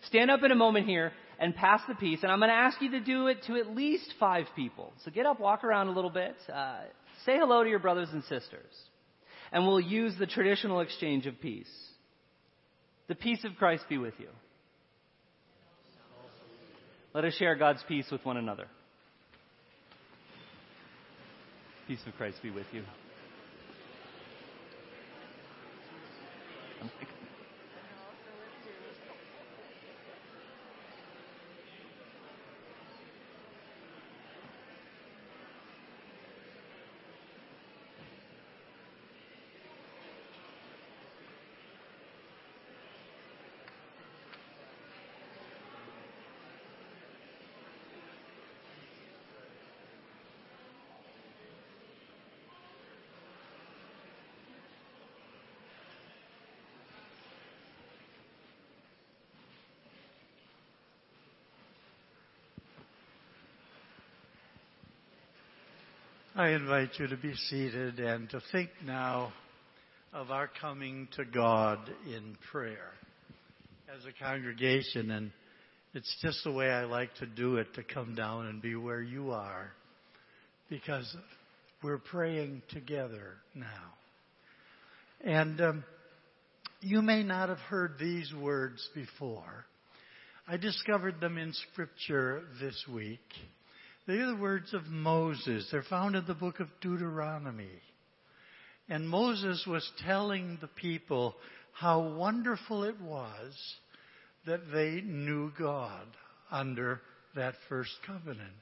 Stand 0.09 0.30
up 0.30 0.42
in 0.42 0.51
a 0.51 0.55
moment 0.57 0.86
here 0.86 1.12
and 1.38 1.55
pass 1.55 1.80
the 1.88 1.95
peace, 1.95 2.20
and 2.22 2.30
I'm 2.30 2.38
going 2.38 2.51
to 2.51 2.55
ask 2.57 2.80
you 2.80 2.90
to 2.92 3.01
do 3.01 3.28
it 3.28 3.42
to 3.47 3.57
at 3.57 3.74
least 3.74 4.14
five 4.20 4.47
people. 4.55 4.92
So 5.05 5.11
get 5.11 5.26
up, 5.26 5.40
walk 5.40 5.64
around 5.64 5.88
a 5.88 5.92
little 5.92 6.11
bit, 6.11 6.36
uh, 6.53 6.80
say 7.24 7.38
hello 7.38 7.62
to 7.62 7.68
your 7.68 7.78
brothers 7.78 8.09
and 8.12 8.22
sisters, 8.24 8.72
and 9.53 9.66
we'll 9.66 9.80
use 9.80 10.14
the 10.18 10.26
traditional 10.26 10.80
exchange 10.80 11.26
of 11.26 11.40
peace. 11.40 11.70
The 13.09 13.14
peace 13.14 13.45
of 13.45 13.57
Christ 13.57 13.84
be 13.88 13.99
with 13.99 14.14
you. 14.18 14.28
Let 17.14 17.24
us 17.24 17.34
share 17.34 17.55
God's 17.55 17.82
peace 17.86 18.07
with 18.11 18.24
one 18.24 18.36
another. 18.36 18.66
Peace 21.87 22.07
of 22.07 22.14
Christ 22.16 22.43
be 22.43 22.51
with 22.51 22.66
you. 22.72 22.85
I 66.37 66.49
invite 66.49 66.91
you 66.99 67.07
to 67.07 67.16
be 67.16 67.32
seated 67.49 68.01
and 68.01 68.28
to 68.30 68.43
think 68.51 68.68
now 68.85 69.32
of 70.12 70.32
our 70.32 70.51
coming 70.61 71.07
to 71.14 71.24
God 71.24 71.78
in 72.09 72.37
prayer 72.51 72.91
as 73.97 74.05
a 74.05 74.24
congregation. 74.24 75.12
And 75.12 75.30
it's 75.93 76.12
just 76.22 76.43
the 76.43 76.51
way 76.51 76.70
I 76.70 76.87
like 76.87 77.14
to 77.20 77.26
do 77.26 77.59
it 77.59 77.72
to 77.74 77.85
come 77.85 78.16
down 78.16 78.47
and 78.47 78.61
be 78.61 78.74
where 78.74 79.01
you 79.01 79.30
are 79.30 79.70
because 80.68 81.16
we're 81.85 81.99
praying 81.99 82.62
together 82.70 83.35
now. 83.55 83.93
And 85.20 85.61
um, 85.61 85.85
you 86.80 87.01
may 87.01 87.22
not 87.22 87.49
have 87.49 87.59
heard 87.59 87.93
these 88.01 88.35
words 88.35 88.85
before. 88.93 89.66
I 90.49 90.57
discovered 90.57 91.20
them 91.20 91.39
in 91.39 91.53
Scripture 91.70 92.43
this 92.61 92.85
week. 92.93 93.20
They 94.07 94.15
are 94.15 94.27
the 94.27 94.37
words 94.37 94.75
of 94.75 94.87
Moses. 94.87 95.67
They're 95.71 95.83
found 95.83 96.15
in 96.15 96.27
the 96.27 96.35
book 96.35 96.61
of 96.61 96.69
Deuteronomy. 96.81 97.81
And 98.89 99.09
Moses 99.09 99.65
was 99.67 99.89
telling 100.05 100.59
the 100.61 100.69
people 100.69 101.35
how 101.73 102.15
wonderful 102.15 102.85
it 102.85 103.01
was 103.01 103.55
that 104.47 104.71
they 104.73 105.01
knew 105.03 105.53
God 105.59 106.07
under 106.51 107.01
that 107.35 107.55
first 107.69 107.93
covenant. 108.07 108.53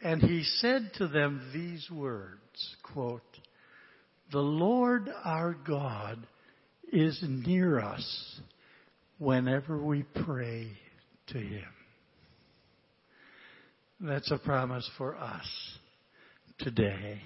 And 0.00 0.22
he 0.22 0.44
said 0.44 0.92
to 0.94 1.08
them 1.08 1.50
these 1.52 1.90
words, 1.90 2.76
quote, 2.82 3.20
The 4.32 4.38
Lord 4.38 5.10
our 5.24 5.54
God 5.54 6.26
is 6.90 7.22
near 7.22 7.80
us 7.80 8.40
whenever 9.18 9.76
we 9.76 10.04
pray 10.24 10.68
to 11.28 11.38
him. 11.38 11.64
That's 14.00 14.30
a 14.30 14.38
promise 14.38 14.88
for 14.96 15.16
us 15.16 15.44
today. 16.60 17.20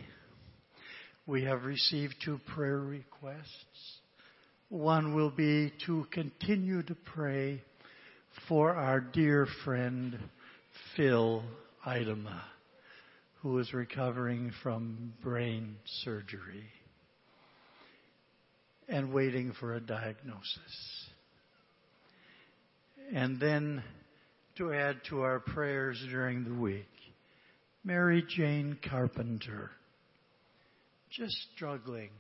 We 1.26 1.44
have 1.44 1.64
received 1.64 2.14
two 2.24 2.40
prayer 2.54 2.78
requests. 2.78 3.98
One 4.70 5.14
will 5.14 5.30
be 5.30 5.70
to 5.84 6.06
continue 6.10 6.82
to 6.84 6.94
pray 7.14 7.62
for 8.48 8.74
our 8.74 9.02
dear 9.02 9.46
friend 9.66 10.18
Phil 10.96 11.44
Idema, 11.86 12.40
who 13.42 13.58
is 13.58 13.74
recovering 13.74 14.50
from 14.62 15.12
brain 15.22 15.76
surgery 16.02 16.64
and 18.88 19.12
waiting 19.12 19.52
for 19.60 19.74
a 19.74 19.80
diagnosis. 19.80 21.06
And 23.12 23.38
then 23.38 23.82
to 24.57 24.72
add 24.72 24.96
to 25.09 25.22
our 25.22 25.40
prayers 25.40 26.03
during 26.11 26.44
the 26.44 26.55
week. 26.55 26.86
Mary 27.84 28.24
Jane 28.28 28.78
Carpenter, 28.88 29.70
just 31.11 31.36
struggling 31.55 32.11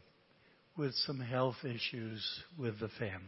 with 0.76 0.92
some 1.06 1.20
health 1.20 1.56
issues 1.64 2.24
with 2.58 2.80
the 2.80 2.88
family. 2.98 3.20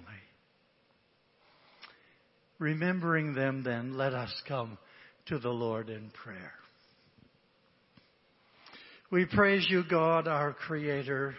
Remembering 2.58 3.34
them, 3.34 3.62
then, 3.62 3.96
let 3.96 4.14
us 4.14 4.32
come 4.48 4.78
to 5.26 5.38
the 5.38 5.50
Lord 5.50 5.90
in 5.90 6.10
prayer. 6.10 6.52
We 9.10 9.26
praise 9.26 9.66
you, 9.68 9.84
God, 9.88 10.26
our 10.26 10.52
Creator, 10.52 11.34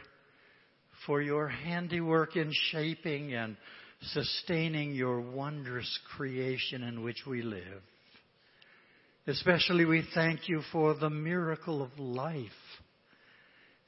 for 1.06 1.22
your 1.22 1.48
handiwork 1.48 2.36
in 2.36 2.52
shaping 2.72 3.34
and 3.34 3.58
sustaining 4.14 4.94
your 4.94 5.20
wondrous 5.22 6.00
creation 6.16 6.84
in 6.84 7.04
which 7.04 7.24
we 7.28 7.42
live. 7.42 7.82
Especially 9.28 9.86
we 9.86 10.08
thank 10.14 10.48
you 10.48 10.62
for 10.72 10.94
the 10.94 11.10
miracle 11.10 11.82
of 11.82 11.98
life 11.98 12.50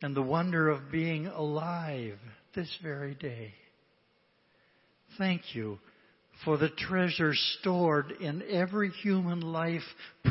and 0.02 0.16
the 0.16 0.22
wonder 0.22 0.70
of 0.70 0.92
being 0.92 1.28
alive 1.28 2.18
this 2.56 2.76
very 2.82 3.14
day. 3.16 3.54
Thank 5.18 5.56
you 5.56 5.80
for 6.44 6.58
the 6.58 6.70
treasure 6.70 7.34
stored 7.60 8.12
in 8.12 8.44
every 8.50 8.90
human 8.90 9.42
life 9.42 9.82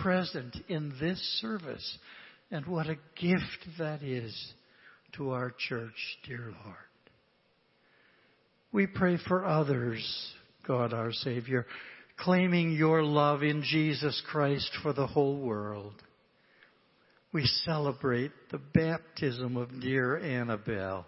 present 0.03 0.57
in 0.68 0.93
this 1.01 1.18
service. 1.41 1.99
And 2.51 2.66
what 2.66 2.87
a 2.87 2.99
gift 3.16 3.78
that 3.78 4.03
is 4.03 4.53
to 5.16 5.30
our 5.30 5.53
church, 5.68 6.18
dear 6.26 6.53
Lord. 6.64 6.86
We 8.76 8.86
pray 8.86 9.16
for 9.26 9.42
others, 9.42 10.04
God 10.66 10.92
our 10.92 11.10
Savior, 11.10 11.64
claiming 12.18 12.72
your 12.72 13.02
love 13.02 13.42
in 13.42 13.62
Jesus 13.62 14.22
Christ 14.30 14.70
for 14.82 14.92
the 14.92 15.06
whole 15.06 15.38
world. 15.38 15.94
We 17.32 17.46
celebrate 17.64 18.32
the 18.50 18.60
baptism 18.74 19.56
of 19.56 19.80
dear 19.80 20.18
Annabelle 20.18 21.06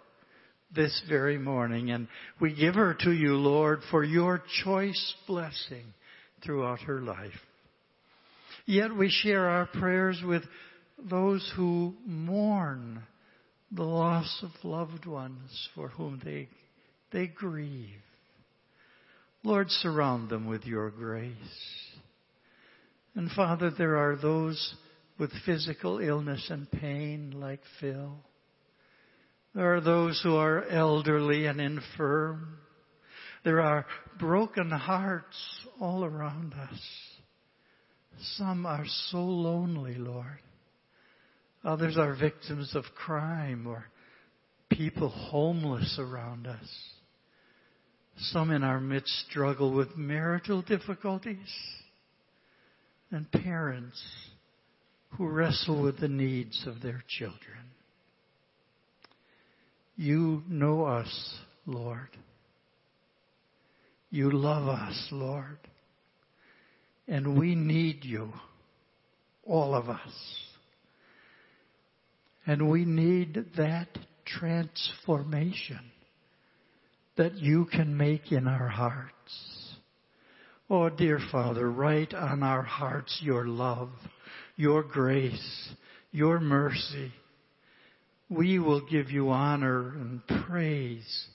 this 0.73 0.99
very 1.07 1.37
morning. 1.37 1.91
And 1.91 2.07
we 2.41 2.55
give 2.55 2.73
her 2.73 2.97
to 3.01 3.11
you, 3.11 3.35
Lord, 3.35 3.81
for 3.91 4.03
your 4.03 4.41
choice 4.63 5.13
blessing 5.27 5.93
throughout 6.43 6.79
her 6.79 7.01
life. 7.01 7.39
Yet 8.65 8.95
we 8.95 9.11
share 9.11 9.47
our 9.47 9.67
prayers 9.67 10.19
with 10.25 10.41
those 11.07 11.47
who 11.55 11.93
mourn 12.03 13.03
the 13.71 13.83
loss 13.83 14.41
of 14.41 14.49
loved 14.63 15.05
ones 15.05 15.69
for 15.75 15.89
whom 15.89 16.19
they, 16.25 16.49
they 17.11 17.27
grieve. 17.27 18.01
Lord, 19.43 19.69
surround 19.69 20.29
them 20.29 20.47
with 20.47 20.65
your 20.65 20.89
grace. 20.89 21.33
And 23.15 23.31
Father, 23.31 23.71
there 23.71 23.97
are 23.97 24.15
those 24.15 24.75
with 25.17 25.31
physical 25.45 25.99
illness 25.99 26.47
and 26.49 26.69
pain 26.71 27.33
like 27.35 27.61
Phil. 27.79 28.15
There 29.55 29.75
are 29.75 29.81
those 29.81 30.21
who 30.23 30.35
are 30.35 30.63
elderly 30.65 31.45
and 31.47 31.59
infirm. 31.59 32.57
There 33.43 33.61
are 33.61 33.85
broken 34.19 34.69
hearts 34.69 35.37
all 35.79 36.05
around 36.05 36.53
us. 36.53 36.79
Some 38.37 38.65
are 38.65 38.85
so 39.09 39.19
lonely, 39.19 39.95
Lord. 39.95 40.39
Others 41.63 41.97
are 41.97 42.15
victims 42.15 42.75
of 42.75 42.83
crime 42.95 43.65
or 43.67 43.85
people 44.69 45.09
homeless 45.09 45.97
around 45.99 46.47
us. 46.47 46.69
Some 48.21 48.51
in 48.51 48.63
our 48.63 48.81
midst 48.81 49.13
struggle 49.29 49.71
with 49.71 49.95
marital 49.95 50.61
difficulties 50.61 51.37
and 53.11 53.31
parents 53.31 54.01
who 55.11 55.27
wrestle 55.27 55.81
with 55.81 55.99
the 55.99 56.09
needs 56.09 56.65
of 56.67 56.81
their 56.81 57.01
children. 57.07 57.37
You 59.95 60.43
know 60.47 60.85
us, 60.85 61.35
Lord. 61.65 62.09
You 64.11 64.31
love 64.31 64.67
us, 64.67 65.07
Lord. 65.11 65.59
And 67.07 67.39
we 67.39 67.55
need 67.55 68.03
you, 68.03 68.33
all 69.45 69.73
of 69.73 69.89
us. 69.89 69.99
And 72.45 72.69
we 72.69 72.85
need 72.85 73.45
that 73.57 73.87
transformation 74.25 75.79
that 77.19 77.35
you 77.35 77.65
can 77.65 77.97
make 77.97 78.31
in 78.31 78.47
our 78.47 78.69
hearts. 78.69 79.73
Oh, 80.69 80.87
dear 80.87 81.19
Father, 81.33 81.69
write 81.69 82.13
on 82.13 82.43
our 82.43 82.61
hearts 82.61 83.19
your 83.21 83.45
love, 83.45 83.89
your 84.55 84.83
grace, 84.83 85.69
your 86.11 86.39
mercy, 86.39 87.11
we 88.29 88.57
will 88.57 88.79
give 88.85 89.11
you 89.11 89.31
honor 89.31 89.89
and 89.89 90.21
praise 90.47 91.27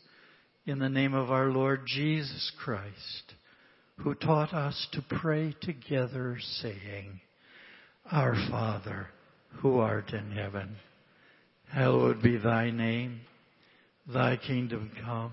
in 0.64 0.78
the 0.78 0.88
name 0.88 1.12
of 1.12 1.30
our 1.30 1.50
Lord 1.50 1.82
Jesus 1.84 2.50
Christ, 2.64 3.34
who 3.98 4.14
taught 4.14 4.54
us 4.54 4.88
to 4.92 5.04
pray 5.20 5.54
together, 5.60 6.38
saying, 6.62 7.20
Our 8.10 8.34
Father, 8.50 9.08
who 9.60 9.80
art 9.80 10.14
in 10.14 10.30
heaven, 10.30 10.76
hallowed 11.70 12.22
be 12.22 12.38
thy 12.38 12.70
name. 12.70 13.20
Thy 14.06 14.36
kingdom 14.38 14.90
come, 15.04 15.32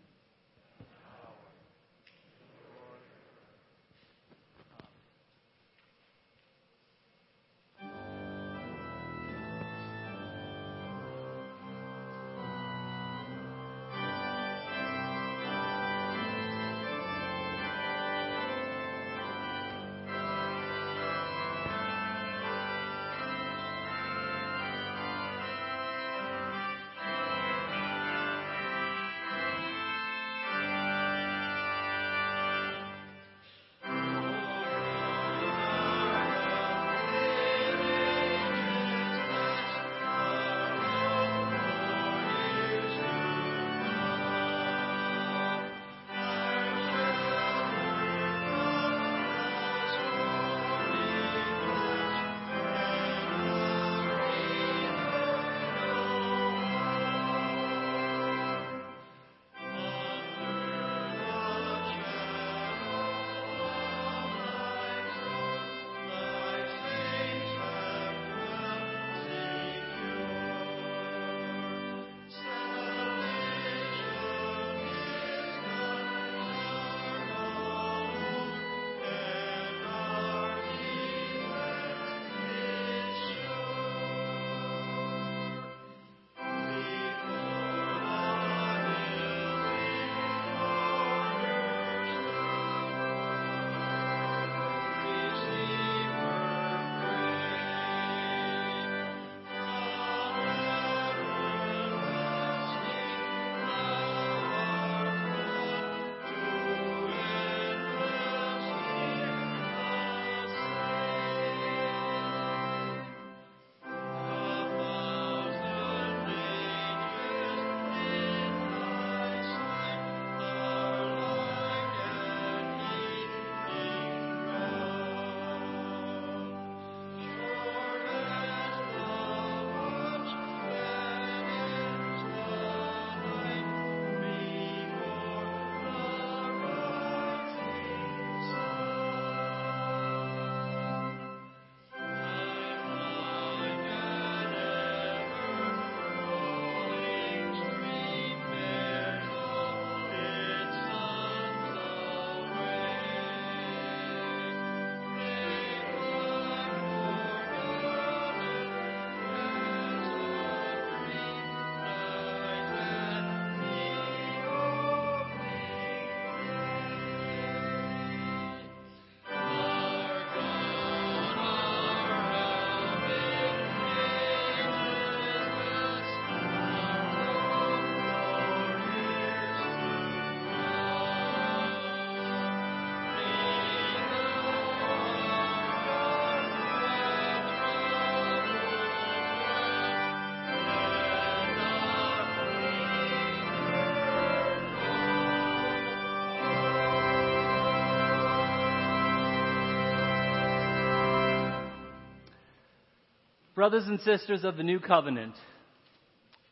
Brothers 203.61 203.85
and 203.85 204.01
sisters 204.01 204.43
of 204.43 204.57
the 204.57 204.63
new 204.63 204.79
covenant, 204.79 205.35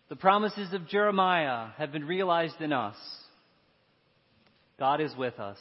the 0.09 0.15
promises 0.15 0.71
of 0.73 0.87
Jeremiah 0.87 1.69
have 1.79 1.91
been 1.91 2.05
realized 2.05 2.61
in 2.61 2.71
us. 2.71 2.95
God 4.77 5.01
is 5.01 5.15
with 5.17 5.39
us, 5.39 5.57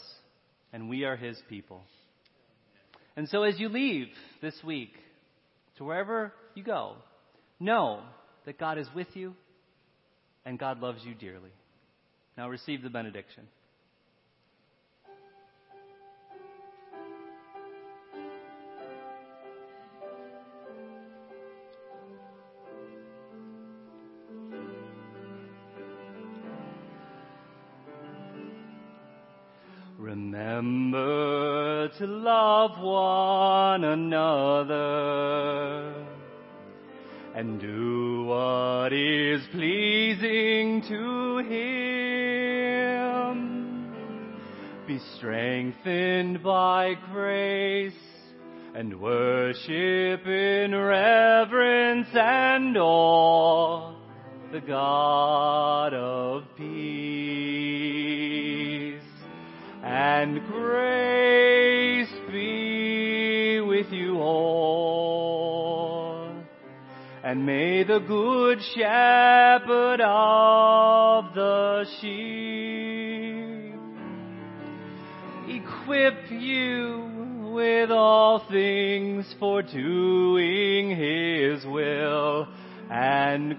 and 0.74 0.90
we 0.90 1.05
are 1.05 1.16
his 1.16 1.40
people. 1.49 1.80
And 3.16 3.30
so 3.30 3.44
as 3.44 3.59
you 3.59 3.70
leave 3.70 4.09
this 4.42 4.62
week 4.62 4.92
to 5.78 5.84
wherever 5.84 6.34
you 6.55 6.62
go, 6.62 6.96
know 7.59 8.03
that 8.44 8.59
God 8.59 8.76
is 8.76 8.88
with 8.94 9.09
you 9.14 9.34
and 10.44 10.59
God 10.59 10.80
loves 10.80 11.01
you 11.03 11.14
dearly. 11.14 11.53
Now 12.36 12.51
receive 12.51 12.82
the 12.82 12.90
benediction. 12.90 13.44
Remember 30.19 31.89
to 31.97 32.07
love 32.07 32.81
one 32.83 33.85
another 33.85 34.75
and 37.37 37.61
do 37.61 38.25
what 38.25 38.93
is 38.93 39.43
pleasing 39.53 40.83
to 40.89 41.39
Him. 41.49 43.14
Be 44.89 44.99
strengthened 45.16 46.43
by 46.43 46.95
grace 47.12 47.93
and 48.75 49.01
worship 49.01 50.27
in 50.27 50.75
reverence 50.75 52.09
and 52.12 52.77
awe 52.77 53.95
the 54.51 54.61
God 54.62 55.95
of 55.95 56.43
And 60.29 60.47
grace 60.47 62.12
be 62.31 63.62
with 63.62 63.91
you 63.91 64.18
all. 64.18 65.16
And 67.24 67.47
may 67.47 67.83
the 67.83 68.01
good 68.01 68.59
shepherd 68.74 70.03
of 70.03 71.35
the 71.35 71.87
sheep 72.03 73.81
equip 75.49 76.31
you 76.31 77.49
with 77.55 77.91
all 77.91 78.41
things 78.51 79.35
for 79.41 79.62
doing 79.62 80.91
his 80.91 81.64
will 81.64 82.49
and 82.91 83.59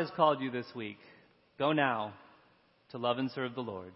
has 0.00 0.10
called 0.16 0.40
you 0.40 0.50
this 0.50 0.66
week, 0.74 0.98
go 1.58 1.72
now 1.72 2.12
to 2.90 2.98
love 2.98 3.18
and 3.18 3.30
serve 3.30 3.54
the 3.54 3.60
Lord. 3.60 3.92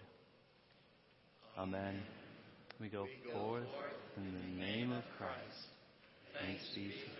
Amen. 1.58 2.00
We 2.80 2.88
go 2.88 3.06
forth 3.32 3.64
in 4.16 4.32
the 4.32 4.64
name 4.64 4.92
of 4.92 5.02
Christ. 5.18 5.66
Thanks 6.40 6.62
be 6.74 6.88
to 6.88 7.13